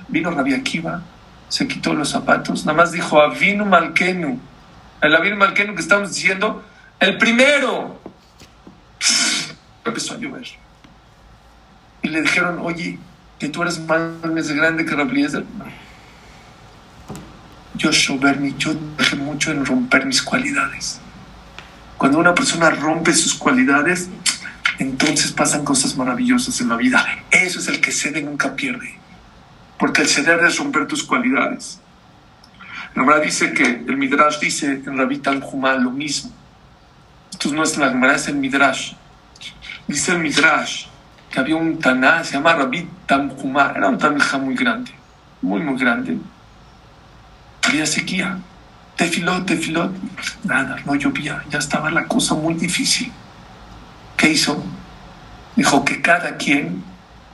Vino 0.08 0.30
Rabia 0.30 0.56
Akiva, 0.56 1.02
se 1.48 1.66
quitó 1.68 1.94
los 1.94 2.10
zapatos, 2.10 2.64
nada 2.64 2.76
más 2.76 2.92
dijo 2.92 3.20
Avinu 3.20 3.64
Malkenu, 3.64 4.40
el 5.00 5.16
Avinu 5.16 5.36
Malkenu 5.36 5.74
que 5.74 5.80
estamos 5.80 6.14
diciendo, 6.14 6.64
el 7.00 7.18
primero. 7.18 8.00
Empezó 9.84 10.14
a 10.14 10.18
llover. 10.18 10.46
Y 12.02 12.08
le 12.08 12.22
dijeron, 12.22 12.60
oye, 12.60 12.98
que 13.38 13.48
tú 13.48 13.62
eres 13.62 13.80
más 13.80 14.48
grande 14.52 14.84
que 14.84 14.94
Rabeliezer. 14.94 15.44
Yo, 17.74 17.90
Shoberni, 17.90 18.54
yo 18.56 18.74
dejé 18.96 19.16
mucho 19.16 19.50
en 19.50 19.66
romper 19.66 20.06
mis 20.06 20.22
cualidades. 20.22 21.00
Cuando 21.98 22.18
una 22.18 22.34
persona 22.34 22.70
rompe 22.70 23.12
sus 23.12 23.34
cualidades, 23.34 24.08
entonces 24.82 25.32
pasan 25.32 25.64
cosas 25.64 25.96
maravillosas 25.96 26.60
en 26.60 26.68
la 26.68 26.76
vida. 26.76 27.06
Eso 27.30 27.60
es 27.60 27.68
el 27.68 27.80
que 27.80 27.92
cede 27.92 28.20
nunca 28.20 28.56
pierde. 28.56 28.94
Porque 29.78 30.02
el 30.02 30.08
ceder 30.08 30.40
es 30.44 30.58
romper 30.58 30.86
tus 30.86 31.04
cualidades. 31.04 31.80
La 32.94 33.04
verdad 33.04 33.22
dice 33.22 33.52
que 33.52 33.64
el 33.64 33.96
Midrash 33.96 34.38
dice 34.40 34.82
en 34.84 34.98
Rabbi 34.98 35.18
Tanjumá 35.18 35.74
lo 35.74 35.90
mismo. 35.90 36.32
Esto 37.30 37.52
no 37.52 37.62
es 37.62 37.76
la 37.78 37.90
Gemara, 37.90 38.16
es 38.16 38.28
el 38.28 38.36
Midrash. 38.36 38.94
Dice 39.86 40.12
el 40.12 40.18
Midrash 40.18 40.86
que 41.30 41.40
había 41.40 41.56
un 41.56 41.78
Taná, 41.78 42.22
se 42.24 42.34
llama 42.34 42.54
Rabbi 42.54 42.86
Tanjumá, 43.06 43.72
era 43.74 43.88
un 43.88 43.98
Taná 43.98 44.38
muy 44.38 44.54
grande, 44.54 44.92
muy, 45.40 45.60
muy 45.60 45.78
grande. 45.78 46.18
Había 47.62 47.86
sequía, 47.86 48.38
tefilot, 48.96 49.46
tefilot, 49.46 49.92
nada, 50.44 50.76
no 50.84 50.94
llovía, 50.96 51.42
ya 51.48 51.58
estaba 51.58 51.90
la 51.90 52.06
cosa 52.06 52.34
muy 52.34 52.54
difícil. 52.54 53.10
¿Qué 54.22 54.30
hizo? 54.30 54.62
Dijo 55.56 55.84
que 55.84 56.00
cada 56.00 56.36
quien 56.36 56.84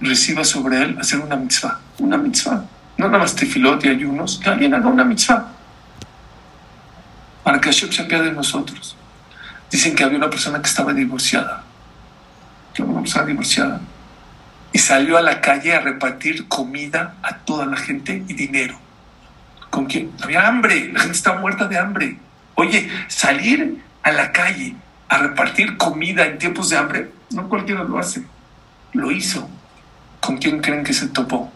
reciba 0.01 0.43
sobre 0.43 0.83
él 0.83 0.97
hacer 0.99 1.21
una 1.21 1.37
mitzvah. 1.37 1.81
Una 1.99 2.17
mitzvah. 2.17 2.65
No 2.97 3.09
nada 3.09 3.19
más 3.19 3.37
tefilot 3.37 3.85
y 3.85 3.89
ayunos, 3.91 4.41
que 4.43 4.49
alguien 4.49 4.73
haga 4.73 4.89
una 4.89 5.05
mitzvah. 5.05 5.49
Para 7.45 7.61
que 7.61 7.69
Hashem 7.69 7.93
se 7.93 8.01
apiade 8.01 8.29
de 8.29 8.33
nosotros. 8.33 8.97
Dicen 9.71 9.95
que 9.95 10.03
había 10.03 10.17
una 10.17 10.31
persona 10.31 10.63
que 10.63 10.69
estaba 10.71 10.95
divorciada. 10.95 11.63
Que 12.73 12.83
una 12.83 13.01
persona 13.01 13.27
divorciada. 13.27 13.83
Y 14.73 14.79
salió 14.79 15.19
a 15.19 15.21
la 15.21 15.43
calle 15.43 15.75
a 15.75 15.81
repartir 15.81 16.49
comida 16.49 17.17
a 17.23 17.37
toda 17.37 17.67
la 17.67 17.77
gente 17.77 18.25
y 18.29 18.33
dinero. 18.33 18.79
¿Con 19.69 19.85
quién? 19.85 20.11
Había 20.23 20.49
hambre. 20.49 20.91
La 20.91 21.01
gente 21.01 21.19
estaba 21.19 21.39
muerta 21.39 21.69
de 21.69 21.77
hambre. 21.77 22.17
Oye, 22.55 22.89
salir 23.09 23.85
a 24.03 24.11
la 24.11 24.33
calle 24.33 24.75
a 25.09 25.19
repartir 25.19 25.77
comida 25.77 26.27
en 26.27 26.39
tiempos 26.39 26.71
de 26.71 26.77
hambre, 26.77 27.11
no 27.31 27.49
cualquiera 27.49 27.85
lo 27.85 27.99
hace. 27.99 28.25
Lo 28.93 29.11
hizo. 29.11 29.49
¿Con 30.21 30.39
quién 30.39 30.61
creen 30.61 30.85
que 30.85 30.93
se 30.93 31.09
topó? 31.09 31.51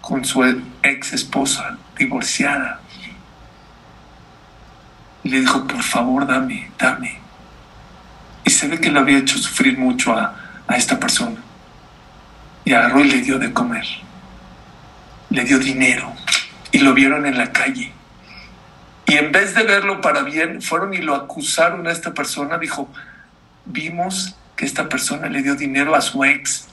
Con 0.00 0.24
su 0.24 0.44
ex 0.82 1.12
esposa, 1.12 1.78
divorciada. 1.96 2.80
Le 5.22 5.40
dijo, 5.40 5.66
por 5.66 5.82
favor, 5.82 6.26
dame, 6.26 6.70
dame. 6.78 7.18
Y 8.44 8.50
se 8.50 8.68
ve 8.68 8.80
que 8.80 8.90
le 8.90 8.98
había 8.98 9.18
hecho 9.18 9.38
sufrir 9.38 9.78
mucho 9.78 10.12
a, 10.12 10.34
a 10.66 10.76
esta 10.76 10.98
persona. 10.98 11.40
Y 12.64 12.72
agarró 12.72 13.00
y 13.00 13.10
le 13.10 13.22
dio 13.22 13.38
de 13.38 13.52
comer. 13.52 13.86
Le 15.30 15.44
dio 15.44 15.58
dinero. 15.58 16.12
Y 16.72 16.78
lo 16.78 16.92
vieron 16.92 17.24
en 17.24 17.38
la 17.38 17.52
calle 17.52 17.92
y 19.06 19.14
en 19.14 19.32
vez 19.32 19.54
de 19.54 19.64
verlo 19.64 20.00
para 20.00 20.22
bien, 20.22 20.62
fueron 20.62 20.94
y 20.94 20.98
lo 20.98 21.14
acusaron 21.14 21.86
a 21.86 21.92
esta 21.92 22.14
persona. 22.14 22.58
Dijo, 22.58 22.88
vimos 23.66 24.34
que 24.56 24.64
esta 24.64 24.88
persona 24.88 25.28
le 25.28 25.42
dio 25.42 25.54
dinero 25.54 25.94
a 25.94 26.00
su 26.00 26.24
ex. 26.24 26.68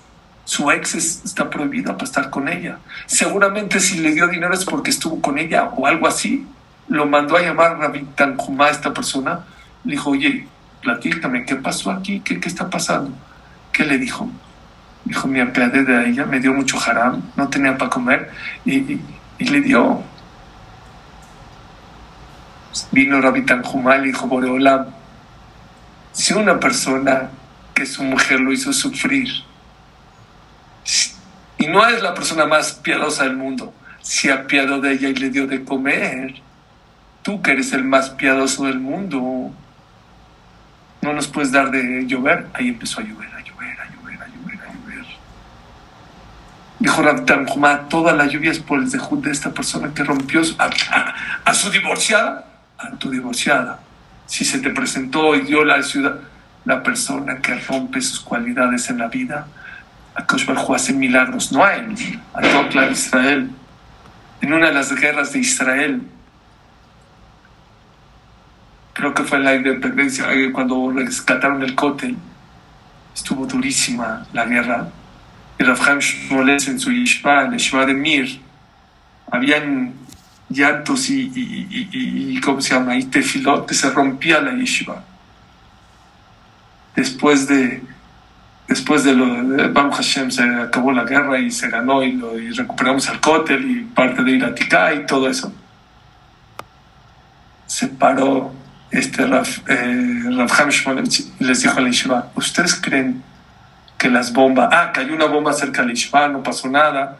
Su 0.46 0.72
ex 0.72 0.96
está 0.96 1.50
prohibido 1.50 1.94
para 1.94 2.06
estar 2.06 2.30
con 2.30 2.48
ella. 2.48 2.80
Seguramente 3.06 3.80
si 3.80 4.00
le 4.00 4.14
dio 4.14 4.28
dinero 4.28 4.54
es 4.54 4.66
porque 4.66 4.92
estuvo 4.92 5.22
con 5.22 5.38
ella 5.38 5.66
o 5.76 5.88
algo 5.88 6.08
así. 6.08 6.48
Lo 6.88 7.06
mandó 7.06 7.36
a 7.36 7.42
llamar 7.42 7.78
Rabbi 7.78 8.04
Tanjumá 8.16 8.68
a 8.68 8.72
esta 8.72 8.94
persona. 8.94 9.42
Le 9.84 9.92
dijo, 9.92 10.12
oye, 10.12 10.48
platícame, 10.82 11.46
¿qué 11.46 11.58
pasó 11.58 11.92
aquí? 11.92 12.22
¿Qué, 12.22 12.40
qué 12.40 12.48
está 12.48 12.70
pasando? 12.70 13.12
¿Qué 13.74 13.84
le 13.86 13.98
dijo? 13.98 14.30
Dijo, 15.04 15.28
me 15.28 15.42
apiadé 15.42 15.84
de 15.84 16.10
ella, 16.10 16.26
me 16.26 16.40
dio 16.40 16.54
mucho 16.54 16.78
haram, 16.80 17.22
no 17.36 17.50
tenía 17.50 17.78
para 17.78 17.90
comer 17.90 18.32
y, 18.66 19.00
y 19.38 19.46
le 19.46 19.62
dio 19.62 20.04
vino 22.92 23.22
Rabbi 23.22 23.46
Tanjumal 23.46 24.06
y 24.06 24.12
dijo, 24.12 24.28
Boreolam, 24.28 24.88
si 26.12 26.34
una 26.34 26.60
persona 26.60 27.30
que 27.74 27.86
su 27.86 28.04
mujer 28.04 28.40
lo 28.40 28.52
hizo 28.52 28.74
sufrir, 28.74 29.30
y 31.58 31.68
no 31.68 31.88
es 31.88 32.02
la 32.02 32.14
persona 32.14 32.46
más 32.46 32.74
piadosa 32.74 33.24
del 33.24 33.38
mundo, 33.38 33.74
se 34.02 34.32
apiadó 34.32 34.82
de 34.82 34.94
ella 34.94 35.10
y 35.10 35.16
le 35.16 35.30
dio 35.30 35.48
de 35.48 35.64
comer, 35.64 36.36
tú 37.22 37.42
que 37.42 37.52
eres 37.52 37.72
el 37.74 37.84
más 37.84 38.10
piadoso 38.10 38.66
del 38.66 38.80
mundo, 38.80 39.52
no 41.02 41.14
nos 41.14 41.28
puedes 41.28 41.52
dar 41.52 41.72
de 41.72 42.06
llover. 42.08 42.48
Ahí 42.54 42.70
empezó 42.70 43.00
a 43.00 43.04
llover, 43.04 43.30
a 43.30 43.42
llover, 43.42 43.80
a 43.80 43.86
llover, 43.90 44.22
a 44.22 44.28
llover, 44.28 44.60
a 44.60 44.74
llover. 44.74 45.06
Dijo 46.80 47.02
Rabbi 47.02 47.26
Tanjumá, 47.26 47.88
toda 47.90 48.14
la 48.14 48.26
lluvia 48.26 48.52
es 48.52 48.60
por 48.60 48.80
el 48.80 48.90
dejud 48.90 49.24
de 49.24 49.32
esta 49.32 49.52
persona 49.52 49.94
que 49.94 50.04
rompió 50.04 50.42
a 51.46 51.54
su 51.54 51.70
divorciada 51.70 52.51
a 52.82 52.92
tu 52.98 53.10
divorciada. 53.10 53.80
Si 54.26 54.46
se 54.46 54.60
te 54.60 54.70
presentó 54.70 55.36
y 55.36 55.42
dio 55.42 55.64
la 55.64 55.82
ciudad, 55.84 56.20
la 56.66 56.84
persona 56.84 57.38
que 57.40 57.56
rompe 57.56 58.02
sus 58.02 58.20
cualidades 58.20 58.90
en 58.90 59.00
la 59.00 59.08
vida, 59.08 59.48
Akash 60.16 60.46
Barjú 60.46 60.76
hace 60.76 60.94
milagros, 60.94 61.52
no 61.52 61.64
a 61.64 61.76
él, 61.76 61.96
a 62.34 62.42
todo 62.42 62.92
Israel. 62.92 63.50
En 64.42 64.54
una 64.54 64.68
de 64.68 64.74
las 64.74 64.94
guerras 64.94 65.34
de 65.34 65.40
Israel, 65.40 66.02
creo 68.94 69.14
que 69.14 69.24
fue 69.24 69.38
en 69.38 69.44
la 69.46 69.56
independencia, 69.56 70.26
cuando 70.52 70.92
rescataron 70.92 71.62
el 71.64 71.76
cótel, 71.76 72.18
estuvo 73.14 73.46
durísima 73.46 74.26
la 74.34 74.46
guerra. 74.46 74.90
Y 75.58 75.64
Rafael 75.64 76.00
Shmoles 76.00 76.68
en 76.68 76.80
su 76.80 76.92
yeshiva, 76.92 77.44
el 77.44 77.52
yeshiva 77.52 77.86
de 77.86 77.94
Mir, 77.94 78.42
habían 79.32 79.94
llantos 80.52 81.10
y, 81.10 81.32
y, 81.34 81.90
y, 81.92 82.38
y, 82.38 82.42
¿cómo 82.42 82.62
se 82.62 82.74
llama? 82.74 82.96
Y 82.96 83.06
tefilot, 83.06 83.72
se 83.72 83.90
rompía 83.90 84.42
la 84.42 84.54
yeshiva. 84.54 85.04
Después 86.96 87.48
de 87.48 87.82
después 88.68 89.04
de 89.04 89.14
lo 89.14 89.26
de 89.44 89.68
Baruch 89.68 89.96
Hashem 89.96 90.32
se 90.32 90.44
acabó 90.44 90.94
la 90.94 91.04
guerra 91.04 91.38
y 91.40 91.52
se 91.52 91.70
ganó 91.70 92.04
y, 92.04 92.14
lo, 92.14 92.40
y 92.40 92.52
recuperamos 92.52 93.08
el 93.10 93.20
cótel 93.20 93.70
y 93.70 93.84
parte 93.84 94.24
de 94.24 94.32
Iratica 94.32 94.94
y 94.94 95.06
todo 95.06 95.30
eso. 95.30 95.54
Se 97.68 97.88
paró 97.88 98.54
este 98.90 99.26
Raf, 99.26 99.60
eh, 99.68 100.24
y 101.40 101.44
les 101.44 101.62
dijo 101.62 101.78
a 101.78 101.82
la 101.82 101.90
Yeshiva, 101.90 102.32
¿ustedes 102.36 102.76
creen 102.76 103.24
que 103.98 104.10
las 104.10 104.32
bombas, 104.32 104.70
ah, 104.72 104.92
cayó 104.94 105.14
una 105.14 105.26
bomba 105.26 105.54
cerca 105.54 105.82
de 105.82 105.90
la 105.90 105.94
Yeshiva, 105.94 106.28
no 106.30 106.42
pasó 106.42 106.70
nada? 106.70 107.18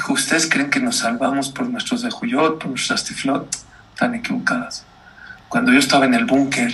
Dijo, 0.00 0.14
¿ustedes 0.14 0.48
creen 0.48 0.70
que 0.70 0.80
nos 0.80 0.96
salvamos 0.96 1.50
por 1.50 1.68
nuestros 1.68 2.00
de 2.00 2.10
Juyot, 2.10 2.58
por 2.58 2.68
nuestras 2.68 3.04
tiflot? 3.04 3.54
Están 3.92 4.14
equivocadas. 4.14 4.86
Cuando 5.50 5.72
yo 5.72 5.78
estaba 5.78 6.06
en 6.06 6.14
el 6.14 6.24
búnker, 6.24 6.72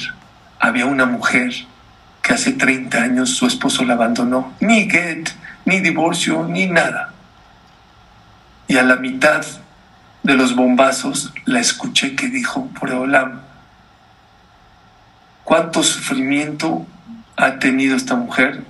había 0.60 0.86
una 0.86 1.06
mujer 1.06 1.52
que 2.22 2.34
hace 2.34 2.52
30 2.52 3.02
años 3.02 3.30
su 3.30 3.48
esposo 3.48 3.84
la 3.84 3.94
abandonó. 3.94 4.54
Ni 4.60 4.88
get, 4.88 5.28
ni 5.64 5.80
divorcio, 5.80 6.46
ni 6.48 6.66
nada. 6.66 7.14
Y 8.68 8.76
a 8.76 8.84
la 8.84 8.94
mitad 8.94 9.44
de 10.22 10.34
los 10.34 10.54
bombazos 10.54 11.32
la 11.46 11.58
escuché 11.58 12.14
que 12.14 12.28
dijo, 12.28 12.68
por 12.78 12.92
Olam, 12.92 13.40
¿cuánto 15.42 15.82
sufrimiento 15.82 16.86
ha 17.36 17.58
tenido 17.58 17.96
esta 17.96 18.14
mujer? 18.14 18.62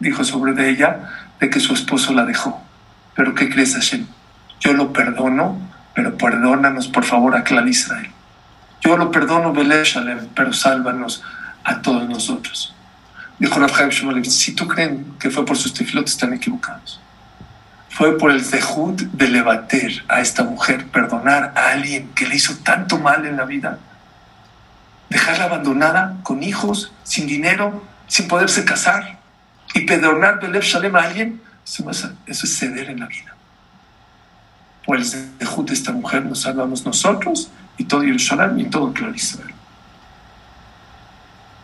Dijo 0.00 0.22
sobre 0.22 0.52
de 0.52 0.68
ella, 0.68 1.30
de 1.40 1.48
que 1.48 1.60
su 1.60 1.72
esposo 1.72 2.12
la 2.12 2.26
dejó. 2.26 2.62
Pero 3.14 3.34
¿qué 3.34 3.48
crees, 3.48 3.74
Hashem? 3.74 4.06
Yo 4.60 4.72
lo 4.72 4.92
perdono, 4.92 5.58
pero 5.94 6.16
perdónanos 6.16 6.88
por 6.88 7.04
favor 7.04 7.36
a 7.36 7.44
Clan 7.44 7.68
Israel. 7.68 8.10
Yo 8.80 8.96
lo 8.96 9.10
perdono, 9.10 9.52
Shalem, 9.84 10.28
pero 10.34 10.52
sálvanos 10.52 11.22
a 11.62 11.80
todos 11.82 12.08
nosotros. 12.08 12.74
Dijo 13.38 13.58
Rafael 13.58 13.92
si 14.24 14.54
tú 14.54 14.66
creen 14.66 15.14
que 15.18 15.30
fue 15.30 15.44
por 15.44 15.56
sus 15.56 15.72
tiflotes, 15.72 16.12
están 16.12 16.32
equivocados. 16.32 17.00
Fue 17.90 18.16
por 18.18 18.30
el 18.30 18.44
zehut 18.44 19.00
de 19.00 19.28
levater 19.28 20.04
a 20.08 20.20
esta 20.20 20.44
mujer, 20.44 20.86
perdonar 20.86 21.52
a 21.54 21.70
alguien 21.70 22.10
que 22.14 22.26
le 22.26 22.36
hizo 22.36 22.56
tanto 22.64 22.98
mal 22.98 23.26
en 23.26 23.36
la 23.36 23.44
vida, 23.44 23.78
dejarla 25.10 25.44
abandonada, 25.44 26.16
con 26.22 26.42
hijos, 26.42 26.92
sin 27.04 27.26
dinero, 27.26 27.84
sin 28.06 28.28
poderse 28.28 28.64
casar, 28.64 29.18
y 29.74 29.82
perdonar 29.82 30.40
Belev 30.40 30.62
Shalem 30.62 30.96
a 30.96 31.02
alguien, 31.02 31.40
eso, 31.64 32.12
es 32.26 32.58
ceder 32.58 32.90
en 32.90 33.00
la 33.00 33.06
vida. 33.06 33.34
Por 34.84 34.96
el 34.96 35.04
zehut 35.04 35.68
de 35.68 35.74
esta 35.74 35.92
mujer 35.92 36.24
nos 36.24 36.40
salvamos 36.40 36.84
nosotros 36.84 37.50
y 37.78 37.84
todo 37.84 38.02
Yerushalayim 38.02 38.58
y 38.58 38.64
todo 38.64 38.92
el 38.94 39.14
Israel. 39.16 39.54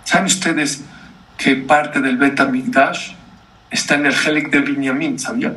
¿Saben 0.05 0.27
ustedes? 0.27 0.83
que 1.39 1.55
parte 1.55 2.01
del 2.01 2.17
Bet 2.17 2.41
Migdash 2.51 3.13
está 3.71 3.95
en 3.95 4.07
el 4.07 4.13
Helik 4.15 4.51
de 4.51 4.61
Binyamin, 4.61 5.19
¿sabía? 5.19 5.55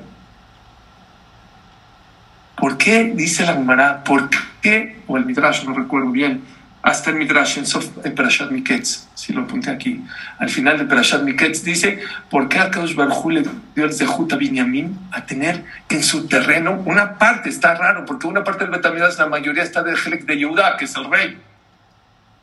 ¿Por 2.56 2.78
qué? 2.78 3.12
Dice 3.16 3.44
la 3.46 3.54
Gemara, 3.54 4.04
¿por 4.04 4.30
qué? 4.62 5.02
O 5.08 5.18
el 5.18 5.26
Midrash, 5.26 5.66
no 5.66 5.74
recuerdo 5.74 6.12
bien, 6.12 6.44
hasta 6.82 7.12
el 7.12 7.18
Midrash 7.18 7.60
en, 7.60 7.66
Sof, 7.66 7.88
en 8.04 8.16
Perashat 8.16 8.50
Miketz, 8.50 9.08
si 9.14 9.34
lo 9.34 9.42
apunté 9.42 9.70
aquí, 9.70 10.04
al 10.40 10.50
final 10.50 10.80
de 10.80 10.86
Perashat 10.86 11.22
Miketz 11.24 11.64
dice, 11.64 12.00
¿por 12.30 12.50
qué 12.50 12.60
Akadosh 12.60 12.96
Baruj 12.96 13.32
le 13.32 13.44
dio 13.76 13.86
el 13.86 13.94
Zehut 13.94 14.34
a 14.34 14.36
Binyamin 14.36 14.98
a 15.12 15.26
tener 15.26 15.64
en 15.90 16.04
su 16.04 16.28
terreno 16.28 16.82
una 16.86 17.18
parte, 17.18 17.50
está 17.50 17.76
raro, 17.76 18.06
porque 18.06 18.28
una 18.28 18.44
parte 18.44 18.64
del 18.64 18.72
Betamidash, 18.72 19.18
la 19.18 19.28
mayoría 19.28 19.64
está 19.64 19.84
del 19.84 19.96
Helek 19.96 20.26
de 20.26 20.38
Yehudá, 20.38 20.76
que 20.78 20.86
es 20.86 20.96
el 20.96 21.10
rey, 21.10 21.38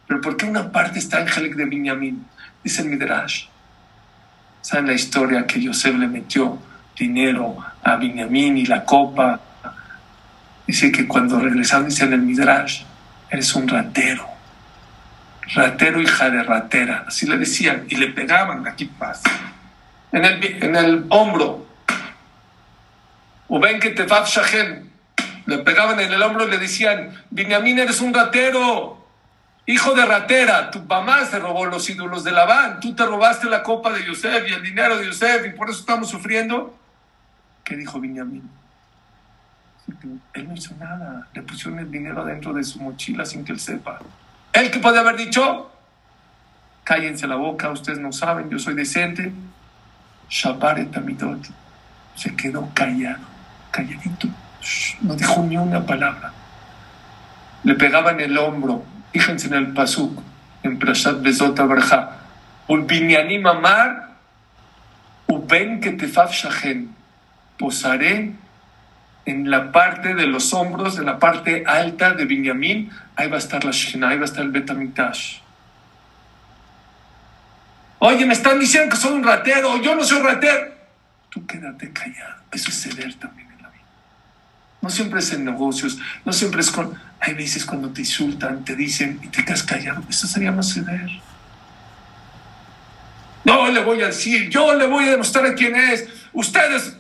pero 0.07 0.21
¿por 0.23 0.37
qué 0.37 0.47
una 0.47 0.73
parte 0.73 0.99
está 0.99 1.21
en 1.21 1.29
Helek 1.29 1.55
de 1.55 1.67
Binyamin? 1.67 2.25
Dice 2.65 2.83
el 2.83 2.89
Midrash. 2.89 3.47
¿Saben 4.63 4.87
la 4.87 4.95
historia 4.95 5.47
que 5.47 5.61
Yosef 5.61 5.95
le 5.97 6.09
metió 6.09 6.59
dinero 6.97 7.59
a 7.83 7.97
Binyamin 7.97 8.59
y 8.59 8.67
la 8.67 8.85
copa? 8.85 9.41
Dice 10.67 10.91
que 10.91 11.07
cuando 11.07 11.39
regresaron, 11.39 11.89
dice 11.89 12.05
en 12.05 12.15
el 12.15 12.23
Midrash, 12.23 12.85
eres 13.31 13.55
un 13.55 13.69
ratero. 13.69 14.27
Ratero, 15.55 16.01
hija 16.01 16.31
de 16.31 16.43
ratera. 16.43 17.05
Así 17.07 17.27
le 17.27 17.39
decían. 17.39 17.87
Y 17.89 17.97
le 17.97 18.09
pegaban, 18.09 18.67
aquí 18.67 18.87
pasa. 18.87 19.31
En 20.13 20.25
el, 20.25 20.63
en 20.63 20.77
el 20.77 21.07
hombro. 21.09 21.67
O 23.49 23.59
ven 23.59 23.81
que 23.81 23.91
te 23.91 24.07
Le 25.47 25.59
pegaban 25.59 26.01
en 26.01 26.13
el 26.13 26.23
hombro 26.23 26.47
y 26.47 26.51
le 26.51 26.59
decían, 26.59 27.25
Binyamin, 27.31 27.79
eres 27.79 28.01
un 28.01 28.13
ratero. 28.13 28.99
Hijo 29.69 29.95
de 29.95 30.07
ratera, 30.07 30.71
tu 30.71 30.81
mamá 30.81 31.27
se 31.27 31.39
robó 31.39 31.67
los 31.67 31.91
ídolos 31.91 32.25
de 32.25 32.33
Labán, 32.33 32.81
tú 32.81 32.95
te 32.95 33.05
robaste 33.05 33.51
la 33.51 33.63
copa 33.63 33.93
de 33.93 34.03
Yosef 34.03 34.49
y 34.49 34.55
el 34.55 34.63
dinero 34.63 34.97
de 34.97 35.05
Yosef 35.05 35.45
y 35.47 35.51
por 35.51 35.69
eso 35.69 35.81
estamos 35.81 36.09
sufriendo. 36.09 36.75
¿Qué 37.65 37.77
dijo 37.77 38.01
Él 40.35 40.49
no 40.49 40.55
hizo 40.55 40.75
nada, 40.79 41.27
le 41.35 41.43
pusieron 41.43 41.79
el 41.79 41.91
dinero 41.91 42.25
dentro 42.25 42.53
de 42.53 42.65
su 42.65 42.81
mochila 42.81 43.25
sin 43.25 43.45
que 43.45 43.53
él 43.53 43.61
sepa. 43.61 43.99
¿Él 44.53 44.71
que 44.71 44.79
puede 44.79 44.99
haber 44.99 45.17
dicho? 45.17 45.71
Cállense 46.85 47.27
la 47.27 47.37
boca, 47.37 47.71
ustedes 47.71 47.99
no 47.99 48.13
saben, 48.13 48.49
yo 48.51 48.59
soy 48.59 48.75
decente. 48.75 49.33
Shabaret 50.29 50.97
Amidot 50.97 51.47
se 52.15 52.35
quedó 52.35 52.69
callado, 52.75 53.25
calladito, 53.71 54.29
no 55.03 55.15
dijo 55.15 55.43
ni 55.43 55.57
una 55.57 55.85
palabra. 55.85 56.33
Le 57.65 57.75
pegaba 57.75 58.13
en 58.13 58.21
el 58.21 58.39
hombro, 58.39 58.85
Fíjense 59.19 59.49
en 59.49 59.55
el 59.55 59.73
Pasuk, 59.75 60.23
en 60.63 60.79
Prashat 60.79 61.21
Bezot 61.21 61.59
Abraha. 61.59 62.19
Binyanim 62.69 63.45
Amar, 63.45 64.15
Uben 65.27 65.81
Ketefaf 65.81 66.33
Shahen. 66.33 66.95
Posaré 67.59 68.31
en 69.25 69.51
la 69.51 69.73
parte 69.73 70.15
de 70.15 70.27
los 70.27 70.53
hombros, 70.55 70.99
en 70.99 71.07
la 71.07 71.19
parte 71.19 71.65
alta 71.67 72.13
de 72.15 72.25
Binyamin, 72.25 72.91
ahí 73.17 73.29
va 73.29 73.37
a 73.37 73.39
estar 73.39 73.65
la 73.65 73.71
Shekhinah, 73.71 74.11
ahí 74.11 74.17
va 74.17 74.23
a 74.23 74.25
estar 74.25 74.43
el 74.45 74.51
Betamikdash. 74.51 75.39
Oye, 78.01 78.25
me 78.25 78.35
están 78.35 78.59
diciendo 78.59 78.91
que 78.91 78.97
soy 78.97 79.13
un 79.13 79.25
ratero, 79.25 79.83
yo 79.83 79.95
no 79.95 80.05
soy 80.05 80.23
ratero. 80.23 80.73
Tú 81.31 81.47
quédate 81.47 81.93
callado, 81.93 82.43
eso 82.53 82.71
es 82.71 82.81
ceder 82.81 83.15
también 83.15 83.51
en 83.51 83.63
la 83.63 83.69
vida. 83.69 83.85
No 84.81 84.89
siempre 84.89 85.19
es 85.19 85.33
en 85.33 85.45
negocios, 85.45 85.99
no 86.25 86.33
siempre 86.33 86.61
es 86.61 86.71
con 86.71 86.97
hay 87.21 87.35
veces 87.35 87.65
cuando 87.65 87.91
te 87.91 88.03
insultan, 88.03 88.65
te 88.65 88.77
dicen 88.77 89.21
y 89.23 89.29
te 89.29 89.45
quedas 89.45 89.63
callado. 89.63 90.03
Eso 90.09 90.27
sería 90.27 90.53
más 90.53 90.73
ceder. 90.73 91.11
No 93.45 93.69
le 93.69 93.83
voy 93.83 94.03
a 94.03 94.07
decir, 94.07 94.49
yo 94.51 94.75
le 94.75 94.87
voy 94.87 95.07
a 95.09 95.11
demostrar 95.13 95.55
quién 95.55 95.75
es. 95.75 96.07
Ustedes. 96.33 96.97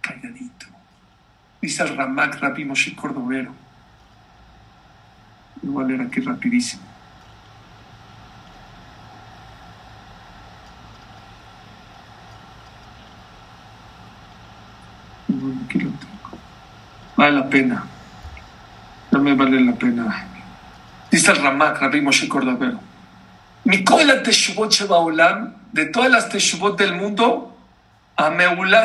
Calladito. 0.00 0.66
Dice 1.62 1.84
el 1.84 1.96
Ramak 1.96 2.40
Rabbi 2.40 2.64
Moshe 2.64 2.94
Cordovero. 2.96 3.54
Lo 5.62 5.72
voy 5.72 5.84
a 5.84 5.86
leer 5.86 6.00
aquí 6.02 6.20
rapidísimo. 6.20 6.82
Vale 17.16 17.36
la 17.36 17.48
pena. 17.48 17.84
No 19.12 19.20
me 19.20 19.34
vale 19.34 19.60
la 19.60 19.72
pena. 19.72 20.26
Dice 21.12 21.30
el 21.30 21.42
Ramak, 21.42 21.80
Rabbi 21.80 22.00
Moshe 22.00 22.28
Cordovero. 22.28 22.80
la 23.64 24.22
Teshuvot 24.24 24.74
Olam, 24.90 25.54
de 25.72 25.86
todas 25.86 26.10
las 26.10 26.28
Teshuvot 26.28 26.76
del 26.76 26.96
mundo, 26.96 27.56
Ameulá 28.16 28.84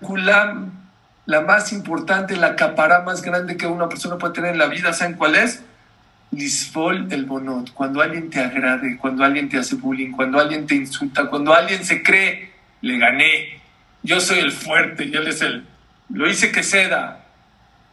Kulam, 0.00 0.83
la 1.25 1.41
más 1.41 1.71
importante, 1.73 2.35
la 2.35 2.55
capará 2.55 3.01
más 3.01 3.21
grande 3.21 3.55
que 3.55 3.67
una 3.67 3.87
persona 3.87 4.17
puede 4.17 4.33
tener 4.33 4.53
en 4.53 4.57
la 4.57 4.67
vida, 4.67 4.93
¿saben 4.93 5.15
cuál 5.15 5.35
es? 5.35 5.61
Lisfol 6.31 7.07
el 7.11 7.25
bonot, 7.25 7.71
cuando 7.73 8.01
alguien 8.01 8.29
te 8.29 8.39
agrade, 8.39 8.97
cuando 8.97 9.23
alguien 9.23 9.49
te 9.49 9.57
hace 9.57 9.75
bullying, 9.75 10.11
cuando 10.11 10.39
alguien 10.39 10.65
te 10.65 10.75
insulta, 10.75 11.27
cuando 11.27 11.53
alguien 11.53 11.83
se 11.83 12.01
cree, 12.03 12.51
le 12.81 12.97
gané, 12.97 13.61
yo 14.03 14.19
soy 14.19 14.39
el 14.39 14.51
fuerte 14.51 15.05
y 15.05 15.15
él 15.15 15.27
es 15.27 15.41
el, 15.41 15.65
lo 16.09 16.29
hice 16.29 16.51
que 16.51 16.63
ceda, 16.63 17.25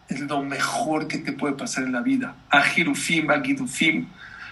es 0.08 0.20
lo 0.20 0.42
mejor 0.42 1.08
que 1.08 1.18
te 1.18 1.32
puede 1.32 1.54
pasar 1.54 1.84
en 1.84 1.92
la 1.92 2.00
vida. 2.00 2.34
Ajirufim, 2.50 3.30
Agidufim. 3.30 4.06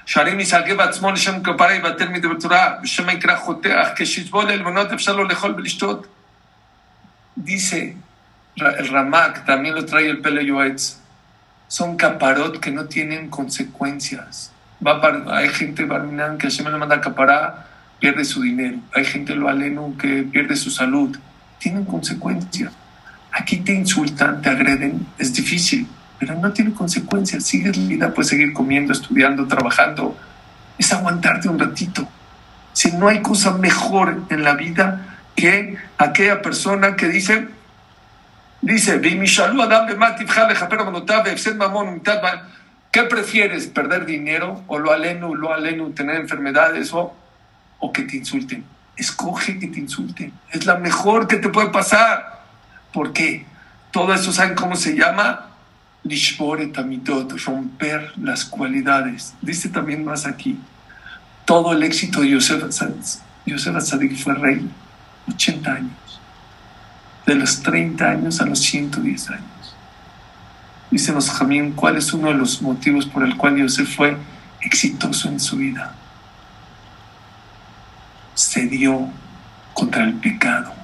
שערים 0.07 0.40
ישגה 0.40 0.74
בעצמו 0.74 1.11
לשם 1.11 1.42
כפרה 1.42 1.74
יבטל 1.74 2.09
מדבר 2.09 2.34
תורה, 2.40 2.78
ושמא 2.82 3.12
יקרא 3.12 3.36
חותח, 3.36 3.88
כשיסבול 3.97 4.51
עלבונות 4.51 4.92
אפשר 4.92 5.16
לו 5.16 5.24
לאכול 5.24 5.55
ולשתות. 5.57 6.07
Dice 7.38 7.97
el 8.60 8.88
Ramak, 8.88 9.45
también 9.45 9.76
lo 9.76 9.86
trae 9.86 10.10
el 10.10 10.20
Pele 10.20 10.45
Yoetz, 10.45 10.97
son 11.68 11.97
caparot 11.97 12.60
que 12.60 12.72
no 12.72 12.86
tienen 12.86 13.30
consecuencias. 13.30 14.51
Va 14.86 14.99
para, 15.01 15.38
hay 15.38 15.49
gente 15.49 15.86
barminan 15.86 16.38
que 16.38 16.47
Hashem 16.47 16.68
le 16.68 16.78
manda 16.78 16.99
capará, 16.99 17.68
pierde 17.99 18.26
su 18.26 18.41
dinero. 18.41 18.78
Hay 18.93 19.05
gente 19.05 19.36
lo 19.36 19.49
aleno 19.49 19.93
que 19.99 20.24
pierde 20.24 20.55
su 20.55 20.72
salud. 20.72 21.18
Tienen 21.60 21.86
consecuencias. 21.86 22.72
Aquí 23.32 23.57
te 23.57 23.74
insultan, 23.74 24.41
te 24.41 24.49
agreden, 24.49 25.05
es 25.18 25.34
difícil, 25.34 25.88
pero 26.18 26.36
no 26.36 26.51
tiene 26.51 26.74
consecuencias. 26.74 27.43
Sigues 27.43 27.88
vida, 27.88 28.14
puedes 28.14 28.30
seguir 28.30 28.53
comiendo, 28.53 28.93
estudiando, 28.93 29.47
trabajando. 29.47 30.18
Es 30.78 30.91
aguantarte 30.93 31.49
un 31.49 31.60
ratito. 31.60 32.07
Si 32.74 32.91
no 32.93 33.07
hay 33.07 33.22
cosa 33.22 33.51
mejor 33.57 34.24
en 34.30 34.43
la 34.43 34.55
vida 34.55 35.18
que 35.36 35.78
aquella 35.97 36.41
persona 36.41 36.95
que 36.95 37.10
dice, 37.10 37.47
dice, 38.62 38.99
¿qué 42.91 43.03
prefieres? 43.03 43.68
¿Perder 43.68 44.05
dinero 44.05 44.64
o 44.68 44.80
lo 44.80 44.91
aleno, 44.91 45.36
lo 45.36 45.53
aleno, 45.53 45.89
tener 45.89 46.16
enfermedades 46.16 46.93
o, 46.93 47.16
o 47.80 47.93
que 47.93 48.03
te 48.03 48.18
insulten? 48.18 48.64
Escoge 48.95 49.60
que 49.60 49.68
te 49.68 49.80
insulten. 49.80 50.34
Es 50.51 50.66
la 50.66 50.76
mejor 50.76 51.28
que 51.28 51.38
te 51.38 51.49
puede 51.49 51.70
pasar. 51.70 52.43
¿Por 52.91 53.14
qué? 53.14 53.45
Todo 53.91 54.14
eso, 54.14 54.32
¿saben 54.32 54.55
cómo 54.55 54.76
se 54.76 54.95
llama? 54.95 55.47
romper 57.45 58.12
las 58.18 58.45
cualidades. 58.45 59.34
Dice 59.41 59.70
también 59.70 60.05
más 60.05 60.26
aquí, 60.26 60.60
todo 61.45 61.74
el 61.74 61.84
éxito 61.84 62.22
de 62.22 62.30
Yosef, 62.30 62.64
Azadik 63.76 64.16
fue 64.16 64.34
rey, 64.36 64.70
80 65.28 65.72
años, 65.72 65.91
de 67.34 67.39
los 67.39 67.61
30 67.61 68.05
años 68.05 68.41
a 68.41 68.45
los 68.45 68.59
110 68.59 69.30
años. 69.30 69.75
Dice 70.91 71.13
los 71.13 71.30
Jamín, 71.30 71.73
¿cuál 71.73 71.97
es 71.97 72.13
uno 72.13 72.30
de 72.30 72.34
los 72.34 72.61
motivos 72.61 73.05
por 73.05 73.23
el 73.23 73.38
cual 73.38 73.57
Yosef 73.57 73.95
fue 73.95 74.17
exitoso 74.61 75.30
en 75.30 75.39
su 75.39 75.57
vida? 75.57 75.95
Se 78.34 78.65
dio 78.65 79.09
contra 79.73 80.03
el 80.03 80.15
pecado 80.15 80.80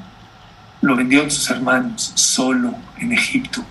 lo 0.86 0.96
vendió 0.96 1.26
a 1.26 1.30
sus 1.30 1.50
hermanos 1.50 2.12
solo 2.16 2.76
en 3.00 3.12
Egipto. 3.12 3.64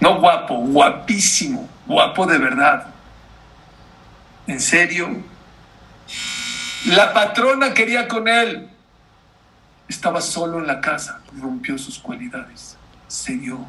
No 0.00 0.18
guapo, 0.18 0.56
guapísimo, 0.56 1.68
guapo 1.86 2.26
de 2.26 2.38
verdad. 2.38 2.86
En 4.46 4.58
serio. 4.58 5.22
La 6.86 7.12
patrona 7.12 7.74
quería 7.74 8.08
con 8.08 8.28
él. 8.28 8.68
Estaba 9.88 10.20
solo 10.20 10.58
en 10.58 10.66
la 10.66 10.80
casa, 10.80 11.20
rompió 11.40 11.78
sus 11.78 11.98
cualidades, 11.98 12.76
se 13.06 13.36
dio. 13.36 13.64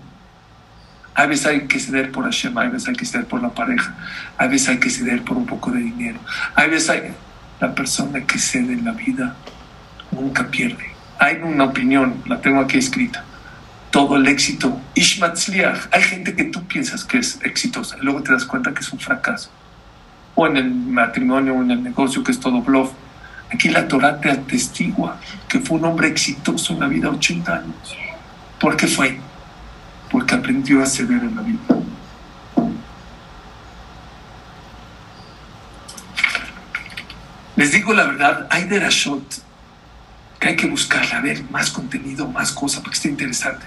A 1.16 1.26
veces 1.26 1.46
hay 1.48 1.68
que 1.68 1.80
ceder 1.80 2.12
por 2.12 2.26
Hashem, 2.26 2.58
a 2.58 2.66
veces 2.66 2.90
hay 2.90 2.96
que 2.96 3.06
ceder 3.06 3.26
por 3.26 3.42
la 3.42 3.50
pareja, 3.50 3.96
a 4.38 4.48
veces 4.48 4.70
hay 4.70 4.78
que 4.80 4.90
ceder 4.90 5.24
por 5.24 5.38
un 5.38 5.46
poco 5.46 5.72
de 5.72 5.80
dinero, 5.80 6.20
a 6.56 6.66
veces 6.66 6.90
hay... 6.90 7.14
La 7.60 7.76
persona 7.76 8.26
que 8.26 8.40
cede 8.40 8.72
en 8.72 8.86
la 8.86 8.94
vida 8.94 9.36
nunca 10.14 10.48
pierde 10.48 10.90
hay 11.20 11.36
una 11.44 11.66
opinión, 11.66 12.24
la 12.26 12.40
tengo 12.40 12.62
aquí 12.62 12.78
escrita. 12.78 13.24
Todo 13.92 14.16
el 14.16 14.28
éxito, 14.28 14.80
Ishmatzliach, 14.96 15.88
hay 15.92 16.02
gente 16.02 16.36
que 16.36 16.46
tú 16.46 16.64
piensas 16.64 17.04
que 17.04 17.18
es 17.18 17.40
exitosa 17.44 17.98
luego 18.02 18.24
te 18.24 18.32
das 18.32 18.46
cuenta 18.46 18.74
que 18.74 18.80
es 18.80 18.94
un 18.94 19.00
fracaso. 19.00 19.50
O 20.36 20.48
en 20.48 20.58
el 20.58 20.72
matrimonio 20.72 21.56
o 21.56 21.62
en 21.62 21.72
el 21.72 21.84
negocio 21.84 22.24
que 22.24 22.32
es 22.32 22.40
todo 22.40 22.62
bluff. 22.62 22.92
Aquí 23.52 23.70
la 23.70 23.88
Torah 23.88 24.20
te 24.20 24.30
atestigua 24.30 25.20
que 25.48 25.60
fue 25.60 25.78
un 25.78 25.86
hombre 25.86 26.08
exitoso 26.08 26.74
en 26.74 26.80
la 26.80 26.88
vida 26.88 27.10
80 27.10 27.56
años. 27.56 27.98
¿Por 28.60 28.78
qué 28.78 28.88
fue? 28.88 29.20
Porque 30.12 30.36
aprendió 30.36 30.84
a 30.84 30.86
ceder 30.86 31.24
en 31.24 31.36
la 31.36 31.42
vida. 31.42 31.60
Les 37.56 37.72
digo 37.72 37.94
la 37.94 38.06
verdad, 38.06 38.48
hay 38.50 38.66
derashot 38.66 39.42
que 40.40 40.48
hay 40.48 40.56
que 40.56 40.68
buscarla, 40.68 41.20
ver 41.20 41.44
más 41.52 41.70
contenido, 41.70 42.28
más 42.28 42.52
cosas, 42.52 42.82
porque 42.82 42.96
está 42.96 43.10
interesante. 43.10 43.66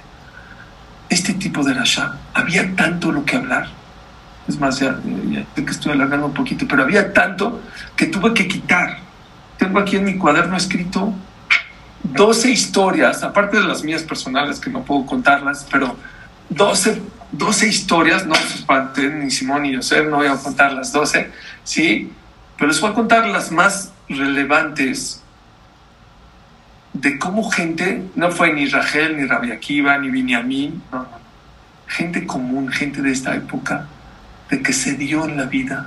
Este 1.08 1.34
tipo 1.34 1.62
de 1.62 1.74
Rasha, 1.74 2.18
había 2.32 2.74
tanto 2.74 3.12
lo 3.12 3.24
que 3.24 3.36
hablar. 3.36 3.68
Es 4.48 4.58
más, 4.58 4.80
ya, 4.80 4.98
ya 5.30 5.44
que 5.54 5.70
estoy 5.70 5.92
alargando 5.92 6.26
un 6.26 6.32
poquito, 6.32 6.66
pero 6.66 6.82
había 6.82 7.12
tanto 7.12 7.60
que 7.94 8.06
tuve 8.06 8.32
que 8.32 8.48
quitar. 8.48 8.98
Tengo 9.62 9.78
aquí 9.78 9.94
en 9.94 10.04
mi 10.04 10.18
cuaderno 10.18 10.56
escrito 10.56 11.14
12 12.02 12.50
historias, 12.50 13.22
aparte 13.22 13.58
de 13.58 13.62
las 13.62 13.84
mías 13.84 14.02
personales 14.02 14.58
que 14.58 14.68
no 14.68 14.82
puedo 14.82 15.06
contarlas, 15.06 15.64
pero 15.70 15.96
12, 16.48 17.00
12 17.30 17.68
historias, 17.68 18.26
no 18.26 18.34
se 18.34 18.56
espanten, 18.56 19.20
ni 19.20 19.30
Simón 19.30 19.62
ni 19.62 19.76
José, 19.76 20.02
no 20.02 20.16
voy 20.16 20.26
a 20.26 20.34
contar 20.34 20.72
las 20.72 20.92
12, 20.92 21.30
¿sí? 21.62 22.10
Pero 22.58 22.72
les 22.72 22.80
voy 22.80 22.90
a 22.90 22.94
contar 22.94 23.28
las 23.28 23.52
más 23.52 23.92
relevantes 24.08 25.22
de 26.92 27.16
cómo 27.20 27.48
gente, 27.48 28.02
no 28.16 28.32
fue 28.32 28.52
ni 28.52 28.66
Rachel, 28.66 29.16
ni 29.16 29.26
Rabbi 29.26 29.52
Akiva, 29.52 29.96
ni 29.96 30.10
Binyamin, 30.10 30.82
no, 30.90 30.98
no, 30.98 31.08
gente 31.86 32.26
común, 32.26 32.68
gente 32.68 33.00
de 33.00 33.12
esta 33.12 33.36
época, 33.36 33.86
de 34.50 34.60
que 34.60 34.72
se 34.72 34.94
dio 34.94 35.24
en 35.24 35.36
la 35.36 35.44
vida 35.44 35.86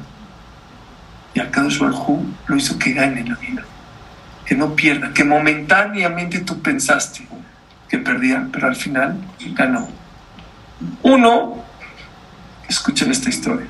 y 1.36 1.40
Akadosh 1.40 1.78
Baruj 1.78 2.24
lo 2.48 2.56
hizo 2.56 2.80
que 2.80 2.94
gane 2.94 3.24
la 3.24 3.36
vida, 3.36 3.64
que 4.46 4.56
no 4.56 4.76
pierda, 4.76 5.14
que 5.14 5.24
momentáneamente 5.24 6.40
tú 6.40 6.60
pensaste 6.62 7.28
que 7.88 8.00
perdía, 8.00 8.48
pero 8.52 8.68
al 8.68 8.76
final 8.76 9.16
ganó. 9.54 9.88
Uno, 11.04 11.64
escuchen 12.68 13.12
esta 13.12 13.30
historia. 13.30 13.68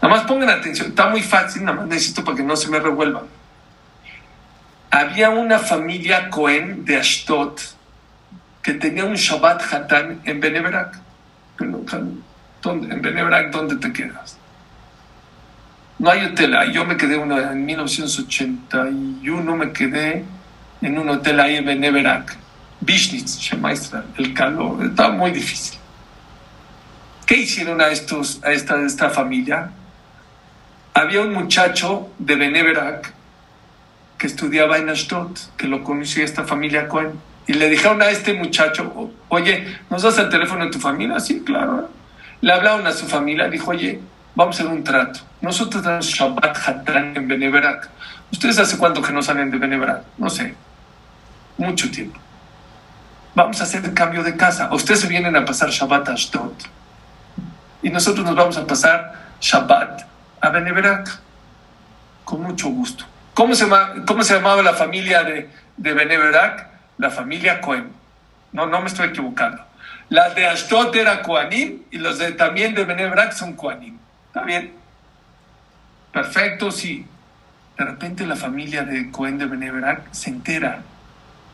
Nada 0.00 0.14
más 0.16 0.24
pongan 0.24 0.48
atención, 0.48 0.88
está 0.88 1.10
muy 1.10 1.20
fácil, 1.20 1.64
nada 1.64 1.76
más 1.76 1.86
necesito 1.88 2.24
para 2.24 2.38
que 2.38 2.42
no 2.42 2.56
se 2.56 2.70
me 2.70 2.80
revuelvan 2.80 3.24
había 4.94 5.30
una 5.30 5.58
familia 5.58 6.30
Cohen 6.30 6.84
de 6.84 6.96
Ashdod 6.96 7.58
que 8.62 8.74
tenía 8.74 9.04
un 9.04 9.16
Shabbat 9.16 9.60
Hatán 9.72 10.20
en 10.24 10.38
Benebrak. 10.38 11.00
En 11.58 13.02
Benebrak, 13.02 13.50
¿dónde 13.50 13.76
te 13.76 13.92
quedas? 13.92 14.33
No 16.04 16.10
hay 16.10 16.22
hotel. 16.26 16.54
Yo 16.70 16.84
me 16.84 16.98
quedé 16.98 17.16
uno, 17.16 17.40
en 17.40 17.64
1981, 17.64 19.56
me 19.56 19.72
quedé 19.72 20.22
en 20.82 20.98
un 20.98 21.08
hotel 21.08 21.40
ahí 21.40 21.56
en. 21.56 22.26
Bishnitz, 22.80 23.50
maestra, 23.58 24.04
el 24.18 24.34
calor, 24.34 24.84
estaba 24.84 25.14
muy 25.14 25.30
difícil. 25.30 25.78
¿Qué 27.24 27.38
hicieron 27.38 27.80
a, 27.80 27.88
estos, 27.88 28.44
a 28.44 28.52
esta, 28.52 28.84
esta 28.84 29.08
familia? 29.08 29.70
Había 30.92 31.22
un 31.22 31.32
muchacho 31.32 32.10
de 32.18 32.36
Benebrak 32.36 33.14
que 34.18 34.26
estudiaba 34.26 34.76
en 34.76 34.90
Ashdod, 34.90 35.38
que 35.56 35.68
lo 35.68 35.82
conocía 35.82 36.22
esta 36.22 36.44
familia 36.44 36.86
Cohen. 36.86 37.12
Y 37.46 37.54
le 37.54 37.70
dijeron 37.70 38.02
a 38.02 38.10
este 38.10 38.34
muchacho, 38.34 39.10
oye, 39.30 39.78
¿nos 39.88 40.02
das 40.02 40.18
el 40.18 40.28
teléfono 40.28 40.66
de 40.66 40.70
tu 40.70 40.80
familia? 40.80 41.18
Sí, 41.18 41.40
claro. 41.46 41.88
Le 42.42 42.52
hablaron 42.52 42.86
a 42.86 42.92
su 42.92 43.06
familia, 43.06 43.48
dijo, 43.48 43.70
oye, 43.70 44.02
vamos 44.34 44.58
a 44.58 44.62
hacer 44.62 44.72
un 44.72 44.84
trato. 44.84 45.20
Nosotros 45.40 45.82
tenemos 45.82 46.06
Shabbat 46.06 46.56
Hatran 46.66 47.16
en 47.16 47.28
Beneverak. 47.28 47.88
¿Ustedes 48.32 48.58
hace 48.58 48.78
cuánto 48.78 49.02
que 49.02 49.12
no 49.12 49.22
salen 49.22 49.50
de 49.50 49.58
Beneverak? 49.58 50.02
No 50.18 50.30
sé, 50.30 50.54
mucho 51.56 51.90
tiempo. 51.90 52.18
Vamos 53.34 53.60
a 53.60 53.64
hacer 53.64 53.84
el 53.84 53.94
cambio 53.94 54.22
de 54.22 54.36
casa. 54.36 54.72
Ustedes 54.72 55.00
se 55.00 55.08
vienen 55.08 55.34
a 55.36 55.44
pasar 55.44 55.70
Shabbat 55.70 56.08
a 56.08 56.12
Ashdod. 56.12 56.52
Y 57.82 57.90
nosotros 57.90 58.24
nos 58.24 58.34
vamos 58.34 58.56
a 58.56 58.66
pasar 58.66 59.14
Shabbat 59.40 60.02
a 60.40 60.48
Beneverak. 60.50 61.20
Con 62.24 62.42
mucho 62.42 62.68
gusto. 62.68 63.04
¿Cómo 63.34 63.54
se, 63.54 63.66
cómo 64.06 64.22
se 64.22 64.34
llamaba 64.34 64.62
la 64.62 64.74
familia 64.74 65.24
de, 65.24 65.50
de 65.76 65.92
Beneverac? 65.92 66.68
La 66.98 67.10
familia 67.10 67.60
Cohen. 67.60 67.90
No, 68.52 68.66
no 68.66 68.80
me 68.80 68.86
estoy 68.86 69.08
equivocando. 69.08 69.60
La 70.08 70.30
de 70.30 70.46
Ashdod 70.46 70.94
era 70.94 71.22
Koanim 71.22 71.82
y 71.90 71.98
los 71.98 72.18
de, 72.18 72.32
también 72.32 72.74
de 72.74 72.84
Beneverac 72.84 73.32
son 73.32 73.54
Koanim. 73.54 73.98
¿Está 74.34 74.46
bien? 74.46 74.72
Perfecto, 76.12 76.72
sí. 76.72 77.06
De 77.78 77.84
repente 77.84 78.26
la 78.26 78.34
familia 78.34 78.82
de 78.82 79.08
Cohen 79.12 79.38
de 79.38 79.46
Beneverac 79.46 80.12
se 80.12 80.30
entera 80.30 80.82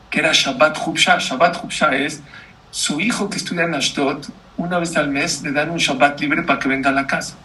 que 0.09 0.17
era 0.17 0.31
Shabbat 0.33 0.79
Hubsha. 0.83 1.19
Shabbat 1.19 1.63
Hubsha 1.63 1.95
es 1.95 2.23
su 2.71 2.99
hijo 2.99 3.29
que 3.29 3.37
estudia 3.37 3.65
en 3.65 3.75
Ashdod, 3.75 4.25
una 4.57 4.79
vez 4.79 4.97
al 4.97 5.09
mes 5.09 5.43
le 5.43 5.51
dan 5.51 5.69
un 5.69 5.77
Shabbat 5.77 6.19
libre 6.21 6.41
para 6.41 6.57
que 6.57 6.69
venga 6.69 6.89
a 6.89 6.93
la 6.93 7.05
casa. 7.05 7.35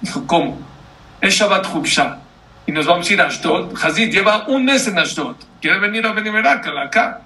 Dijo, 0.00 0.26
¿cómo? 0.26 0.58
Es 1.20 1.34
Shabbat 1.34 1.66
Hubsha 1.66 2.20
y 2.66 2.72
nos 2.72 2.86
vamos 2.86 3.10
a 3.10 3.12
ir 3.12 3.20
a 3.20 3.26
Ashdod. 3.26 3.74
Hazid 3.76 4.10
lleva 4.10 4.48
un 4.48 4.64
mes 4.64 4.88
en 4.88 4.98
Ashdod. 4.98 5.36
Quiere 5.60 5.80
venir 5.80 6.06
a 6.06 6.12
Beniverac, 6.12 6.66
acá. 6.66 7.20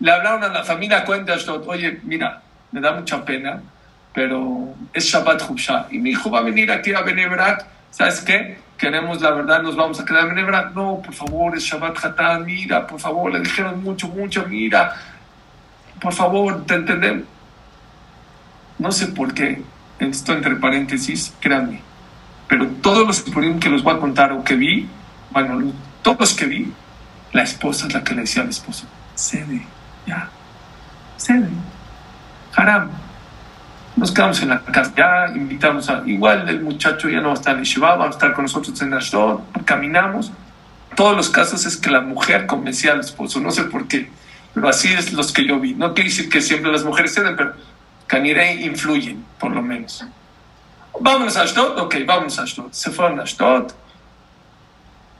Le 0.00 0.10
hablaron 0.10 0.42
a 0.42 0.48
la 0.48 0.64
familia 0.64 1.04
Cohen 1.04 1.24
de 1.24 1.34
Ashdod. 1.34 1.62
Oye, 1.68 2.00
mira, 2.02 2.42
me 2.72 2.80
da 2.80 2.90
mucha 2.90 3.24
pena, 3.24 3.62
pero 4.14 4.74
es 4.94 5.04
Shabbat 5.04 5.42
Hubsha. 5.50 5.88
Y 5.90 5.98
mi 5.98 6.10
hijo 6.10 6.30
va 6.30 6.38
a 6.38 6.42
venir 6.42 6.70
aquí 6.72 6.94
a 6.94 7.02
Beniverac. 7.02 7.66
¿Sabes 7.90 8.20
qué? 8.20 8.64
queremos 8.76 9.20
la 9.20 9.30
verdad, 9.30 9.62
nos 9.62 9.76
vamos 9.76 10.00
a 10.00 10.04
quedar 10.04 10.28
en 10.28 10.34
Nebra. 10.34 10.70
No, 10.74 11.00
por 11.02 11.14
favor, 11.14 11.56
es 11.56 11.64
Shabbat 11.64 12.04
Hatán, 12.04 12.44
mira, 12.44 12.86
por 12.86 13.00
favor, 13.00 13.32
le 13.32 13.40
dijeron 13.40 13.82
mucho, 13.82 14.08
mucho, 14.08 14.44
mira, 14.46 14.94
por 16.00 16.12
favor, 16.12 16.64
te 16.66 16.74
entendemos. 16.74 17.24
No 18.78 18.90
sé 18.92 19.06
por 19.08 19.32
qué, 19.32 19.62
esto 19.98 20.32
entre 20.32 20.56
paréntesis, 20.56 21.34
créanme, 21.40 21.80
pero 22.48 22.66
todos 22.82 23.06
los 23.06 23.22
que 23.22 23.70
los 23.70 23.82
voy 23.82 23.94
a 23.94 24.00
contar 24.00 24.32
o 24.32 24.42
que 24.42 24.56
vi, 24.56 24.88
bueno, 25.30 25.72
todos 26.02 26.20
los 26.20 26.34
que 26.34 26.46
vi, 26.46 26.72
la 27.32 27.42
esposa 27.42 27.86
es 27.86 27.94
la 27.94 28.04
que 28.04 28.14
le 28.14 28.22
decía 28.22 28.42
al 28.42 28.50
esposo, 28.50 28.86
cede, 29.14 29.64
ya, 30.06 30.28
cede, 31.16 31.48
haram. 32.54 33.03
Nos 33.96 34.10
quedamos 34.12 34.42
en 34.42 34.48
la 34.48 34.60
casa, 34.62 35.32
invitamos 35.34 35.88
a, 35.88 36.02
igual 36.06 36.48
el 36.48 36.62
muchacho 36.62 37.08
ya 37.08 37.20
no 37.20 37.28
va 37.28 37.34
a 37.34 37.34
estar 37.34 37.56
en 37.56 37.62
Shiva, 37.62 37.94
va 37.94 38.06
a 38.06 38.10
estar 38.10 38.32
con 38.32 38.44
nosotros 38.44 38.80
en 38.82 38.92
Ashdod, 38.92 39.40
caminamos. 39.64 40.32
Todos 40.96 41.16
los 41.16 41.28
casos 41.28 41.64
es 41.64 41.76
que 41.76 41.90
la 41.90 42.00
mujer 42.00 42.46
convencía 42.46 42.92
al 42.92 43.00
esposo, 43.00 43.40
no 43.40 43.50
sé 43.50 43.64
por 43.64 43.86
qué, 43.86 44.10
pero 44.52 44.68
así 44.68 44.92
es 44.92 45.12
los 45.12 45.32
que 45.32 45.46
yo 45.46 45.60
vi. 45.60 45.74
No 45.74 45.94
quiere 45.94 46.10
decir 46.10 46.28
que 46.28 46.40
siempre 46.40 46.72
las 46.72 46.84
mujeres 46.84 47.14
ceden, 47.14 47.36
pero 47.36 47.54
Caniré 48.06 48.54
influyen, 48.54 49.24
por 49.38 49.50
lo 49.52 49.62
menos. 49.62 50.04
Vámonos 51.00 51.36
a 51.36 51.42
Ashdod, 51.42 51.78
ok, 51.78 51.96
vamos 52.06 52.38
a 52.38 52.42
Ashdod. 52.42 52.70
Se 52.70 52.90
fueron 52.90 53.18
a 53.18 53.22
Ashdod. 53.22 53.72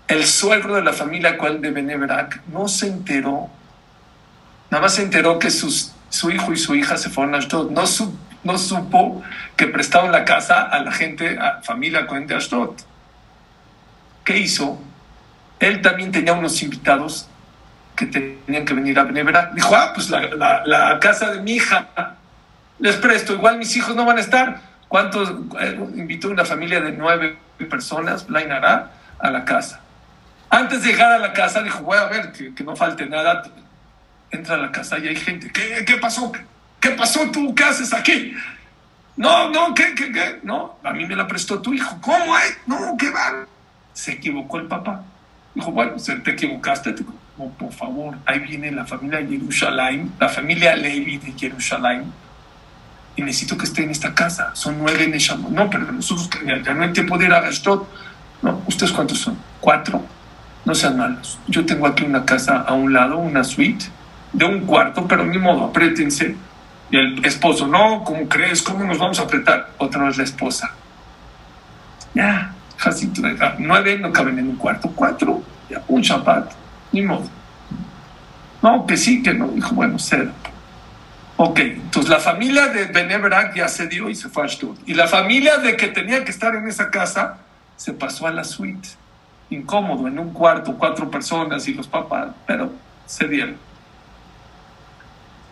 El 0.06 0.24
suegro 0.26 0.76
de 0.76 0.82
la 0.82 0.92
familia 0.92 1.38
cual 1.38 1.60
de 1.60 1.70
Benebrak 1.70 2.42
no 2.48 2.68
se 2.68 2.88
enteró, 2.88 3.48
nada 4.70 4.82
más 4.82 4.94
se 4.94 5.02
enteró 5.02 5.38
que 5.38 5.50
sus, 5.50 5.92
su 6.10 6.30
hijo 6.30 6.52
y 6.52 6.56
su 6.56 6.74
hija 6.74 6.98
se 6.98 7.08
fueron 7.08 7.34
a 7.34 7.38
Ashdod. 7.38 7.70
No, 7.70 7.84
no 8.44 8.58
supo 8.58 9.22
que 9.56 9.66
prestaban 9.66 10.12
la 10.12 10.24
casa 10.24 10.62
a 10.62 10.80
la 10.80 10.92
gente, 10.92 11.38
a 11.38 11.60
familia 11.62 12.02
de 12.02 12.34
Ashdod. 12.34 12.76
¿Qué 14.24 14.38
hizo? 14.38 14.80
Él 15.58 15.82
también 15.82 16.12
tenía 16.12 16.32
unos 16.32 16.62
invitados 16.62 17.28
que 17.96 18.06
tenían 18.06 18.64
que 18.64 18.74
venir 18.74 18.98
a 18.98 19.04
Benebrak. 19.04 19.54
Dijo, 19.54 19.74
ah, 19.74 19.92
pues 19.94 20.10
la, 20.10 20.62
la 20.64 20.98
casa 21.00 21.32
de 21.32 21.40
mi 21.40 21.52
hija 21.52 21.88
les 22.78 22.96
presto, 22.96 23.32
igual 23.34 23.58
mis 23.58 23.76
hijos 23.76 23.94
no 23.94 24.04
van 24.04 24.18
a 24.18 24.20
estar. 24.20 24.60
¿Cuántos? 24.88 25.30
Eh, 25.60 25.78
invitó 25.96 26.28
una 26.28 26.44
familia 26.44 26.80
de 26.80 26.92
nueve 26.92 27.38
personas, 27.70 28.26
Blainará, 28.26 28.90
a 29.18 29.30
la 29.30 29.44
casa. 29.44 29.80
Antes 30.50 30.82
de 30.82 30.92
llegar 30.92 31.12
a 31.12 31.18
la 31.18 31.32
casa, 31.32 31.62
dijo, 31.62 31.82
voy 31.82 31.98
a 31.98 32.06
ver 32.06 32.32
que, 32.32 32.64
no 32.64 32.76
falte 32.76 33.06
nada. 33.06 33.42
Entra 34.30 34.56
a 34.56 34.58
la 34.58 34.72
casa 34.72 34.98
y 34.98 35.08
hay 35.08 35.16
gente. 35.16 35.50
¿Qué, 35.50 35.84
qué 35.84 35.96
pasó? 35.96 36.32
¿Qué, 36.84 36.90
pasó 36.90 37.30
tú? 37.30 37.54
¿Qué 37.54 37.64
haces 37.64 37.94
aquí? 37.94 38.34
No, 39.16 39.50
no, 39.50 39.72
¿qué, 39.72 39.94
qué, 39.94 40.12
qué? 40.12 40.40
No, 40.42 40.76
a 40.84 40.92
mí 40.92 41.06
me 41.06 41.16
la 41.16 41.26
prestó 41.26 41.60
tu 41.60 41.72
hijo. 41.72 41.98
¿Cómo 42.02 42.36
hay? 42.36 42.50
No, 42.66 42.94
¿qué 42.98 43.10
va? 43.10 43.46
Se 43.94 44.12
equivocó 44.12 44.58
el 44.58 44.66
papá. 44.66 45.02
Dijo, 45.54 45.72
bueno, 45.72 45.94
te 45.96 46.30
equivocaste. 46.30 46.94
por 47.58 47.72
favor, 47.72 48.18
ahí 48.26 48.40
viene 48.40 48.70
la 48.70 48.84
familia 48.84 49.20
de 49.20 49.28
Jerusalén, 49.28 50.12
la 50.20 50.28
familia 50.28 50.76
Levi 50.76 51.16
de 51.16 51.32
Jerusalén 51.32 52.12
y 53.16 53.22
necesito 53.22 53.56
que 53.56 53.64
esté 53.64 53.84
en 53.84 53.90
esta 53.90 54.14
casa. 54.14 54.50
Son 54.54 54.76
nueve 54.78 55.06
Neshamot. 55.06 55.50
No, 55.50 55.70
pero 55.70 55.90
nosotros 55.90 56.28
ya 56.44 56.74
no 56.74 56.82
hay 56.82 56.92
tiempo 56.92 57.16
de 57.16 57.26
ir 57.26 57.32
a. 57.32 57.42
No, 58.42 58.62
¿ustedes 58.66 58.92
cuántos 58.92 59.18
son? 59.18 59.38
Cuatro. 59.60 60.04
No 60.64 60.74
sean 60.74 60.98
malos. 60.98 61.38
Yo 61.46 61.64
tengo 61.64 61.86
aquí 61.86 62.04
una 62.04 62.24
casa 62.24 62.60
a 62.60 62.72
un 62.74 62.92
lado, 62.92 63.18
una 63.18 63.44
suite 63.44 63.86
de 64.32 64.44
un 64.44 64.60
cuarto, 64.66 65.06
pero 65.06 65.24
ni 65.24 65.38
modo, 65.38 65.64
apriétense. 65.64 66.36
Y 66.90 66.96
el 66.96 67.24
esposo, 67.24 67.66
no, 67.66 68.04
¿cómo 68.04 68.28
crees? 68.28 68.62
¿Cómo 68.62 68.84
nos 68.84 68.98
vamos 68.98 69.18
a 69.18 69.22
apretar? 69.22 69.70
Otra 69.78 70.04
vez 70.04 70.16
la 70.16 70.24
esposa. 70.24 70.72
Ya, 72.14 72.54
nueve 73.58 73.98
no 73.98 74.12
caben 74.12 74.38
en 74.38 74.48
un 74.48 74.56
cuarto, 74.56 74.90
cuatro, 74.94 75.42
ya, 75.68 75.82
un 75.88 76.02
Shabbat, 76.02 76.52
ni 76.92 77.02
modo. 77.02 77.28
No, 78.62 78.86
que 78.86 78.96
sí, 78.96 79.22
que 79.22 79.34
no. 79.34 79.48
Dijo, 79.48 79.74
bueno, 79.74 79.98
cero. 79.98 80.30
Ok, 81.36 81.58
entonces 81.58 82.08
la 82.08 82.20
familia 82.20 82.68
de 82.68 82.86
Benebrak 82.86 83.56
ya 83.56 83.68
se 83.68 83.88
dio 83.88 84.08
y 84.08 84.14
se 84.14 84.28
fue 84.28 84.44
a 84.44 84.46
Ashdod. 84.46 84.76
Y 84.86 84.94
la 84.94 85.08
familia 85.08 85.58
de 85.58 85.76
que 85.76 85.88
tenía 85.88 86.24
que 86.24 86.30
estar 86.30 86.54
en 86.54 86.68
esa 86.68 86.90
casa 86.90 87.38
se 87.76 87.92
pasó 87.92 88.26
a 88.26 88.30
la 88.30 88.44
suite. 88.44 88.88
Incómodo, 89.50 90.06
en 90.06 90.18
un 90.18 90.32
cuarto, 90.32 90.76
cuatro 90.78 91.10
personas 91.10 91.66
y 91.66 91.74
los 91.74 91.88
papás, 91.88 92.28
pero 92.46 92.72
se 93.06 93.26
dieron. 93.26 93.56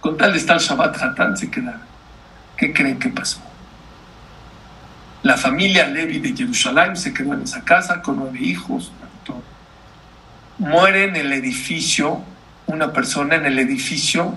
Con 0.03 0.17
tal 0.17 0.33
de 0.33 0.39
estar 0.39 0.59
Shabbat 0.59 1.01
Hatán 1.01 1.37
se 1.37 1.49
quedaron. 1.49 1.81
¿Qué 2.57 2.73
creen 2.73 2.99
que 2.99 3.09
pasó? 3.09 3.41
La 5.23 5.37
familia 5.37 5.87
Levi 5.87 6.19
de 6.19 6.37
Jerusalén 6.37 6.97
se 6.97 7.15
quedó 7.15 7.35
en 7.35 7.43
esa 7.43 7.63
casa 7.63 8.03
con 8.03 8.17
nueve 8.17 8.41
hijos. 8.41 8.91
Muere 10.59 11.05
en 11.05 11.15
el 11.15 11.33
edificio, 11.33 12.21
una 12.67 12.93
persona 12.93 13.37
en 13.37 13.47
el 13.47 13.61
edificio 13.61 14.35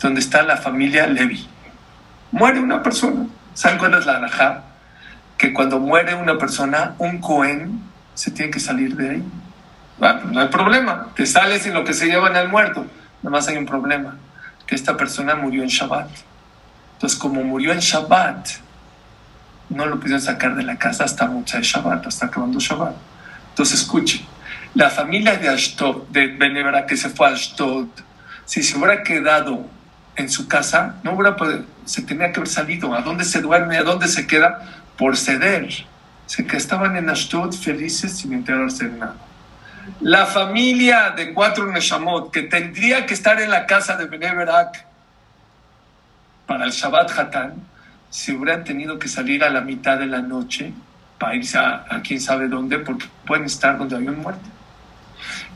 donde 0.00 0.20
está 0.20 0.44
la 0.44 0.56
familia 0.56 1.08
Levi. 1.08 1.48
Muere 2.30 2.60
una 2.60 2.80
persona. 2.84 3.26
¿Saben 3.54 3.78
cuál 3.78 3.94
es 3.94 4.06
la 4.06 4.18
alajá? 4.18 4.62
Que 5.36 5.52
cuando 5.52 5.80
muere 5.80 6.14
una 6.14 6.38
persona, 6.38 6.94
un 6.98 7.18
Cohen 7.18 7.82
se 8.14 8.30
tiene 8.30 8.52
que 8.52 8.60
salir 8.60 8.94
de 8.94 9.10
ahí. 9.10 9.24
Bueno, 9.98 10.20
no 10.30 10.40
hay 10.42 10.48
problema. 10.48 11.08
Te 11.16 11.26
sales 11.26 11.66
en 11.66 11.74
lo 11.74 11.82
que 11.82 11.92
se 11.92 12.06
llevan 12.06 12.36
al 12.36 12.48
muerto. 12.48 12.86
Nada 13.20 13.36
más 13.36 13.48
hay 13.48 13.56
un 13.56 13.66
problema. 13.66 14.14
Que 14.68 14.76
esta 14.76 14.96
persona 14.96 15.34
murió 15.34 15.64
en 15.64 15.68
Shabbat. 15.68 16.08
Entonces, 16.92 17.18
como 17.18 17.42
murió 17.42 17.72
en 17.72 17.80
Shabbat, 17.80 18.48
no 19.70 19.86
lo 19.86 19.98
pudieron 19.98 20.20
sacar 20.20 20.54
de 20.54 20.62
la 20.62 20.78
casa 20.78 21.04
hasta 21.04 21.26
mucha 21.26 21.58
de 21.58 21.64
Shabbat, 21.64 22.06
hasta 22.06 22.26
acabando 22.26 22.60
Shabbat. 22.60 22.94
Entonces, 23.50 23.80
escuchen. 23.80 24.20
La 24.74 24.90
familia 24.90 25.36
de 25.36 25.48
Ashdod, 25.48 26.08
de 26.10 26.28
Benebra, 26.28 26.86
que 26.86 26.96
se 26.96 27.08
fue 27.08 27.26
a 27.26 27.30
Ashdod, 27.32 27.88
si 28.44 28.62
se 28.62 28.76
hubiera 28.76 29.02
quedado 29.02 29.66
en 30.14 30.28
su 30.28 30.46
casa, 30.46 30.96
no 31.02 31.12
hubiera 31.12 31.36
se 31.84 32.02
tenía 32.02 32.32
que 32.32 32.40
haber 32.40 32.48
salido. 32.48 32.94
¿A 32.94 33.00
dónde 33.00 33.24
se 33.24 33.40
duerme? 33.40 33.78
¿A 33.78 33.82
dónde 33.82 34.08
se 34.08 34.26
queda? 34.26 34.60
Por 34.96 35.16
ceder. 35.16 35.68
Se 36.26 36.46
que 36.46 36.56
estaban 36.56 36.96
en 36.96 37.08
Ashdod 37.08 37.54
felices 37.54 38.16
sin 38.16 38.34
enterarse 38.34 38.88
de 38.88 38.98
nada. 38.98 39.16
La 40.00 40.26
familia 40.26 41.10
de 41.10 41.32
cuatro 41.34 41.66
Neshamot 41.70 42.30
que 42.30 42.42
tendría 42.42 43.06
que 43.06 43.14
estar 43.14 43.40
en 43.40 43.50
la 43.50 43.66
casa 43.66 43.96
de 43.96 44.06
Beneberak 44.06 44.86
para 46.46 46.64
el 46.64 46.70
Shabbat 46.70 47.10
Hatán, 47.18 47.54
se 48.10 48.32
hubieran 48.32 48.64
tenido 48.64 48.98
que 48.98 49.08
salir 49.08 49.44
a 49.44 49.50
la 49.50 49.60
mitad 49.60 49.98
de 49.98 50.06
la 50.06 50.22
noche 50.22 50.72
para 51.18 51.34
irse 51.34 51.58
a, 51.58 51.84
a 51.90 52.00
quién 52.00 52.20
sabe 52.20 52.48
dónde, 52.48 52.78
porque 52.78 53.06
pueden 53.26 53.44
estar 53.44 53.76
donde 53.76 53.96
hay 53.96 54.08
un 54.08 54.18
muerto. 54.18 54.48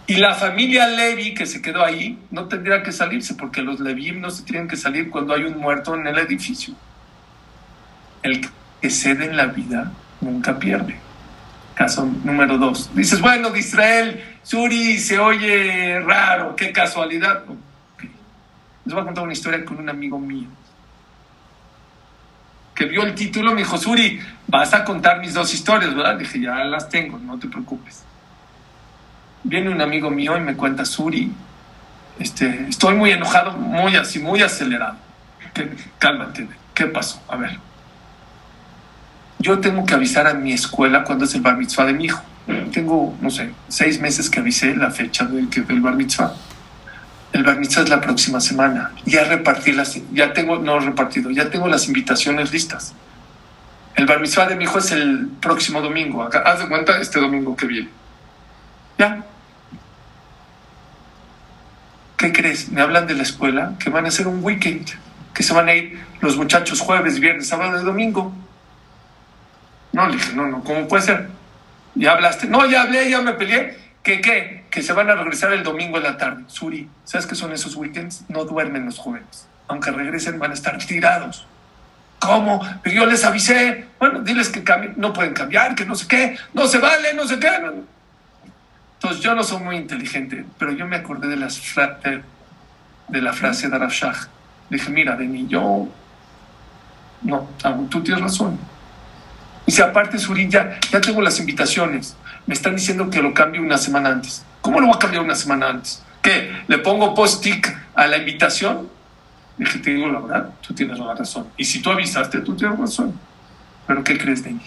Y 0.07 0.17
la 0.17 0.35
familia 0.35 0.87
Levi 0.89 1.33
que 1.33 1.47
se 1.47 1.63
quedó 1.63 1.85
ahí 1.85 2.19
no 2.31 2.47
tendría 2.47 2.83
que 2.83 2.93
salirse 2.93 3.35
porque 3.35 3.63
los 3.63 3.81
Levi 3.81 4.13
no 4.13 4.31
se 4.31 4.43
tienen 4.43 4.69
que 4.69 4.77
salir 4.77 5.09
cuando 5.09 5.35
hay 5.35 5.45
un 5.45 5.59
muerto 5.59 5.95
en 5.95 6.07
el 6.07 6.19
edificio. 6.19 6.75
El 8.23 8.47
que 8.81 8.91
cede 8.91 9.27
en 9.27 9.37
la 9.37 9.47
vida 9.47 9.93
nunca 10.21 10.59
pierde. 10.59 10.99
Caso 11.75 12.09
número 12.25 12.59
dos. 12.59 12.95
Dices, 12.95 13.21
bueno, 13.21 13.51
de 13.51 13.61
Israel, 13.61 14.23
Suri 14.43 14.99
se 14.99 15.19
oye 15.19 16.01
raro, 16.01 16.55
qué 16.57 16.73
casualidad. 16.73 17.45
Les 18.85 18.95
voy 18.95 19.03
a 19.03 19.07
contar 19.07 19.25
una 19.25 19.33
historia 19.33 19.65
con 19.65 19.79
un 19.79 19.89
amigo 19.89 20.19
mío 20.19 20.49
que 22.75 22.87
vio 22.87 23.03
el 23.03 23.15
título, 23.15 23.53
me 23.53 23.59
dijo, 23.59 23.77
Suri, 23.77 24.19
vas 24.49 24.73
a 24.73 24.83
contar 24.83 25.21
mis 25.21 25.35
dos 25.35 25.53
historias, 25.53 25.95
¿verdad? 25.95 26.17
dije, 26.17 26.41
ya 26.41 26.65
las 26.65 26.89
tengo, 26.89 27.19
no 27.19 27.39
te 27.39 27.47
preocupes 27.47 28.03
viene 29.45 29.71
un 29.71 29.81
amigo 29.81 30.11
mío 30.11 30.37
y 30.37 30.41
me 30.41 30.55
cuenta, 30.55 30.85
Suri, 30.85 31.33
este, 32.19 32.67
estoy 32.69 32.95
muy 32.95 33.11
enojado, 33.11 33.53
muy 33.53 33.97
así, 33.97 34.19
muy 34.19 34.43
acelerado. 34.43 34.97
cálmate, 35.99 36.49
¿qué 36.75 36.87
pasó? 36.87 37.23
A 37.29 37.37
ver. 37.37 37.59
Yo 39.43 39.59
tengo 39.59 39.85
que 39.85 39.95
avisar 39.95 40.29
a 40.29 40.35
mi 40.35 40.53
escuela 40.53 41.03
cuando 41.03 41.25
es 41.25 41.35
el 41.35 41.41
bar 41.41 41.57
mitzvah 41.57 41.87
de 41.87 41.93
mi 41.93 42.05
hijo. 42.05 42.23
Tengo, 42.73 43.17
no 43.21 43.29
sé, 43.29 43.51
seis 43.67 44.01
meses 44.01 44.31
que 44.31 44.39
avisé 44.39 44.77
la 44.77 44.93
fecha 44.93 45.25
del, 45.25 45.51
del 45.51 45.81
bar 45.81 45.97
mitzvah. 45.97 46.33
El 47.33 47.43
bar 47.43 47.59
mitzvah 47.59 47.83
es 47.83 47.89
la 47.89 48.01
próxima 48.01 48.41
semana. 48.41 48.93
Ya 49.05 49.25
repartí 49.25 49.73
las, 49.73 49.99
ya 50.13 50.33
tengo, 50.33 50.59
no 50.59 50.79
repartido, 50.79 51.31
ya 51.33 51.51
tengo 51.51 51.67
las 51.67 51.89
invitaciones 51.89 52.53
listas. 52.53 52.95
El 53.97 54.07
bar 54.07 54.21
mitzvah 54.21 54.47
de 54.47 54.55
mi 54.55 54.63
hijo 54.63 54.79
es 54.79 54.93
el 54.93 55.29
próximo 55.41 55.81
domingo. 55.81 56.23
haz 56.23 56.61
de 56.61 56.69
cuenta 56.69 57.01
este 57.01 57.19
domingo 57.19 57.57
que 57.57 57.67
viene. 57.67 57.89
Ya, 58.97 59.25
¿qué 62.17 62.33
crees? 62.33 62.69
Me 62.69 62.81
hablan 62.81 63.09
de 63.09 63.15
la 63.15 63.25
escuela 63.25 63.75
que 63.81 63.91
van 63.91 64.05
a 64.05 64.09
hacer 64.09 64.29
un 64.29 64.45
weekend, 64.45 64.87
que 65.35 65.43
se 65.43 65.53
van 65.53 65.69
a 65.69 65.75
ir 65.75 65.99
los 66.21 66.37
muchachos 66.37 66.81
jueves, 66.81 67.19
viernes, 67.19 67.49
sábado 67.49 67.81
y 67.81 67.85
domingo. 67.85 68.33
No, 69.93 70.07
le 70.07 70.17
dije, 70.17 70.33
no, 70.35 70.47
no, 70.47 70.65
¿cómo 70.65 70.89
puede 70.89 71.03
ser? 71.03 71.29
¿Ya 71.95 72.13
hablaste? 72.13 72.47
No, 72.47 72.67
ya 72.67 72.83
hablé, 72.83 73.11
ya 73.11 73.21
me 73.21 73.35
peleé. 73.35 73.79
¿Qué, 74.03 74.21
qué? 74.21 74.65
Que 74.71 74.83
se 74.83 74.93
van 74.93 75.11
a 75.11 75.15
regresar 75.15 75.53
el 75.53 75.63
domingo 75.63 75.99
en 75.99 76.05
la 76.05 76.17
tarde. 76.17 76.45
Suri, 76.47 76.89
¿sabes 77.05 77.27
qué 77.27 77.35
son 77.35 77.53
esos 77.53 77.77
weekends? 77.77 78.25
No 78.29 78.45
duermen 78.45 78.87
los 78.87 78.99
jóvenes. 78.99 79.47
Aunque 79.69 79.91
regresen, 79.91 80.39
van 80.39 80.51
a 80.51 80.55
estar 80.55 80.77
tirados. 80.79 81.47
¿Cómo? 82.19 82.61
Pero 82.83 82.97
yo 82.97 83.07
les 83.07 83.25
avisé. 83.25 83.87
Bueno, 83.99 84.21
diles 84.21 84.49
que 84.49 84.65
no 84.97 85.13
pueden 85.13 85.35
cambiar, 85.35 85.75
que 85.75 85.85
no 85.85 85.95
sé 85.95 86.07
qué, 86.09 86.37
no 86.55 86.67
se 86.67 86.79
vale, 86.79 87.15
no 87.15 87.27
sé 87.27 87.39
qué. 87.39 87.49
Entonces 88.95 89.21
yo 89.21 89.35
no 89.35 89.43
soy 89.43 89.61
muy 89.61 89.77
inteligente, 89.77 90.45
pero 90.59 90.73
yo 90.73 90.87
me 90.87 90.97
acordé 90.97 91.29
de, 91.29 91.37
de, 93.09 93.23
la 93.23 93.33
frase 93.33 93.69
de 93.69 93.77
Rav 93.77 93.91
Shach. 93.91 94.29
Dije, 94.71 94.91
mira, 94.91 95.17
Deni, 95.17 95.49
yo... 95.49 95.89
No, 97.23 97.49
tú 97.91 98.03
tienes 98.03 98.23
razón. 98.23 98.59
Si 99.73 99.81
aparte, 99.81 100.19
Suri, 100.19 100.51
ya, 100.51 100.79
ya 100.91 101.01
tengo 101.01 101.23
las 101.23 101.41
invitaciones. 101.41 102.15
Me 102.47 102.53
están 102.53 102.77
diciendo 102.77 103.09
que 103.09 103.23
lo 103.23 103.33
cambie 103.33 103.59
una 103.59 103.79
semana 103.79 104.11
antes. 104.11 104.45
¿Cómo 104.61 104.79
lo 104.79 104.87
voy 104.87 104.97
a 104.97 104.99
cambiar 104.99 105.25
una 105.25 105.35
semana 105.35 105.71
antes? 105.71 106.03
¿Qué? 106.21 106.53
¿Le 106.69 106.77
pongo 106.77 107.15
post-it 107.15 107.67
a 107.95 108.07
la 108.07 108.19
invitación? 108.19 108.91
Dije, 109.57 109.79
te 109.79 109.95
digo 109.95 110.09
la 110.09 110.21
verdad, 110.21 110.51
tú 110.61 110.75
tienes 110.75 110.99
la 110.99 111.15
razón. 111.15 111.47
Y 111.57 111.65
si 111.65 111.81
tú 111.81 111.89
avisaste, 111.91 112.41
tú 112.41 112.55
tienes 112.55 112.79
razón. 112.79 113.19
Pero 113.87 114.05
¿qué 114.05 114.19
crees 114.19 114.45
de 114.45 114.51
mí? 114.51 114.61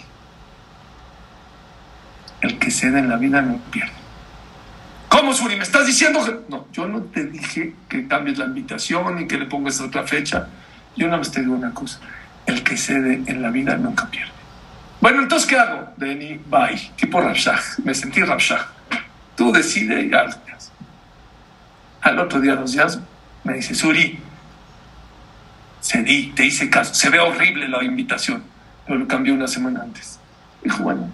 El 2.40 2.58
que 2.58 2.72
cede 2.72 2.98
en 2.98 3.08
la 3.08 3.16
vida 3.16 3.40
no 3.42 3.58
pierde. 3.70 3.92
¿Cómo, 5.08 5.32
Suri? 5.32 5.54
¿Me 5.54 5.62
estás 5.62 5.86
diciendo 5.86 6.24
que.? 6.24 6.36
No, 6.48 6.66
yo 6.72 6.88
no 6.88 7.02
te 7.02 7.26
dije 7.26 7.74
que 7.88 8.08
cambies 8.08 8.38
la 8.38 8.46
invitación 8.46 9.20
y 9.20 9.28
que 9.28 9.38
le 9.38 9.46
pongas 9.46 9.80
otra 9.80 10.02
fecha. 10.02 10.48
Yo 10.96 11.06
nada 11.06 11.18
más 11.18 11.30
te 11.30 11.42
digo 11.42 11.54
una 11.54 11.72
cosa. 11.72 12.00
El 12.44 12.64
que 12.64 12.76
cede 12.76 13.22
en 13.26 13.40
la 13.40 13.50
vida 13.50 13.76
nunca 13.76 14.10
pierde. 14.10 14.35
Bueno, 15.06 15.22
entonces, 15.22 15.48
¿qué 15.48 15.56
hago? 15.56 15.86
Denny, 15.96 16.40
bye. 16.46 16.90
Tipo 16.96 17.20
Rabshah. 17.20 17.60
Me 17.84 17.94
sentí 17.94 18.24
Rabshah. 18.24 18.66
Tú 19.36 19.52
decides 19.52 20.04
y 20.04 20.12
hazlo. 20.12 20.42
Al 22.00 22.18
otro 22.18 22.40
día, 22.40 22.56
dos 22.56 22.72
días, 22.72 22.98
me 23.44 23.54
dice, 23.54 23.72
Suri, 23.76 24.18
cedí, 25.80 26.32
te 26.34 26.46
hice 26.46 26.68
caso. 26.68 26.92
Se 26.92 27.08
ve 27.08 27.20
horrible 27.20 27.68
la 27.68 27.84
invitación, 27.84 28.42
pero 28.84 28.98
lo 28.98 29.06
cambié 29.06 29.32
una 29.32 29.46
semana 29.46 29.82
antes. 29.82 30.18
Dijo, 30.64 30.82
bueno, 30.82 31.08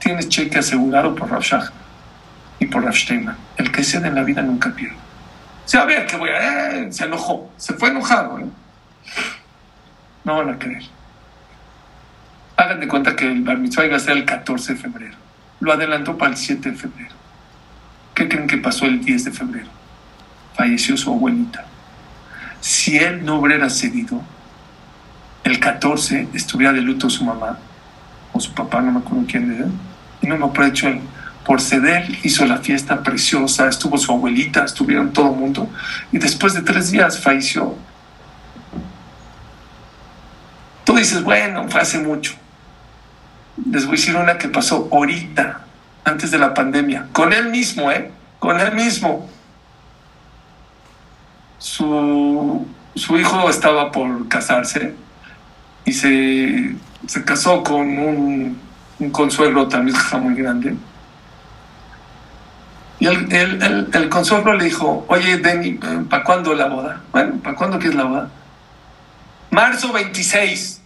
tienes 0.00 0.28
cheque 0.28 0.58
asegurado 0.58 1.14
por 1.14 1.30
Rav 1.30 1.70
y 2.58 2.66
por 2.66 2.82
Rav 2.82 2.96
El 3.58 3.70
que 3.70 3.84
cede 3.84 4.08
en 4.08 4.16
la 4.16 4.24
vida 4.24 4.42
nunca 4.42 4.72
pierde. 4.74 4.96
O 4.96 5.68
sea, 5.68 5.82
a 5.82 5.84
ver, 5.84 6.04
que 6.08 6.16
voy 6.16 6.30
a... 6.30 6.90
Se 6.90 7.04
enojó, 7.04 7.48
se 7.58 7.74
fue 7.74 7.90
enojado. 7.90 8.40
¿eh? 8.40 8.46
No 10.24 10.38
van 10.38 10.50
a 10.50 10.58
creer. 10.58 10.95
Hagan 12.56 12.80
de 12.80 12.88
cuenta 12.88 13.14
que 13.14 13.26
el 13.26 13.42
bar 13.42 13.58
mitzvah 13.58 13.86
iba 13.86 13.96
a 13.96 14.00
ser 14.00 14.16
el 14.16 14.24
14 14.24 14.74
de 14.74 14.78
febrero. 14.78 15.16
Lo 15.60 15.72
adelantó 15.72 16.16
para 16.16 16.30
el 16.30 16.36
7 16.36 16.70
de 16.70 16.76
febrero. 16.76 17.14
¿Qué 18.14 18.28
creen 18.28 18.46
que 18.46 18.56
pasó 18.56 18.86
el 18.86 19.04
10 19.04 19.26
de 19.26 19.30
febrero? 19.30 19.68
Falleció 20.54 20.96
su 20.96 21.12
abuelita. 21.12 21.66
Si 22.60 22.96
él 22.96 23.24
no 23.24 23.36
hubiera 23.36 23.68
cedido, 23.68 24.22
el 25.44 25.60
14 25.60 26.28
estuviera 26.32 26.72
de 26.72 26.80
luto 26.80 27.10
su 27.10 27.24
mamá 27.24 27.58
o 28.32 28.40
su 28.40 28.52
papá, 28.54 28.80
no 28.80 28.90
me 28.90 28.98
acuerdo 29.00 29.24
quién 29.28 29.52
era, 29.52 29.66
y 30.22 30.26
no 30.26 30.36
me 30.36 30.66
él. 30.66 31.00
Por 31.44 31.60
ceder 31.60 32.08
hizo 32.24 32.44
la 32.44 32.58
fiesta 32.58 33.02
preciosa, 33.02 33.68
estuvo 33.68 33.96
su 33.98 34.10
abuelita, 34.10 34.64
estuvieron 34.64 35.12
todo 35.12 35.32
el 35.32 35.36
mundo, 35.38 35.70
y 36.10 36.18
después 36.18 36.54
de 36.54 36.62
tres 36.62 36.90
días 36.90 37.20
falleció. 37.20 37.76
Tú 40.84 40.96
dices, 40.96 41.22
bueno, 41.22 41.68
fue 41.68 41.80
hace 41.80 41.98
mucho. 41.98 42.34
Les 43.70 43.86
voy 43.86 43.96
a 43.96 43.98
decir 43.98 44.16
una 44.16 44.38
que 44.38 44.48
pasó 44.48 44.88
ahorita, 44.92 45.60
antes 46.04 46.30
de 46.30 46.38
la 46.38 46.54
pandemia, 46.54 47.08
con 47.12 47.32
él 47.32 47.50
mismo, 47.50 47.90
¿eh? 47.90 48.10
Con 48.38 48.60
él 48.60 48.74
mismo. 48.74 49.28
Su, 51.58 52.66
su 52.94 53.18
hijo 53.18 53.48
estaba 53.48 53.90
por 53.90 54.28
casarse 54.28 54.94
y 55.84 55.92
se, 55.92 56.76
se 57.06 57.24
casó 57.24 57.62
con 57.62 57.98
un, 57.98 58.60
consuegro 59.12 59.68
también 59.68 59.96
muy 60.20 60.34
grande. 60.34 60.76
Y 62.98 63.06
el, 63.06 63.32
el, 63.32 63.88
el, 63.92 64.08
consuegro 64.08 64.54
le 64.54 64.64
dijo, 64.64 65.04
oye, 65.08 65.36
Denny, 65.38 65.78
¿para 66.08 66.24
cuándo 66.24 66.54
la 66.54 66.66
boda? 66.66 67.02
Bueno, 67.12 67.36
¿para 67.42 67.54
cuándo 67.54 67.78
quieres 67.78 67.96
la 67.96 68.04
boda? 68.04 68.30
Marzo 69.50 69.92
26. 69.92 70.82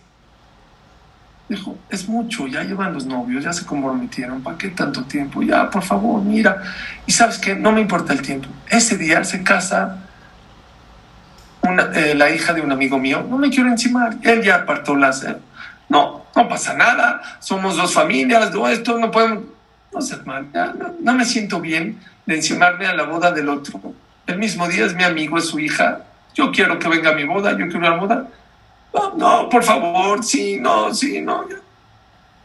Dijo, 1.51 1.77
es 1.89 2.09
mucho, 2.09 2.47
ya 2.47 2.63
llevan 2.63 2.95
los 2.95 3.07
novios, 3.07 3.43
ya 3.43 3.53
se 3.53 3.67
comprometieron, 3.67 4.41
¿para 4.41 4.57
qué 4.57 4.69
tanto 4.69 5.03
tiempo? 5.03 5.43
Ya, 5.43 5.69
por 5.69 5.83
favor, 5.83 6.23
mira. 6.23 6.63
Y 7.07 7.11
sabes 7.11 7.39
qué, 7.39 7.57
no 7.57 7.73
me 7.73 7.81
importa 7.81 8.13
el 8.13 8.23
tiempo. 8.23 8.49
Ese 8.69 8.97
día 8.97 9.25
se 9.25 9.43
casa 9.43 9.99
eh, 11.97 12.15
la 12.15 12.31
hija 12.31 12.53
de 12.53 12.61
un 12.61 12.71
amigo 12.71 13.01
mío, 13.01 13.27
no 13.29 13.37
me 13.37 13.51
quiero 13.51 13.69
encimar, 13.69 14.17
él 14.23 14.45
ya 14.45 14.59
apartó 14.59 14.95
las... 14.95 15.25
Eh, 15.25 15.37
no, 15.89 16.25
no 16.37 16.49
pasa 16.49 16.75
nada, 16.75 17.21
somos 17.41 17.77
dos 17.77 17.95
familias, 17.95 18.55
no, 18.55 18.69
esto 18.69 18.97
no 18.97 19.11
podemos... 19.11 19.43
No 19.93 20.01
seas 20.01 20.25
mal, 20.25 20.47
no, 20.55 20.95
no 21.01 21.15
me 21.15 21.25
siento 21.25 21.61
bien 21.61 21.99
de 22.27 22.37
encimarme 22.37 22.87
a 22.87 22.95
la 22.95 23.03
boda 23.03 23.33
del 23.33 23.49
otro. 23.49 23.81
El 24.25 24.39
mismo 24.39 24.69
día 24.69 24.87
es 24.87 24.95
mi 24.95 25.03
amigo, 25.03 25.37
es 25.37 25.47
su 25.47 25.59
hija, 25.59 26.03
yo 26.33 26.53
quiero 26.53 26.79
que 26.79 26.89
venga 26.89 27.11
a 27.11 27.15
mi 27.15 27.25
boda, 27.25 27.59
yo 27.59 27.67
quiero 27.67 27.81
la 27.81 27.97
boda 27.97 28.29
no, 28.93 29.15
no, 29.15 29.49
por 29.49 29.63
favor, 29.63 30.25
sí, 30.25 30.59
no, 30.61 30.93
sí, 30.95 31.21
no. 31.21 31.45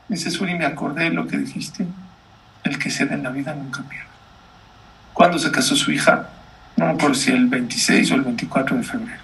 Dice 0.07 0.39
me 0.45 0.65
acordé 0.65 1.05
de 1.05 1.09
lo 1.11 1.27
que 1.27 1.37
dijiste. 1.37 1.85
El 2.63 2.79
que 2.79 2.89
cede 2.89 3.13
en 3.13 3.23
la 3.23 3.29
vida 3.29 3.53
nunca 3.53 3.83
pierde. 3.83 4.07
¿Cuándo 5.13 5.39
se 5.39 5.51
casó 5.51 5.75
su 5.75 5.91
hija? 5.91 6.29
No 6.77 6.97
por 6.97 7.15
si 7.15 7.31
el 7.31 7.47
26 7.47 8.11
o 8.11 8.15
el 8.15 8.21
24 8.21 8.77
de 8.77 8.83
febrero. 8.83 9.23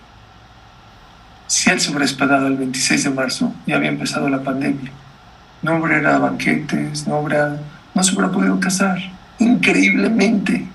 Si 1.47 1.69
él 1.69 1.81
se 1.81 1.89
hubiera 1.89 2.05
esperado 2.05 2.47
el 2.47 2.55
26 2.55 3.03
de 3.03 3.09
marzo, 3.09 3.53
ya 3.67 3.75
había 3.75 3.89
empezado 3.89 4.29
la 4.29 4.41
pandemia. 4.41 4.91
No 5.61 5.77
hubiera 5.77 6.17
banquetes, 6.17 7.05
no, 7.07 7.19
hubiera, 7.19 7.57
no 7.93 8.03
se 8.03 8.13
hubiera 8.13 8.31
podido 8.31 8.59
casar. 8.59 8.99
Increíblemente, 9.37 10.65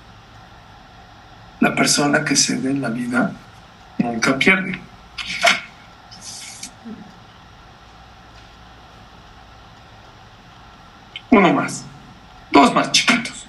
la 1.59 1.73
persona 1.73 2.23
que 2.23 2.35
cede 2.35 2.69
en 2.69 2.81
la 2.81 2.89
vida 2.89 3.31
nunca 3.97 4.37
pierde. 4.37 4.79
Uno 11.37 11.53
más. 11.53 11.85
Dos 12.49 12.73
más 12.73 12.91
chiquitos. 12.91 13.45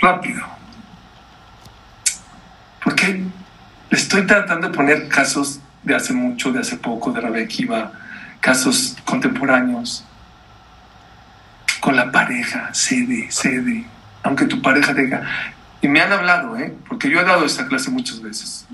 Rápido. 0.00 0.44
Porque 2.84 3.24
le 3.90 3.98
estoy 3.98 4.24
tratando 4.28 4.68
de 4.68 4.74
poner 4.74 5.08
casos 5.08 5.58
de 5.82 5.96
hace 5.96 6.12
mucho, 6.12 6.52
de 6.52 6.60
hace 6.60 6.76
poco, 6.76 7.10
de 7.10 7.20
Rebequiva, 7.20 7.90
casos 8.38 8.96
contemporáneos. 9.04 10.04
Con 11.80 11.96
la 11.96 12.12
pareja, 12.12 12.72
cede, 12.72 13.28
cede. 13.32 13.84
Aunque 14.22 14.44
tu 14.44 14.62
pareja 14.62 14.94
diga. 14.94 15.24
Y 15.80 15.88
me 15.88 16.00
han 16.00 16.12
hablado, 16.12 16.56
¿eh? 16.56 16.72
porque 16.88 17.10
yo 17.10 17.18
he 17.18 17.24
dado 17.24 17.44
esta 17.44 17.66
clase 17.66 17.90
muchas 17.90 18.22
veces. 18.22 18.68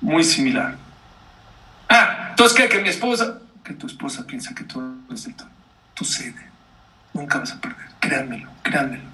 Muy 0.00 0.24
similar. 0.24 0.76
Ah, 1.90 2.28
entonces, 2.30 2.56
¿qué? 2.56 2.70
Que 2.70 2.80
mi 2.80 2.88
esposa 2.88 3.41
que 3.64 3.74
tu 3.74 3.86
esposa 3.86 4.26
piensa 4.26 4.54
que 4.54 4.64
todo 4.64 4.94
es 5.12 5.26
el 5.26 5.34
todo. 5.34 5.48
Tú 5.94 6.04
cede. 6.04 6.50
Nunca 7.14 7.38
vas 7.38 7.52
a 7.52 7.60
perder. 7.60 7.86
Créanmelo, 8.00 8.50
créanmelo. 8.62 9.12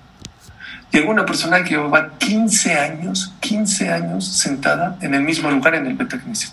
Llegó 0.91 1.11
una 1.11 1.27
persona 1.27 1.63
que 1.63 1.71
llevaba 1.71 2.17
15 2.19 2.79
años, 2.79 3.35
15 3.41 3.91
años 3.91 4.27
sentada 4.27 4.97
en 5.01 5.15
el 5.15 5.23
mismo 5.23 5.51
lugar 5.51 5.75
en 5.75 5.87
el 5.87 5.95
Betacneset. 5.95 6.53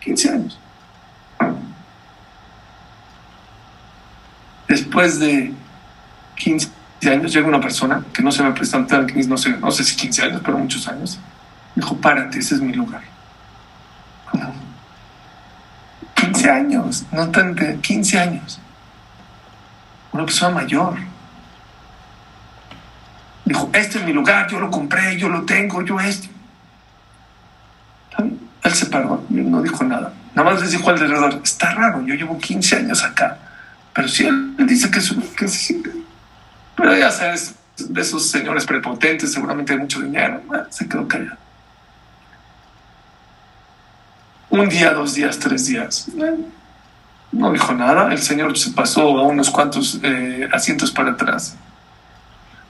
15 0.00 0.30
años. 0.30 0.58
Después 4.68 5.18
de 5.18 5.52
15 6.36 6.70
años 7.10 7.32
llega 7.32 7.48
una 7.48 7.60
persona 7.60 8.04
que 8.12 8.22
no 8.22 8.30
se 8.30 8.42
me 8.42 8.52
prestado 8.52 8.86
no 9.28 9.38
sé, 9.38 9.50
no 9.50 9.70
sé 9.70 9.82
si 9.82 9.96
15 9.96 10.22
años, 10.22 10.42
pero 10.44 10.58
muchos 10.58 10.86
años. 10.86 11.18
Dijo, 11.74 11.96
párate, 11.96 12.38
ese 12.38 12.56
es 12.56 12.60
mi 12.60 12.74
lugar. 12.74 13.02
15 16.38 16.50
años, 16.50 17.06
no 17.10 17.30
tan 17.30 17.54
de 17.54 17.78
15 17.80 18.18
años. 18.18 18.60
Una 20.12 20.24
persona 20.24 20.54
mayor. 20.54 20.96
Dijo, 23.44 23.70
este 23.72 23.98
es 23.98 24.04
mi 24.04 24.12
lugar, 24.12 24.48
yo 24.48 24.60
lo 24.60 24.70
compré, 24.70 25.16
yo 25.16 25.28
lo 25.28 25.44
tengo, 25.44 25.82
yo 25.82 25.98
este. 25.98 26.28
Él 28.18 28.74
se 28.74 28.86
paró, 28.86 29.24
no 29.28 29.62
dijo 29.62 29.82
nada. 29.84 30.12
Nada 30.34 30.50
más 30.50 30.60
les 30.60 30.72
dijo 30.72 30.88
alrededor, 30.90 31.40
está 31.42 31.74
raro, 31.74 32.02
yo 32.02 32.14
llevo 32.14 32.38
15 32.38 32.76
años 32.76 33.02
acá. 33.02 33.38
Pero 33.94 34.06
si 34.06 34.26
él 34.26 34.54
dice 34.58 34.90
que, 34.90 35.00
que 35.36 35.48
se 35.48 35.82
Pero 36.76 36.96
ya 36.96 37.10
sabes, 37.10 37.54
de 37.76 38.00
esos 38.00 38.30
señores 38.30 38.64
prepotentes, 38.64 39.32
seguramente 39.32 39.72
de 39.72 39.80
mucho 39.80 40.00
dinero, 40.00 40.40
se 40.70 40.88
quedó 40.88 41.08
callado. 41.08 41.47
Un 44.50 44.68
día, 44.68 44.92
dos 44.92 45.14
días, 45.14 45.38
tres 45.38 45.66
días. 45.66 46.08
No 47.30 47.52
dijo 47.52 47.74
nada, 47.74 48.12
el 48.12 48.20
señor 48.20 48.56
se 48.56 48.70
pasó 48.70 49.02
a 49.18 49.22
unos 49.22 49.50
cuantos 49.50 50.00
eh, 50.02 50.48
asientos 50.52 50.90
para 50.90 51.12
atrás. 51.12 51.56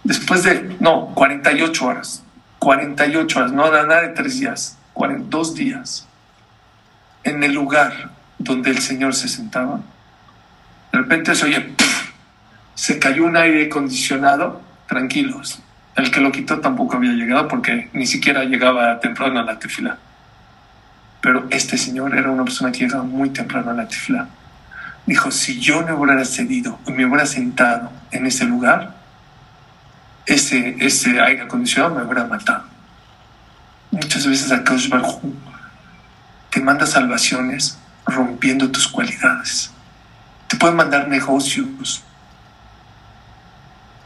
Después 0.03 0.43
de, 0.43 0.77
no, 0.81 1.07
48 1.15 1.87
horas, 1.87 2.23
48 2.59 3.39
horas, 3.39 3.53
no 3.53 3.71
nada 3.71 4.03
de 4.03 4.09
tres 4.09 4.41
días, 4.41 4.79
dos 5.29 5.55
días. 5.55 6.07
en 7.25 7.43
el 7.45 7.53
lugar 7.53 8.11
donde 8.39 8.71
el 8.71 8.79
Señor 8.79 9.15
se 9.15 9.29
sentaba, 9.29 9.81
de 10.93 10.99
repente 10.99 11.35
se 11.35 11.45
oye, 11.45 11.75
se 12.75 12.99
cayó 12.99 13.27
un 13.27 13.37
aire 13.37 13.67
acondicionado, 13.67 14.63
tranquilos. 14.87 15.61
El 15.95 16.11
que 16.11 16.21
lo 16.21 16.33
quitó 16.33 16.61
tampoco 16.61 16.97
había 16.97 17.13
llegado 17.13 17.49
porque 17.49 17.91
ni 17.93 18.07
siquiera 18.07 18.45
llegaba 18.45 19.01
temprano 19.01 19.41
a 19.41 19.43
la 19.43 19.59
tefila. 19.59 19.99
Pero 21.21 21.47
este 21.51 21.77
señor 21.77 22.17
era 22.17 22.31
una 22.31 22.45
persona 22.45 22.73
que 22.73 22.81
llegaba 22.81 23.05
muy 23.05 23.31
temprano 23.31 23.71
a 23.71 23.75
la 23.75 23.89
tefila. 23.89 24.29
Dijo, 25.07 25.31
si 25.31 25.59
yo 25.59 25.83
me 25.83 25.93
hubiera 25.93 26.25
cedido 26.25 26.79
y 26.87 26.93
me 26.93 27.07
hubiera 27.07 27.27
sentado 27.27 27.91
en 28.11 28.27
ese 28.27 28.45
lugar, 28.45 28.95
ese, 30.27 30.77
ese 30.81 31.21
aire 31.21 31.43
acondicionado 31.43 31.95
me 31.95 32.03
hubiera 32.03 32.25
matado. 32.25 32.65
Muchas 33.91 34.27
veces 34.27 34.53
a 34.53 34.63
Kaush 34.63 34.91
te 36.51 36.61
manda 36.61 36.87
salvaciones 36.87 37.79
rompiendo 38.07 38.71
tus 38.71 38.87
cualidades. 38.87 39.71
Te 40.47 40.57
pueden 40.57 40.77
mandar 40.77 41.09
negocios. 41.09 42.03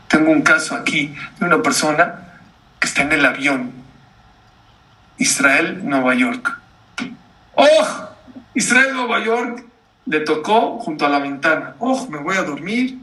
Tengo 0.09 0.31
un 0.31 0.43
caso 0.43 0.77
aquí 0.77 1.15
de 1.39 1.47
una 1.47 1.63
persona 1.63 2.15
que 2.79 2.87
está 2.87 3.03
en 3.03 3.13
el 3.13 3.25
avión. 3.25 3.73
Israel, 5.19 5.81
Nueva 5.85 6.15
York. 6.15 6.62
¡Oh! 7.55 8.09
Israel, 8.55 8.95
Nueva 8.95 9.25
York. 9.25 9.65
Le 10.07 10.21
tocó 10.21 10.79
junto 10.79 11.07
a 11.07 11.09
la 11.09 11.19
ventana. 11.19 11.75
¡Oh! 11.79 12.07
Me 12.09 12.19
voy 12.19 12.37
a 12.37 12.43
dormir. 12.43 12.99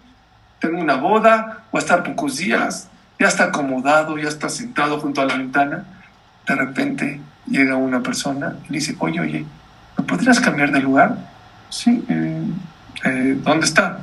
Tengo 0.60 0.80
una 0.80 0.96
boda. 0.96 1.66
Voy 1.72 1.80
a 1.80 1.84
estar 1.84 2.04
pocos 2.04 2.38
días. 2.38 2.90
Ya 3.20 3.28
está 3.28 3.46
acomodado, 3.46 4.18
ya 4.18 4.30
está 4.30 4.48
sentado 4.48 5.00
junto 5.00 5.22
a 5.22 5.26
la 5.26 5.36
ventana. 5.36 5.84
De 6.48 6.56
repente 6.56 7.20
llega 7.48 7.76
una 7.76 8.02
persona 8.02 8.56
y 8.66 8.74
le 8.74 8.80
dice, 8.80 8.96
oye, 9.00 9.20
oye, 9.20 9.46
¿me 9.98 10.04
podrías 10.06 10.40
cambiar 10.40 10.72
de 10.72 10.80
lugar? 10.80 11.18
Sí, 11.70 12.04
eh, 12.08 12.44
eh, 13.04 13.38
¿dónde 13.44 13.66
está? 13.66 14.00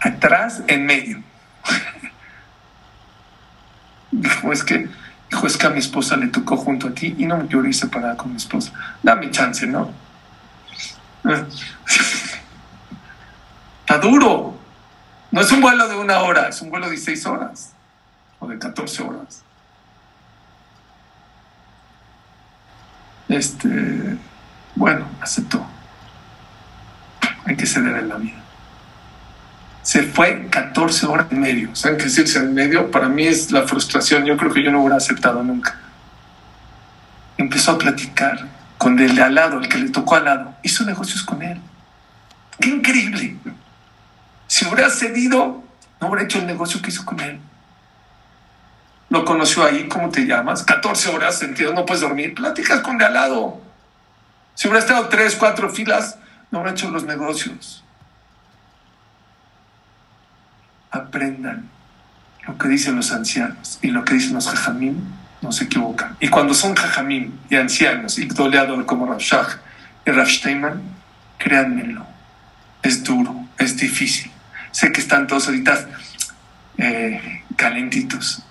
Atrás, 0.00 0.62
en 0.66 0.86
medio. 0.86 1.22
dijo, 4.10 4.52
es 4.52 4.64
que, 4.64 4.88
dijo, 5.30 5.46
es 5.46 5.56
que 5.56 5.66
a 5.66 5.70
mi 5.70 5.78
esposa 5.78 6.16
le 6.16 6.28
tocó 6.28 6.56
junto 6.56 6.88
a 6.88 6.90
ti 6.92 7.14
y 7.18 7.26
no 7.26 7.36
me 7.38 7.46
quiero 7.46 7.66
ir 7.66 7.74
separada 7.74 8.16
con 8.16 8.30
mi 8.30 8.36
esposa. 8.36 8.72
Dame 9.02 9.30
chance, 9.30 9.66
¿no? 9.66 9.90
Está 13.80 13.98
duro. 13.98 14.56
No 15.30 15.40
es 15.40 15.52
un 15.52 15.60
vuelo 15.60 15.88
de 15.88 15.96
una 15.96 16.20
hora, 16.20 16.48
es 16.48 16.60
un 16.62 16.70
vuelo 16.70 16.88
de 16.88 16.96
seis 16.96 17.26
horas 17.26 17.72
o 18.38 18.46
de 18.48 18.58
14 18.58 19.02
horas. 19.02 19.42
Este, 23.28 24.16
bueno, 24.74 25.06
aceptó. 25.20 25.66
Hay 27.44 27.56
que 27.56 27.66
ceder 27.66 27.96
en 27.96 28.08
la 28.08 28.16
vida. 28.16 28.42
Se 29.88 30.02
fue 30.02 30.48
14 30.50 31.06
horas 31.06 31.28
y 31.30 31.34
medio. 31.34 31.74
¿Saben 31.74 31.96
qué 31.96 32.04
decirse 32.04 32.38
en 32.38 32.52
medio? 32.52 32.90
Para 32.90 33.08
mí 33.08 33.26
es 33.26 33.50
la 33.50 33.62
frustración. 33.62 34.26
Yo 34.26 34.36
creo 34.36 34.52
que 34.52 34.62
yo 34.62 34.70
no 34.70 34.80
hubiera 34.80 34.98
aceptado 34.98 35.42
nunca. 35.42 35.80
Empezó 37.38 37.70
a 37.70 37.78
platicar 37.78 38.48
con 38.76 38.98
el 38.98 39.16
de 39.16 39.22
al 39.22 39.34
lado, 39.34 39.58
el 39.58 39.66
que 39.66 39.78
le 39.78 39.88
tocó 39.88 40.16
al 40.16 40.26
lado. 40.26 40.54
Hizo 40.62 40.84
negocios 40.84 41.22
con 41.22 41.40
él. 41.40 41.58
¡Qué 42.60 42.68
increíble! 42.68 43.38
Si 44.46 44.66
hubiera 44.66 44.90
cedido, 44.90 45.64
no 46.02 46.06
hubiera 46.06 46.24
hecho 46.24 46.38
el 46.38 46.46
negocio 46.46 46.82
que 46.82 46.90
hizo 46.90 47.06
con 47.06 47.20
él. 47.20 47.40
Lo 49.08 49.24
conoció 49.24 49.64
ahí, 49.64 49.88
¿cómo 49.88 50.10
te 50.10 50.26
llamas? 50.26 50.64
14 50.64 51.08
horas, 51.14 51.38
sentido, 51.38 51.72
no 51.72 51.86
puedes 51.86 52.02
dormir. 52.02 52.34
Platicas 52.34 52.82
con 52.82 52.98
de 52.98 53.06
al 53.06 53.14
lado. 53.14 53.58
Si 54.54 54.68
hubiera 54.68 54.84
estado 54.84 55.08
tres, 55.08 55.34
cuatro 55.34 55.70
filas, 55.70 56.18
no 56.50 56.58
hubiera 56.58 56.72
hecho 56.72 56.90
los 56.90 57.04
negocios. 57.04 57.84
Aprendan 60.90 61.68
lo 62.46 62.56
que 62.56 62.68
dicen 62.68 62.96
los 62.96 63.12
ancianos 63.12 63.78
y 63.82 63.88
lo 63.88 64.04
que 64.04 64.14
dicen 64.14 64.34
los 64.34 64.48
jajamim, 64.48 64.96
no 65.42 65.52
se 65.52 65.64
equivocan. 65.64 66.16
Y 66.20 66.28
cuando 66.28 66.54
son 66.54 66.74
jajamim 66.74 67.32
y 67.50 67.56
ancianos 67.56 68.18
y 68.18 68.26
doleador 68.26 68.86
como 68.86 69.06
Rav 69.06 69.18
Shach 69.18 69.58
y 70.06 70.10
Rav 70.10 70.28
Steinman, 70.28 70.80
créanmelo, 71.38 72.06
es 72.82 73.04
duro, 73.04 73.48
es 73.58 73.76
difícil. 73.76 74.30
Sé 74.70 74.92
que 74.92 75.00
están 75.00 75.26
todos 75.26 75.46
ahorita 75.48 75.88
eh, 76.78 77.42
calentitos, 77.56 78.42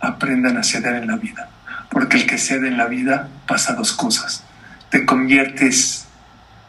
aprendan 0.00 0.56
a 0.56 0.62
ceder 0.62 0.96
en 0.96 1.08
la 1.08 1.16
vida. 1.16 1.48
Porque 1.90 2.16
el 2.16 2.26
que 2.26 2.38
cede 2.38 2.68
en 2.68 2.78
la 2.78 2.86
vida 2.86 3.28
pasa 3.46 3.74
dos 3.74 3.92
cosas. 3.92 4.44
Te 4.90 5.04
conviertes 5.04 6.06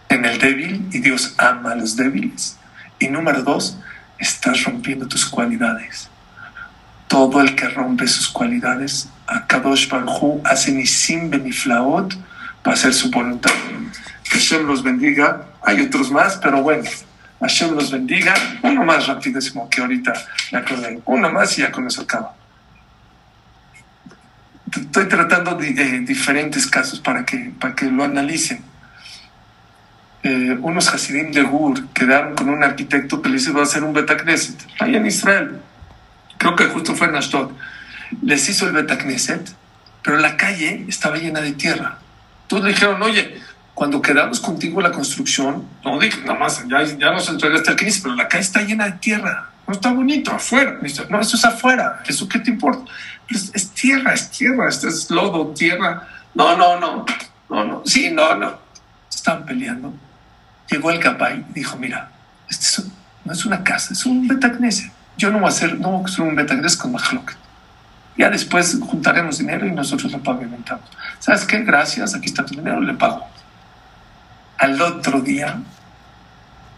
en 0.09 0.25
el 0.25 0.39
débil 0.39 0.89
y 0.91 0.99
Dios 0.99 1.35
ama 1.37 1.71
a 1.71 1.75
los 1.75 1.95
débiles. 1.95 2.57
Y 2.99 3.07
número 3.07 3.43
dos, 3.43 3.79
estás 4.21 4.63
rompiendo 4.63 5.07
tus 5.07 5.25
cualidades. 5.25 6.09
Todo 7.07 7.41
el 7.41 7.55
que 7.55 7.67
rompe 7.67 8.07
sus 8.07 8.29
cualidades, 8.29 9.09
a 9.27 9.45
Kadosh 9.47 9.89
Baruj 9.89 10.41
hace 10.45 10.71
ni 10.71 10.85
sin 10.85 11.29
beniflaot 11.29 12.15
para 12.63 12.75
hacer 12.75 12.93
su 12.93 13.11
voluntad. 13.11 13.51
Que 14.23 14.37
Hashem 14.37 14.65
los 14.65 14.81
bendiga. 14.81 15.45
Hay 15.63 15.81
otros 15.81 16.09
más, 16.11 16.37
pero 16.37 16.61
bueno, 16.61 16.83
Hashem 17.41 17.75
los 17.75 17.91
bendiga. 17.91 18.33
Uno 18.63 18.85
más 18.85 19.07
rapidísimo 19.07 19.69
que 19.69 19.81
ahorita 19.81 20.13
me 20.51 20.59
acordé. 20.59 21.01
Uno 21.05 21.29
más 21.31 21.57
y 21.57 21.61
ya 21.61 21.71
con 21.71 21.87
eso 21.87 22.03
acaba 22.03 22.35
estoy 24.79 25.07
tratando 25.07 25.55
de, 25.55 25.99
diferentes 26.01 26.67
casos 26.67 26.99
para 26.99 27.25
que, 27.25 27.51
para 27.59 27.75
que 27.75 27.85
lo 27.85 28.03
analicen. 28.03 28.63
Eh, 30.23 30.57
unos 30.61 30.87
Hasidim 30.93 31.31
de 31.31 31.41
Gur 31.41 31.87
quedaron 31.89 32.35
con 32.35 32.49
un 32.49 32.63
arquitecto 32.63 33.21
que 33.21 33.29
les 33.29 33.47
iba 33.47 33.61
a 33.61 33.63
hacer 33.63 33.83
un 33.83 33.93
Betacneset, 33.93 34.55
ahí 34.79 34.95
en 34.95 35.05
Israel. 35.05 35.59
Creo 36.37 36.55
que 36.55 36.65
justo 36.65 36.95
fue 36.95 37.07
en 37.07 37.15
Ashdod. 37.15 37.51
Les 38.21 38.47
hizo 38.49 38.67
el 38.67 38.73
Betacneset, 38.73 39.53
pero 40.03 40.17
la 40.17 40.37
calle 40.37 40.85
estaba 40.87 41.17
llena 41.17 41.41
de 41.41 41.53
tierra. 41.53 41.97
Entonces 42.43 42.65
le 42.65 42.73
dijeron, 42.73 43.01
oye, 43.01 43.41
cuando 43.73 44.01
quedamos 44.01 44.39
contigo 44.39 44.81
la 44.81 44.91
construcción, 44.91 45.65
no 45.83 45.97
dije, 45.99 46.21
nada 46.21 46.37
más, 46.37 46.67
ya, 46.67 46.83
ya 46.83 47.11
nos 47.11 47.29
entregaste 47.29 47.71
el 47.71 47.77
Knesset, 47.77 48.03
pero 48.03 48.15
la 48.15 48.27
calle 48.27 48.43
está 48.43 48.61
llena 48.61 48.85
de 48.85 48.93
tierra. 48.93 49.49
No 49.67 49.73
está 49.73 49.91
bonito, 49.91 50.31
afuera. 50.31 50.77
No, 51.09 51.19
eso 51.19 51.37
es 51.37 51.45
afuera. 51.45 52.03
¿Eso 52.05 52.27
qué 52.27 52.39
te 52.39 52.51
importa? 52.51 52.91
es, 53.29 53.71
tierra, 53.71 54.13
es 54.13 54.29
tierra, 54.29 54.69
esto 54.69 54.87
es 54.87 55.09
lodo, 55.09 55.47
tierra. 55.53 56.07
No, 56.33 56.55
no, 56.57 56.79
no, 56.79 57.05
no, 57.49 57.63
no, 57.63 57.81
sí, 57.85 58.11
no, 58.11 58.35
no. 58.35 58.59
Están 59.09 59.45
peleando. 59.45 59.93
Llegó 60.69 60.91
el 60.91 60.99
capay 60.99 61.45
y 61.49 61.53
dijo, 61.53 61.77
mira, 61.77 62.09
este 62.49 62.83
no 63.23 63.33
es 63.33 63.45
una 63.45 63.63
casa, 63.63 63.93
es 63.93 64.05
un 64.05 64.27
betagnesia. 64.27 64.91
Yo 65.17 65.31
no 65.31 65.39
voy 65.39 65.45
a 65.45 65.49
hacer, 65.49 65.79
no 65.79 65.89
voy 65.89 65.99
a 65.99 66.03
construir 66.03 66.29
un 66.29 66.35
betagnes 66.35 66.75
con 66.77 66.91
Mahloket. 66.91 67.37
Ya 68.17 68.29
después 68.29 68.77
juntaremos 68.81 69.37
dinero 69.37 69.65
y 69.65 69.71
nosotros 69.71 70.11
lo 70.11 70.21
pavimentamos. 70.21 70.85
¿Sabes 71.19 71.45
qué? 71.45 71.59
Gracias, 71.63 72.13
aquí 72.13 72.27
está 72.27 72.45
tu 72.45 72.55
dinero, 72.55 72.81
le 72.81 72.93
pago. 72.93 73.27
Al 74.57 74.81
otro 74.81 75.21
día 75.21 75.59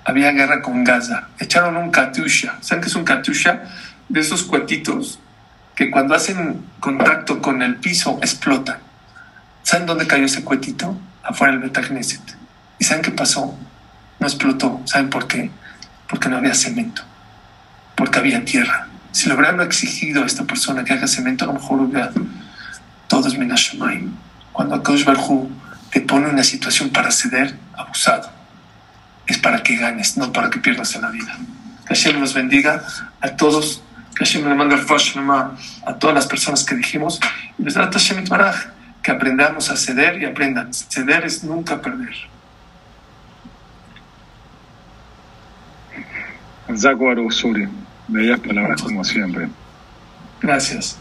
había 0.05 0.31
guerra 0.31 0.61
con 0.61 0.83
Gaza. 0.83 1.27
Echaron 1.39 1.77
un 1.77 1.91
katusha. 1.91 2.57
¿Saben 2.61 2.81
qué 2.81 2.87
es 2.87 2.95
un 2.95 3.03
katusha? 3.03 3.63
De 4.09 4.19
esos 4.19 4.43
cuetitos 4.43 5.19
que 5.75 5.89
cuando 5.89 6.13
hacen 6.13 6.65
contacto 6.79 7.41
con 7.41 7.61
el 7.61 7.77
piso 7.77 8.19
explotan. 8.21 8.77
¿Saben 9.63 9.87
dónde 9.87 10.07
cayó 10.07 10.25
ese 10.25 10.43
cuetito? 10.43 10.97
Afuera 11.23 11.53
del 11.53 11.61
Betagneset. 11.61 12.21
¿Y 12.79 12.83
saben 12.83 13.01
qué 13.01 13.11
pasó? 13.11 13.57
No 14.23 14.29
explotó. 14.29 14.81
¿Saben 14.85 15.09
por 15.09 15.27
qué? 15.27 15.51
Porque 16.07 16.29
no 16.29 16.37
había 16.37 16.53
cemento. 16.53 17.01
Porque 17.93 18.19
había 18.19 18.45
tierra. 18.45 18.87
Si 19.11 19.27
lo 19.27 19.35
hubieran 19.35 19.59
exigido 19.59 20.23
a 20.23 20.25
esta 20.25 20.45
persona 20.45 20.85
que 20.85 20.93
haga 20.93 21.07
cemento, 21.07 21.43
a 21.43 21.47
lo 21.47 21.55
mejor 21.55 21.81
hubiera 21.81 22.09
todo 23.09 23.27
es 23.27 23.37
Menashemayim. 23.37 24.13
Cuando 24.53 24.75
Akash 24.75 25.03
Barhu 25.03 25.51
te 25.91 25.99
pone 25.99 26.29
una 26.29 26.41
situación 26.41 26.89
para 26.89 27.11
ceder, 27.11 27.53
abusado. 27.75 28.31
Es 29.27 29.39
para 29.39 29.61
que 29.61 29.75
ganes, 29.75 30.15
no 30.15 30.31
para 30.31 30.49
que 30.49 30.59
pierdas 30.59 30.95
en 30.95 31.01
la 31.01 31.09
vida. 31.09 31.35
Que 31.85 31.93
Hashem 31.93 32.17
nos 32.17 32.33
bendiga 32.33 32.81
a 33.19 33.27
todos 33.27 33.83
que 34.15 34.23
Hashem 34.23 34.47
le 34.47 34.55
manda 34.55 34.75
el 34.75 34.85
a 35.85 35.95
todas 35.95 36.15
las 36.15 36.27
personas 36.27 36.63
que 36.63 36.75
dijimos. 36.75 37.19
Y 37.59 37.63
les 37.63 37.73
da 37.73 37.91
Hashem 37.91 38.23
que 39.03 39.11
aprendamos 39.11 39.69
a 39.69 39.75
ceder 39.75 40.21
y 40.21 40.25
aprendan. 40.25 40.73
Ceder 40.73 41.25
es 41.25 41.43
nunca 41.43 41.81
perder. 41.81 42.31
Zaguaru 46.77 47.29
Suri, 47.31 47.67
bellas 48.07 48.39
palabras 48.39 48.81
como 48.81 49.03
siempre. 49.03 49.47
Gracias. 50.41 50.97